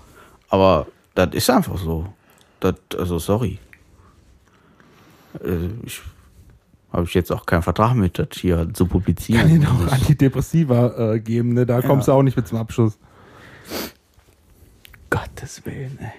Aber 0.50 0.86
das 1.14 1.30
ist 1.32 1.48
einfach 1.48 1.78
so. 1.78 2.06
Das, 2.60 2.74
also 2.98 3.18
sorry. 3.18 3.58
Also 5.42 5.70
ich 5.84 6.00
habe 6.92 7.04
ich 7.04 7.14
jetzt 7.14 7.30
auch 7.32 7.46
keinen 7.46 7.62
Vertrag 7.62 7.94
mit, 7.94 8.18
das 8.18 8.28
hier 8.34 8.72
zu 8.72 8.86
publizieren. 8.86 9.42
Kann 9.42 9.50
Ihnen 9.50 9.66
auch 9.66 9.92
Antidepressiva 9.92 11.14
äh, 11.14 11.20
geben, 11.20 11.52
ne? 11.52 11.66
Da 11.66 11.82
kommst 11.82 12.08
du 12.08 12.12
auch 12.12 12.22
nicht 12.22 12.36
mit 12.36 12.48
zum 12.48 12.58
Abschluss. 12.58 12.98
Gottes 15.10 15.64
Willen, 15.64 15.98
ey. 16.00 16.12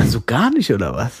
Also 0.00 0.20
gar 0.20 0.50
nicht, 0.50 0.72
oder 0.72 0.94
was? 0.94 1.20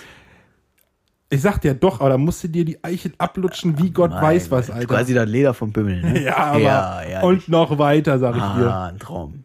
Ich 1.30 1.40
sag 1.40 1.60
dir 1.60 1.74
doch, 1.74 2.00
aber 2.00 2.10
da 2.10 2.18
musst 2.18 2.44
du 2.44 2.48
dir 2.48 2.64
die 2.64 2.82
Eichel 2.84 3.12
ablutschen, 3.16 3.78
wie 3.78 3.90
Gott 3.90 4.12
weiß 4.12 4.50
was, 4.50 4.70
Alter. 4.70 4.86
Quasi 4.86 5.14
das 5.14 5.28
Leder 5.28 5.54
vom 5.54 5.72
Bimmel, 5.72 6.02
ne? 6.02 6.22
Ja, 6.24 6.36
aber 6.36 6.58
ja, 6.58 7.02
ja, 7.08 7.22
und 7.22 7.48
noch 7.48 7.78
weiter, 7.78 8.18
sag 8.18 8.36
ich 8.36 8.42
dir. 8.42 8.70
ah, 8.70 8.88
ein 8.88 8.98
Traum. 8.98 9.44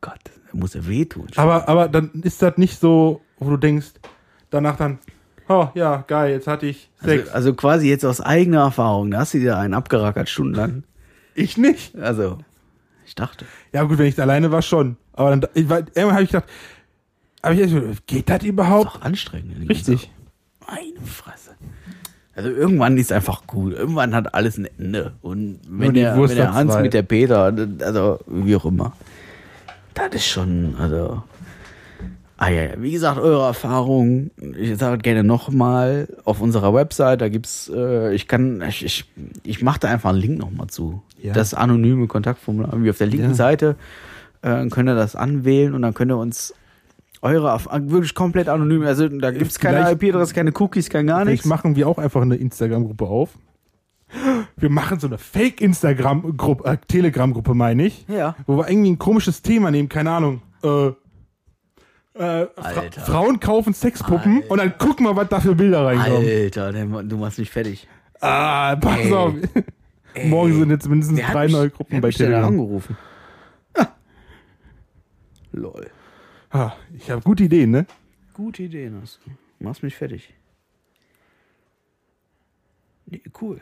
Gott, 0.00 0.18
da 0.24 0.58
muss 0.58 0.74
er 0.74 0.88
wehtun. 0.88 1.28
Aber, 1.36 1.68
aber 1.68 1.88
dann 1.88 2.10
ist 2.22 2.42
das 2.42 2.56
nicht 2.58 2.80
so, 2.80 3.20
wo 3.38 3.50
du 3.50 3.56
denkst, 3.56 3.92
danach 4.50 4.76
dann, 4.76 4.98
oh 5.48 5.68
ja, 5.74 6.04
geil, 6.06 6.32
jetzt 6.32 6.46
hatte 6.46 6.66
ich 6.66 6.90
Sex. 7.02 7.24
also, 7.28 7.32
also 7.34 7.54
quasi 7.54 7.88
jetzt 7.88 8.04
aus 8.04 8.20
eigener 8.20 8.60
Erfahrung, 8.62 9.10
da 9.10 9.18
hast 9.20 9.34
du 9.34 9.38
dir 9.38 9.56
einen 9.58 9.74
abgerackert 9.74 10.28
stundenlang. 10.28 10.82
ich 11.34 11.56
nicht. 11.56 11.96
Also, 11.96 12.38
ich 13.06 13.14
dachte. 13.14 13.44
Ja 13.72 13.84
gut, 13.84 13.98
wenn 13.98 14.06
ich 14.06 14.20
alleine 14.20 14.50
war, 14.50 14.62
schon. 14.62 14.96
Aber 15.12 15.30
dann, 15.30 15.46
ich, 15.54 15.68
war- 15.68 15.78
irgendwann 15.80 16.12
habe 16.14 16.22
ich 16.24 16.30
gedacht, 16.30 16.48
aber 17.42 17.54
ich, 17.54 18.06
geht 18.06 18.28
das 18.28 18.38
Ist 18.38 18.46
überhaupt? 18.46 18.86
auch 18.88 19.02
anstrengend. 19.02 19.60
ne? 19.60 19.68
Richtig. 19.68 20.10
Meine 20.66 21.00
Fresse. 21.06 21.50
Also 22.34 22.50
irgendwann 22.50 22.98
ist 22.98 23.12
einfach 23.12 23.46
gut. 23.46 23.72
Irgendwann 23.72 24.14
hat 24.14 24.34
alles 24.34 24.58
ein 24.58 24.68
Ende. 24.78 25.12
Und 25.22 25.60
wenn 25.68 25.94
der, 25.94 26.16
Wurst 26.16 26.32
wenn 26.32 26.38
der 26.42 26.52
Hans 26.54 26.72
zwei. 26.72 26.82
mit 26.82 26.92
der 26.92 27.02
Peter, 27.02 27.44
also 27.80 28.18
wie 28.26 28.56
auch 28.56 28.64
immer. 28.66 28.92
Das 29.94 30.08
ist 30.12 30.26
schon, 30.26 30.74
also. 30.78 31.22
Ah 32.38 32.48
ja, 32.50 32.62
ja. 32.64 32.70
Wie 32.78 32.92
gesagt, 32.92 33.18
eure 33.18 33.46
Erfahrung, 33.46 34.30
ich 34.58 34.76
sage 34.76 34.98
gerne 34.98 35.24
nochmal, 35.24 36.06
auf 36.24 36.40
unserer 36.42 36.74
Website, 36.74 37.20
da 37.22 37.28
gibt's, 37.30 37.70
äh, 37.74 38.14
ich 38.14 38.28
kann, 38.28 38.62
ich, 38.68 38.84
ich, 38.84 39.04
ich 39.42 39.62
mache 39.62 39.80
da 39.80 39.88
einfach 39.88 40.10
einen 40.10 40.18
Link 40.18 40.38
nochmal 40.38 40.66
zu. 40.66 41.02
Ja. 41.22 41.32
Das 41.32 41.54
anonyme 41.54 42.06
Kontaktformular, 42.08 42.72
irgendwie 42.72 42.90
auf 42.90 42.98
der 42.98 43.06
linken 43.06 43.30
Ja. 43.30 43.34
Seite, 43.34 43.76
äh, 44.42 44.66
könnt 44.68 44.88
ihr 44.88 44.94
das 44.94 45.16
anwählen 45.16 45.72
und 45.74 45.80
dann 45.82 45.94
könnt 45.94 46.10
ihr 46.12 46.18
uns 46.18 46.52
eure, 47.22 47.48
Erf- 47.54 47.90
wirklich 47.90 48.14
komplett 48.14 48.50
anonym, 48.50 48.82
also 48.82 49.08
da 49.08 49.30
gibt's 49.30 49.58
keine 49.58 49.78
Vielleicht- 49.78 50.02
IP-Adresse, 50.02 50.34
keine 50.34 50.52
Cookies, 50.58 50.90
kein 50.90 51.06
gar 51.06 51.24
nichts. 51.24 51.42
Vielleicht 51.42 51.46
machen 51.46 51.74
wir 51.74 51.88
auch 51.88 51.96
einfach 51.98 52.20
eine 52.20 52.36
Instagram-Gruppe 52.36 53.06
auf. 53.06 53.30
Wir 54.58 54.68
machen 54.70 55.00
so 55.00 55.06
eine 55.06 55.16
Fake-Instagram-Gruppe, 55.18 56.68
äh, 56.68 56.76
Telegram-Gruppe, 56.86 57.54
meine 57.54 57.86
ich. 57.86 58.04
Ja. 58.08 58.36
Wo 58.46 58.58
wir 58.58 58.68
irgendwie 58.70 58.90
ein 58.90 58.98
komisches 58.98 59.42
Thema 59.42 59.70
nehmen, 59.70 59.88
keine 59.88 60.10
Ahnung. 60.10 60.42
Äh, 60.62 60.90
äh, 62.16 62.46
Fra 62.46 62.62
Alter. 62.80 63.00
Frauen 63.02 63.40
kaufen 63.40 63.72
Sexpuppen 63.74 64.42
und 64.48 64.58
dann 64.58 64.76
gucken 64.78 65.06
wir, 65.06 65.14
was 65.16 65.28
da 65.28 65.40
für 65.40 65.54
Bilder 65.54 65.84
reinkommen. 65.86 66.26
Alter, 66.28 66.72
du 66.72 67.16
machst 67.16 67.38
mich 67.38 67.50
fertig. 67.50 67.86
Ah, 68.20 68.76
pass 68.76 68.98
Ey. 69.00 69.12
auf. 69.12 69.34
Morgen 70.24 70.58
sind 70.58 70.70
jetzt 70.70 70.88
mindestens 70.88 71.18
Wer 71.18 71.28
drei 71.30 71.44
mich- 71.44 71.52
neue 71.52 71.70
Gruppen 71.70 72.00
bei 72.00 72.10
Telegram. 72.10 72.44
angerufen? 72.46 72.96
Ah. 73.74 73.86
Lol. 75.52 75.90
Ah, 76.50 76.72
ich 76.96 77.10
habe 77.10 77.20
gute 77.22 77.44
Ideen, 77.44 77.70
ne? 77.70 77.86
Gute 78.32 78.62
Ideen 78.62 78.98
hast 79.02 79.20
du. 79.24 79.30
Machst 79.64 79.82
mich 79.82 79.94
fertig. 79.94 80.32
Nee, 83.06 83.22
cool. 83.40 83.60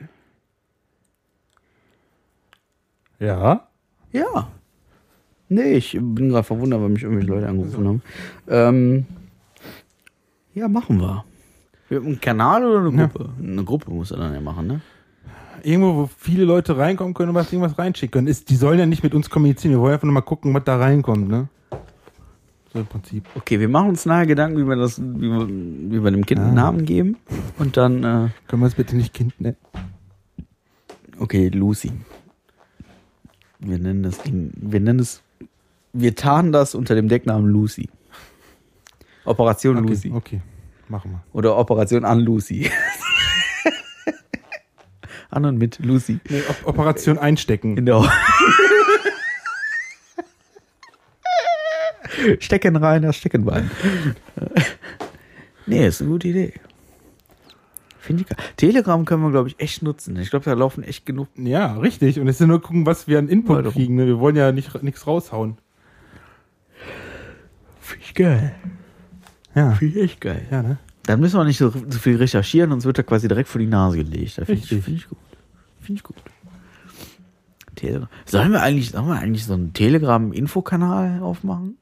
Ja. 3.19 3.69
Ja. 4.13 4.49
Nee, 5.49 5.75
ich 5.75 5.93
bin 6.01 6.31
gerade 6.31 6.43
verwundert, 6.45 6.81
weil 6.81 6.89
mich 6.89 7.03
irgendwelche 7.03 7.31
Leute 7.31 7.49
angerufen 7.49 7.87
haben. 7.87 8.03
Ähm, 8.49 9.07
ja, 10.55 10.69
machen 10.69 11.01
wir. 11.01 11.25
wir 11.89 11.99
haben 11.99 12.07
einen 12.07 12.21
Kanal 12.21 12.65
oder 12.65 12.89
eine 12.89 12.97
Ja. 13.03 13.07
Gruppe? 13.07 13.31
Eine 13.43 13.65
Gruppe 13.65 13.91
muss 13.91 14.11
er 14.11 14.19
dann 14.19 14.35
ja 14.35 14.41
machen, 14.41 14.67
ne? 14.67 14.81
Irgendwo, 15.63 15.95
wo 15.97 16.11
viele 16.19 16.45
Leute 16.45 16.77
reinkommen 16.77 17.15
können 17.15 17.31
und 17.31 17.35
was 17.37 17.53
irgendwas 17.53 17.79
reinschicken 17.79 18.13
können. 18.13 18.27
Ist, 18.27 18.51
die 18.51 18.57
sollen 18.57 18.79
ja 18.79 18.87
nicht 18.87 19.03
mit 19.03 19.15
uns 19.15 19.31
kommunizieren. 19.31 19.73
Wir 19.75 19.81
wollen 19.81 19.95
einfach 19.95 20.05
nur 20.05 20.13
mal 20.15 20.21
gucken, 20.21 20.53
was 20.55 20.65
da 20.65 20.77
reinkommt, 20.77 21.29
ne? 21.29 21.49
So 22.73 22.81
im 22.81 22.87
Prinzip. 22.87 23.25
Okay, 23.35 23.61
wir 23.61 23.69
machen 23.69 23.91
uns 23.91 24.05
nachher 24.05 24.27
Gedanken, 24.27 24.59
wie 24.59 24.65
wir 24.69 24.77
das, 24.77 25.01
wie 25.01 25.21
wir, 25.31 25.49
wie 25.49 26.03
wir 26.05 26.11
dem 26.11 26.27
Kind 26.27 26.41
einen 26.41 26.51
Ah. 26.59 26.63
Namen 26.65 26.85
geben. 26.85 27.17
Und 27.59 27.77
dann, 27.77 27.99
äh, 28.03 28.29
Können 28.49 28.63
wir 28.63 28.67
es 28.67 28.75
bitte 28.75 28.97
nicht 28.97 29.15
Kind 29.15 29.41
nennen? 29.41 29.57
okay, 31.19 31.49
Lucy. 31.49 31.93
Wir 33.61 33.79
nennen 33.79 34.03
das 34.03 34.19
Ding, 34.23 34.53
wir 34.57 34.81
nennen 34.81 34.99
es, 34.99 35.23
wir 35.95 36.15
tarnen 36.15 36.53
das 36.53 36.75
unter 36.75 36.95
dem 36.95 37.09
Decknamen 37.09 37.49
Lucy. 37.51 37.89
Operation 39.25 39.79
Okay, 39.79 39.89
Lucy. 39.89 40.11
okay. 40.13 40.41
Machen 40.89 41.13
wir. 41.13 41.23
Oder 41.33 41.57
Operation 41.57 42.05
an 42.05 42.21
Lucy. 42.21 42.71
an 45.31 45.47
und 45.47 45.57
mit 45.57 45.79
Lucy. 45.79 46.19
Nee, 46.29 46.43
Op 46.49 46.67
Operation 46.69 47.17
einstecken. 47.19 47.77
Genau. 47.77 48.07
Stecken 52.39 52.77
rein, 52.77 53.03
das 53.03 53.17
Steckenbein. 53.17 53.71
nee, 55.67 55.87
ist 55.87 56.01
eine 56.01 56.11
gute 56.11 56.29
Idee. 56.29 56.53
Finde 57.99 58.23
ich 58.23 58.29
geil. 58.29 58.39
Telegram 58.57 59.05
können 59.05 59.23
wir, 59.23 59.31
glaube 59.31 59.49
ich, 59.49 59.59
echt 59.59 59.83
nutzen. 59.83 60.17
Ich 60.19 60.31
glaube, 60.31 60.45
da 60.45 60.53
laufen 60.53 60.85
echt 60.85 61.07
genug. 61.07 61.29
Ja, 61.37 61.77
richtig. 61.79 62.21
Und 62.21 62.29
es 62.29 62.41
ist 62.41 62.47
nur 62.47 62.61
gucken, 62.61 62.85
was 62.87 63.09
wir 63.09 63.19
an 63.19 63.29
Input 63.29 63.73
kriegen. 63.73 63.95
Ne? 63.95 64.07
Wir 64.07 64.19
wollen 64.21 64.37
ja 64.37 64.53
nicht 64.53 64.83
nichts 64.83 65.07
raushauen. 65.07 65.57
Finde 67.85 68.05
ich 68.05 68.15
geil. 68.15 68.55
Ja. 69.55 69.73
Finde 69.73 69.99
ich 69.99 70.05
echt 70.05 70.21
geil. 70.21 70.47
Ja, 70.51 70.63
ne? 70.63 70.79
Dann 71.05 71.21
müssen 71.21 71.39
wir 71.39 71.45
nicht 71.45 71.59
so, 71.59 71.71
so 71.71 71.99
viel 71.99 72.17
recherchieren, 72.17 72.73
uns 72.73 72.87
wird 72.87 72.97
er 72.97 73.05
quasi 73.05 73.29
direkt 73.29 73.49
vor 73.49 73.59
die 73.59 73.67
Nase 73.67 73.99
gelegt. 73.99 74.33
Finde 74.33 74.55
ich, 74.55 74.67
find 74.67 74.89
ich 74.89 75.09
gut. 75.09 75.19
Finde 75.81 75.99
ich 75.99 76.03
gut. 76.03 76.17
Telegram. 77.75 78.09
Sollen 78.25 78.53
wir 78.53 78.63
eigentlich, 78.63 78.91
sollen 78.91 79.07
wir 79.07 79.19
eigentlich 79.19 79.45
so 79.45 79.53
einen 79.53 79.75
Telegram-Infokanal 79.75 81.21
aufmachen? 81.21 81.77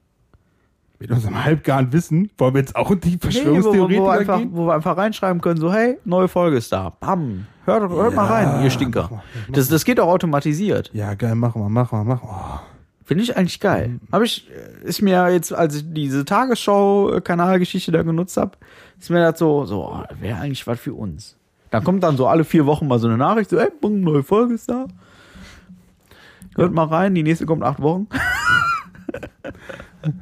Mit 0.98 1.10
unserem 1.10 1.44
halbgaren 1.44 1.92
Wissen 1.92 2.30
wollen 2.38 2.54
wir 2.54 2.60
jetzt 2.60 2.74
auch 2.74 2.90
in 2.90 3.00
die 3.00 3.10
Nee, 3.10 3.62
wo, 3.62 3.90
wo, 3.90 4.08
einfach, 4.08 4.40
wo 4.50 4.66
wir 4.66 4.74
einfach 4.74 4.96
reinschreiben 4.96 5.40
können, 5.40 5.60
so, 5.60 5.72
hey, 5.72 5.98
neue 6.04 6.28
Folge 6.28 6.56
ist 6.56 6.72
da. 6.72 6.90
Bam. 6.90 7.46
Hört, 7.64 7.88
hört 7.90 8.14
mal 8.14 8.26
rein, 8.26 8.64
ihr 8.64 8.70
Stinker. 8.70 9.22
Das, 9.50 9.68
das 9.68 9.84
geht 9.84 10.00
auch 10.00 10.08
automatisiert. 10.08 10.90
Ja, 10.92 11.14
geil, 11.14 11.36
machen 11.36 11.62
wir, 11.62 11.68
machen 11.68 11.98
wir, 11.98 12.04
machen 12.04 12.28
wir. 12.28 12.62
Oh. 12.64 12.71
Finde 13.04 13.24
ich 13.24 13.36
eigentlich 13.36 13.60
geil. 13.60 13.98
Habe 14.12 14.24
ich, 14.24 14.48
äh, 14.50 14.86
ist 14.86 15.02
mir 15.02 15.28
jetzt, 15.30 15.52
als 15.52 15.76
ich 15.76 15.84
diese 15.92 16.24
Tagesschau-Kanalgeschichte 16.24 17.90
da 17.92 18.02
genutzt 18.02 18.36
habe, 18.36 18.52
ist 18.98 19.10
mir 19.10 19.20
das 19.20 19.38
so, 19.38 19.64
so, 19.64 19.88
oh, 19.88 20.04
wäre 20.20 20.38
eigentlich 20.38 20.66
was 20.66 20.78
für 20.78 20.94
uns. 20.94 21.36
Dann 21.70 21.82
kommt 21.84 22.02
dann 22.02 22.16
so 22.16 22.26
alle 22.28 22.44
vier 22.44 22.66
Wochen 22.66 22.86
mal 22.86 22.98
so 22.98 23.08
eine 23.08 23.16
Nachricht, 23.16 23.50
so, 23.50 23.58
ey, 23.58 23.70
neue 23.82 24.22
Folge 24.22 24.54
ist 24.54 24.68
da. 24.68 24.86
Hört 26.54 26.72
mal 26.72 26.84
rein, 26.84 27.14
die 27.14 27.22
nächste 27.22 27.46
kommt 27.46 27.62
in 27.62 27.68
acht 27.68 27.80
Wochen. 27.80 28.08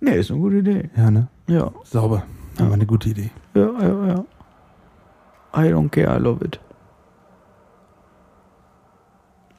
nee, 0.00 0.18
ist 0.18 0.30
eine 0.30 0.40
gute 0.40 0.56
Idee. 0.56 0.90
Ja, 0.96 1.10
ne? 1.10 1.28
Ja, 1.46 1.72
Sauber. 1.84 2.24
Haben 2.58 2.68
wir 2.68 2.74
eine 2.74 2.86
gute 2.86 3.08
Idee. 3.08 3.30
ja, 3.54 3.70
ja, 3.80 4.06
ja. 4.08 4.24
I 5.56 5.72
don't 5.72 5.88
care, 5.88 6.14
I 6.14 6.20
love 6.20 6.44
it. 6.44 6.60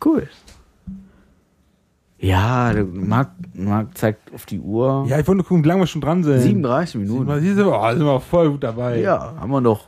Cool. 0.03 0.27
Ja, 2.21 2.73
Marc, 2.91 3.31
Marc 3.53 3.97
zeigt 3.97 4.33
auf 4.33 4.45
die 4.45 4.59
Uhr. 4.59 5.05
Ja, 5.07 5.19
ich 5.19 5.27
wollte 5.27 5.37
nur 5.37 5.45
gucken, 5.45 5.63
wie 5.63 5.69
lange 5.69 5.81
wir 5.81 5.87
schon 5.87 6.01
dran 6.01 6.23
sind. 6.23 6.41
37 6.41 6.95
Minuten. 6.95 7.25
Mal, 7.25 7.39
siehst 7.39 7.57
du, 7.57 7.73
oh, 7.73 7.89
sind 7.91 8.03
wir 8.03 8.19
voll 8.19 8.51
gut 8.51 8.63
dabei. 8.63 8.99
Ja, 8.99 9.35
haben 9.39 9.51
wir 9.51 9.61
doch. 9.61 9.87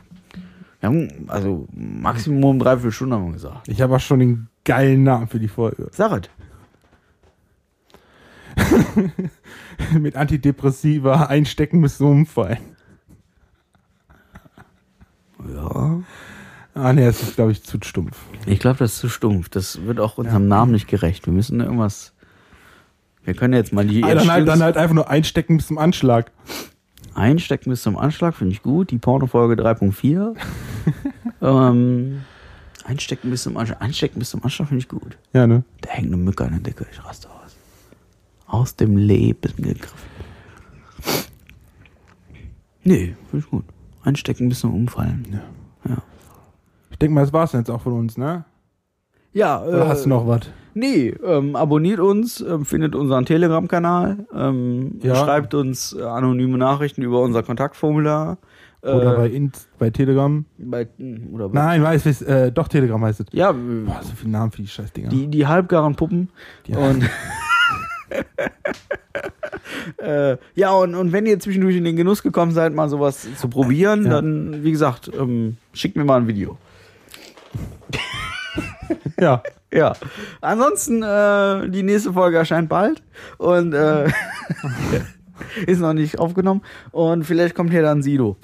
Wir 0.80 0.90
haben, 0.90 1.10
also 1.28 1.68
Maximum 1.74 2.58
dreiviertel 2.58 2.92
Stunden 2.92 3.14
haben 3.14 3.26
wir 3.26 3.34
gesagt. 3.34 3.68
Ich 3.68 3.82
habe 3.82 3.96
auch 3.96 4.00
schon 4.00 4.20
den 4.20 4.48
geilen 4.64 5.04
Namen 5.04 5.28
für 5.28 5.40
die 5.40 5.50
Folge. 5.50 5.90
Sag 5.92 6.30
es. 8.56 8.72
Mit 10.00 10.16
Antidepressiva 10.16 11.26
einstecken 11.26 11.80
müssen 11.80 12.06
umfallen. 12.06 12.60
Ja. 15.54 16.02
Ah, 16.74 16.94
ne, 16.94 17.06
das 17.06 17.22
ist, 17.22 17.36
glaube 17.36 17.52
ich, 17.52 17.64
zu 17.64 17.78
stumpf. 17.82 18.18
Ich 18.46 18.60
glaube, 18.60 18.80
das 18.80 18.94
ist 18.94 19.00
zu 19.00 19.10
stumpf. 19.10 19.50
Das 19.50 19.86
wird 19.86 20.00
auch 20.00 20.18
unserem 20.18 20.48
Namen 20.48 20.72
nicht 20.72 20.88
gerecht. 20.88 21.26
Wir 21.26 21.34
müssen 21.34 21.60
irgendwas. 21.60 22.14
Wir 23.24 23.34
können 23.34 23.54
jetzt 23.54 23.72
mal 23.74 23.86
die 23.86 24.04
Ah, 24.04 24.16
dann, 24.16 24.32
halt, 24.32 24.48
dann 24.48 24.64
halt 24.64 24.78
einfach 24.78 24.96
nur 24.96 25.10
einstecken 25.10 25.58
bis 25.58 25.68
zum 25.68 25.78
Anschlag. 25.78 26.32
einstecken 27.14 27.70
bis 27.70 27.84
zum 27.84 27.98
Anschlag, 27.98 28.36
finde 28.36 28.54
ich 28.54 28.64
gut. 28.64 28.92
Die 28.92 28.98
Pornofolge 28.98 29.62
3.4. 29.62 30.36
ähm, 31.42 32.22
einstecken 32.84 33.30
bis 33.30 33.44
zum 33.44 33.58
Anschlag. 33.58 33.82
Einstecken 33.82 34.20
bis 34.20 34.32
zum 34.32 34.44
Anschlag 34.44 34.68
finde 34.70 34.80
ich 34.82 34.88
gut. 34.90 35.18
Ja, 35.34 35.46
ne? 35.46 35.64
Da 35.82 35.90
hängt 35.92 36.08
eine 36.08 36.18
Mücke 36.18 36.44
an 36.46 36.52
der 36.52 36.60
Decke. 36.62 36.88
Ich 36.92 37.04
raste 37.04 37.30
aus. 37.30 37.56
Aus 38.48 38.76
dem 38.76 38.98
Leben 38.98 39.54
gegriffen. 39.58 40.10
Nee, 42.84 43.16
finde 43.30 43.46
ich 43.46 43.52
gut. 43.52 43.66
Einstecken 44.04 44.50
bis 44.50 44.62
zum 44.62 44.74
Umfallen. 44.74 45.40
Ja. 45.88 45.98
Ich 46.90 46.98
denke 46.98 47.14
mal, 47.14 47.22
das 47.22 47.34
war's 47.34 47.52
jetzt 47.54 47.70
auch 47.70 47.82
von 47.82 47.94
uns, 47.94 48.18
ne? 48.18 48.46
Ja, 49.34 49.62
Oder 49.64 49.88
hast 49.88 50.06
du 50.06 50.10
noch 50.10 50.28
was? 50.28 50.42
Nee, 50.74 51.14
ähm, 51.26 51.56
abonniert 51.56 52.00
uns, 52.00 52.42
ähm, 52.42 52.66
findet 52.66 52.96
unseren 52.96 53.26
Telegram-Kanal, 53.26 54.26
ähm, 54.34 55.00
Ja. 55.04 55.16
schreibt 55.16 55.54
uns 55.54 55.94
äh, 55.94 56.02
anonyme 56.02 56.58
Nachrichten 56.58 57.02
über 57.02 57.22
unser 57.22 57.44
Kontaktformular. 57.44 58.38
Äh, 58.84 58.92
Oder 58.94 59.16
bei, 59.16 59.28
Int, 59.28 59.68
bei 59.78 59.92
Telegram? 59.92 60.44
bei, 60.58 60.88
oder 61.32 61.50
bei, 61.50 61.60
Nein, 61.60 61.84
weiß, 61.84 62.04
weiß 62.06 62.22
äh, 62.24 62.52
doch, 62.52 62.68
Telegram 62.68 63.04
heißt 63.04 63.20
es. 63.20 63.26
Ja, 63.32 63.52
Boah, 63.52 64.00
so 64.02 64.14
viele 64.16 64.32
Namen 64.32 64.52
für 64.52 64.62
die 64.64 64.68
Scheißdinger. 64.68 65.10
die, 65.10 65.28
die 65.28 65.46
halbgaren 65.46 65.96
Puppen. 65.96 66.30
Die- 66.66 66.74
Und 66.74 67.04
äh, 69.98 70.38
ja, 70.56 70.72
und, 70.72 70.96
und 70.96 71.12
wenn 71.12 71.26
ihr 71.26 71.40
zwischendurch 71.40 71.76
in 71.76 71.84
den 71.84 71.96
Genuss 71.96 72.24
gekommen 72.24 72.52
seid, 72.54 72.74
mal 72.74 72.90
sowas 72.90 73.28
zu 73.38 73.48
probieren, 73.50 74.06
Ja. 74.06 74.10
dann, 74.12 74.64
wie 74.64 74.72
gesagt, 74.72 75.12
ähm, 75.20 75.58
schickt 75.74 75.96
mir 75.96 76.06
mal 76.06 76.18
ein 76.22 76.28
Video. 76.28 76.58
ja. 79.20 79.44
Ja. 79.74 79.94
Ansonsten, 80.42 81.02
äh, 81.04 81.70
die 81.70 81.84
nächste 81.84 82.12
Folge 82.14 82.38
erscheint 82.38 82.68
bald 82.70 83.02
und 83.38 83.74
äh, 83.74 84.08
ist 85.66 85.80
noch 85.80 85.94
nicht 85.94 86.20
aufgenommen. 86.20 86.62
Und 86.92 87.24
vielleicht 87.24 87.56
kommt 87.56 87.72
hier 87.72 87.82
dann 87.82 88.02
Sido. 88.02 88.38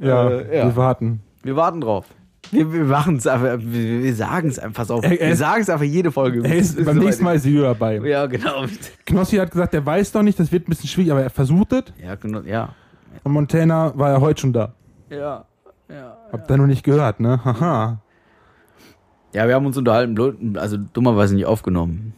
Ja, 0.00 0.28
Äh, 0.28 0.58
ja. 0.58 0.64
wir 0.66 0.76
warten. 0.76 1.20
Wir 1.42 1.56
warten 1.56 1.80
drauf. 1.80 2.06
Wir, 2.50 2.70
wir 2.72 2.84
machen 2.84 3.16
es 3.16 3.26
einfach, 3.26 3.58
wir, 3.60 4.02
wir 4.02 4.14
sagen 4.14 4.48
es 4.48 4.58
einfach. 4.58 4.88
Er- 5.02 5.20
er- 5.20 5.28
wir 5.28 5.36
sagen 5.36 5.62
es 5.62 5.70
einfach 5.70 5.84
jede 5.84 6.10
Folge. 6.12 6.42
Er 6.44 6.56
ist, 6.56 6.76
beim 6.76 6.96
bis 6.96 7.04
nächsten 7.04 7.24
Mal 7.24 7.36
ist 7.36 7.44
Video 7.44 7.62
dabei. 7.62 7.96
Ja, 7.98 8.26
genau. 8.26 8.64
Knossi 9.06 9.36
hat 9.36 9.50
gesagt, 9.50 9.72
er 9.74 9.86
weiß 9.86 10.12
noch 10.14 10.22
nicht, 10.22 10.38
das 10.38 10.50
wird 10.52 10.66
ein 10.66 10.70
bisschen 10.70 10.88
schwierig, 10.88 11.12
aber 11.12 11.22
er 11.22 11.30
versucht 11.30 11.72
es. 11.72 11.84
Ja, 12.02 12.14
genau, 12.16 12.40
ja. 12.40 12.70
Und 13.22 13.32
Montana 13.32 13.92
war 13.96 14.10
ja 14.10 14.20
heute 14.20 14.40
schon 14.40 14.52
da. 14.52 14.74
Ja, 15.08 15.44
ja. 15.88 16.16
Habt 16.32 16.50
ihr 16.50 16.56
noch 16.56 16.66
nicht 16.66 16.82
gehört, 16.84 17.20
ne? 17.20 17.40
Haha. 17.44 18.00
Ja, 19.32 19.48
wir 19.48 19.54
haben 19.54 19.66
uns 19.66 19.76
unterhalten, 19.76 20.58
also 20.58 20.76
dummerweise 20.76 21.34
nicht 21.34 21.46
aufgenommen. 21.46 22.12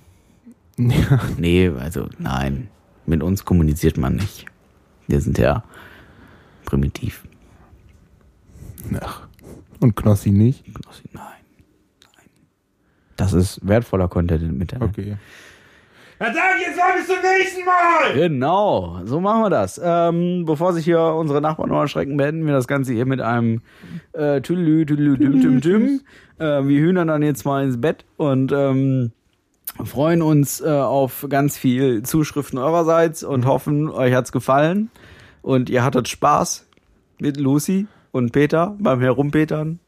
Ja. 0.76 1.20
Nee, 1.38 1.68
also 1.68 2.08
nein. 2.18 2.68
Mit 3.06 3.22
uns 3.22 3.44
kommuniziert 3.44 3.96
man 3.96 4.16
nicht. 4.16 4.46
Wir 5.06 5.20
sind 5.20 5.38
ja 5.38 5.62
primitiv. 6.64 7.24
Ach. 9.00 9.28
Und 9.80 9.94
Knossi 9.94 10.30
nicht? 10.30 10.66
Nein. 11.12 11.24
Nein. 12.02 12.30
Das 13.16 13.32
ist 13.32 13.66
wertvoller 13.66 14.08
Content 14.08 14.42
im 14.42 14.60
Internet. 14.60 14.88
Okay. 14.88 15.16
Dann 16.24 16.32
sag 16.32 16.56
ich 16.58 16.66
jetzt 16.66 16.78
mal 16.78 16.96
bis 16.96 17.06
zum 17.06 17.16
nächsten 17.16 17.64
Mal! 17.66 18.14
Genau, 18.14 19.00
so 19.04 19.20
machen 19.20 19.42
wir 19.42 19.50
das. 19.50 19.78
Ähm, 19.82 20.46
bevor 20.46 20.72
sich 20.72 20.82
hier 20.86 21.02
unsere 21.02 21.42
Nachbarn 21.42 21.68
noch 21.68 21.80
erschrecken, 21.80 22.16
beenden 22.16 22.46
wir 22.46 22.54
das 22.54 22.66
Ganze 22.66 22.94
hier 22.94 23.04
mit 23.04 23.20
einem 23.20 23.60
äh, 24.14 24.40
Tüdelü, 24.40 24.86
Tüdelü, 24.86 25.18
Düm, 25.18 25.42
Düm, 25.42 25.60
Düm. 25.60 26.00
Äh, 26.38 26.66
wir 26.66 26.80
hühnern 26.80 27.08
dann 27.08 27.22
jetzt 27.22 27.44
mal 27.44 27.62
ins 27.62 27.78
Bett 27.78 28.06
und 28.16 28.52
ähm, 28.52 29.12
freuen 29.84 30.22
uns 30.22 30.62
äh, 30.62 30.70
auf 30.70 31.26
ganz 31.28 31.58
viel 31.58 32.02
Zuschriften 32.04 32.58
eurerseits 32.58 33.22
und 33.22 33.44
hoffen, 33.44 33.90
euch 33.90 34.14
hat's 34.14 34.32
gefallen 34.32 34.88
und 35.42 35.68
ihr 35.68 35.84
hattet 35.84 36.08
Spaß 36.08 36.66
mit 37.18 37.38
Lucy 37.38 37.86
und 38.12 38.32
Peter 38.32 38.74
beim 38.78 39.02
Herumpetern. 39.02 39.78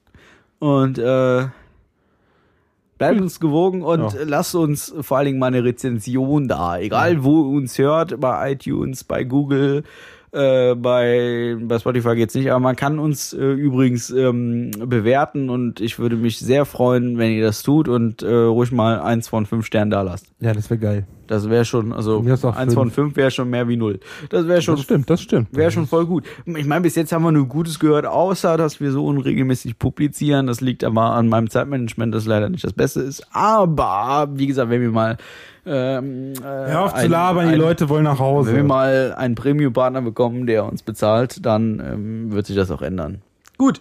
Und 0.59 0.99
äh, 0.99 1.47
Bleibt 2.99 3.21
uns 3.21 3.41
gewogen 3.41 3.83
und 3.83 4.01
Ja. 4.15 4.21
lasst 4.25 4.55
uns 4.55 4.95
vor 5.01 5.19
allen 5.19 5.27
Dingen 5.27 5.39
mal 5.39 5.49
eine 5.49 5.63
Rezension 5.65 6.49
da. 6.49 6.79
Egal, 6.79 7.25
wo 7.25 7.43
ihr 7.43 7.57
uns 7.59 7.77
hört, 7.79 8.19
bei 8.21 8.53
iTunes, 8.53 9.05
bei 9.05 9.23
Google, 9.25 9.83
äh, 10.33 10.75
bei, 10.75 11.57
bei 11.61 11.79
Spotify 11.79 12.15
geht's 12.17 12.35
nicht, 12.35 12.51
aber 12.51 12.61
man 12.61 12.75
kann 12.77 12.99
uns 12.99 13.33
äh, 13.33 13.39
übrigens 13.53 14.11
ähm, 14.11 14.71
bewerten 14.79 15.51
und 15.51 15.81
ich 15.81 15.99
würde 15.99 16.17
mich 16.17 16.39
sehr 16.39 16.65
freuen, 16.65 17.19
wenn 17.19 17.33
ihr 17.33 17.45
das 17.45 17.63
tut 17.63 17.89
und 17.89 18.23
äh, 18.23 18.33
ruhig 18.33 18.73
mal 18.73 19.01
eins 19.01 19.29
von 19.29 19.47
fünf 19.47 19.67
Sternen 19.67 19.91
da 19.91 20.03
lasst. 20.03 20.27
Ja, 20.41 20.53
das 20.53 20.69
wäre 20.71 20.79
geil. 20.81 21.07
Das 21.27 21.49
wäre 21.51 21.64
schon, 21.64 21.93
also 21.93 22.24
eins 22.55 22.74
von 22.74 22.91
fünf. 22.91 23.16
wäre 23.16 23.31
schon 23.31 23.51
mehr 23.51 23.68
wie 23.68 23.77
null. 23.77 24.01
Das 24.31 24.47
wäre 24.47 24.62
schon 24.62 24.77
Das 24.77 24.85
stimmt, 24.85 25.11
das 25.11 25.20
stimmt. 25.22 25.49
Wäre 25.57 25.70
schon 25.70 25.87
voll 25.87 26.07
gut. 26.07 26.24
Ich 26.45 26.64
meine, 26.66 26.81
bis 26.83 26.95
jetzt 26.95 27.12
haben 27.12 27.22
wir 27.24 27.33
nur 27.33 27.47
Gutes 27.47 27.79
gehört, 27.79 28.07
außer 28.07 28.57
dass 28.57 28.81
wir 28.81 28.93
so 28.93 29.05
unregelmäßig 29.07 29.79
publizieren. 29.79 30.47
Das 30.47 30.61
liegt 30.61 30.85
aber 30.85 31.03
an 31.12 31.29
meinem 31.29 31.51
Zeitmanagement, 31.51 32.14
das 32.14 32.27
leider 32.27 32.49
nicht 32.49 32.64
das 32.64 32.72
Beste 32.72 33.01
ist. 33.01 33.27
Aber, 33.33 34.29
wie 34.35 34.47
gesagt, 34.47 34.70
wenn 34.70 34.81
wir 34.81 34.91
mal 34.91 35.16
ähm, 35.68 36.33
äh, 36.35 36.43
Hör 36.43 36.83
auf 36.85 36.91
zu 36.95 37.01
ein- 37.01 37.11
labern, 37.11 37.49
die 37.49 37.55
ein- 37.55 37.59
Leute 37.61 37.89
wollen 37.89 38.05
nach 38.05 38.20
Hause. 38.20 38.51
Wenn 38.51 38.57
wir 38.57 38.62
mal 38.64 39.14
einen 39.18 39.35
Premium-Partner 39.35 40.01
bekommen, 40.03 40.47
der 40.47 40.64
uns 40.64 40.83
bezahlt, 40.83 41.45
dann 41.45 41.81
ähm, 41.85 42.33
wird 42.33 42.47
sich 42.47 42.55
das 42.55 42.70
auch 42.70 42.83
ändern. 42.83 43.20
Gut, 43.59 43.81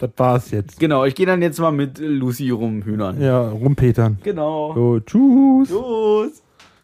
das 0.00 0.10
war's 0.16 0.50
jetzt. 0.50 0.80
genau. 0.80 1.04
Ich 1.04 1.14
gehe 1.14 1.26
dann 1.26 1.42
jetzt 1.42 1.58
mal 1.60 1.70
mit 1.70 1.98
Lucy 1.98 2.50
rumhühnern. 2.50 3.20
Ja, 3.20 3.48
rumpetern. 3.50 4.18
Genau. 4.22 4.74
So, 4.74 5.00
tschüss. 5.00 5.68
Tschüss. 5.68 6.42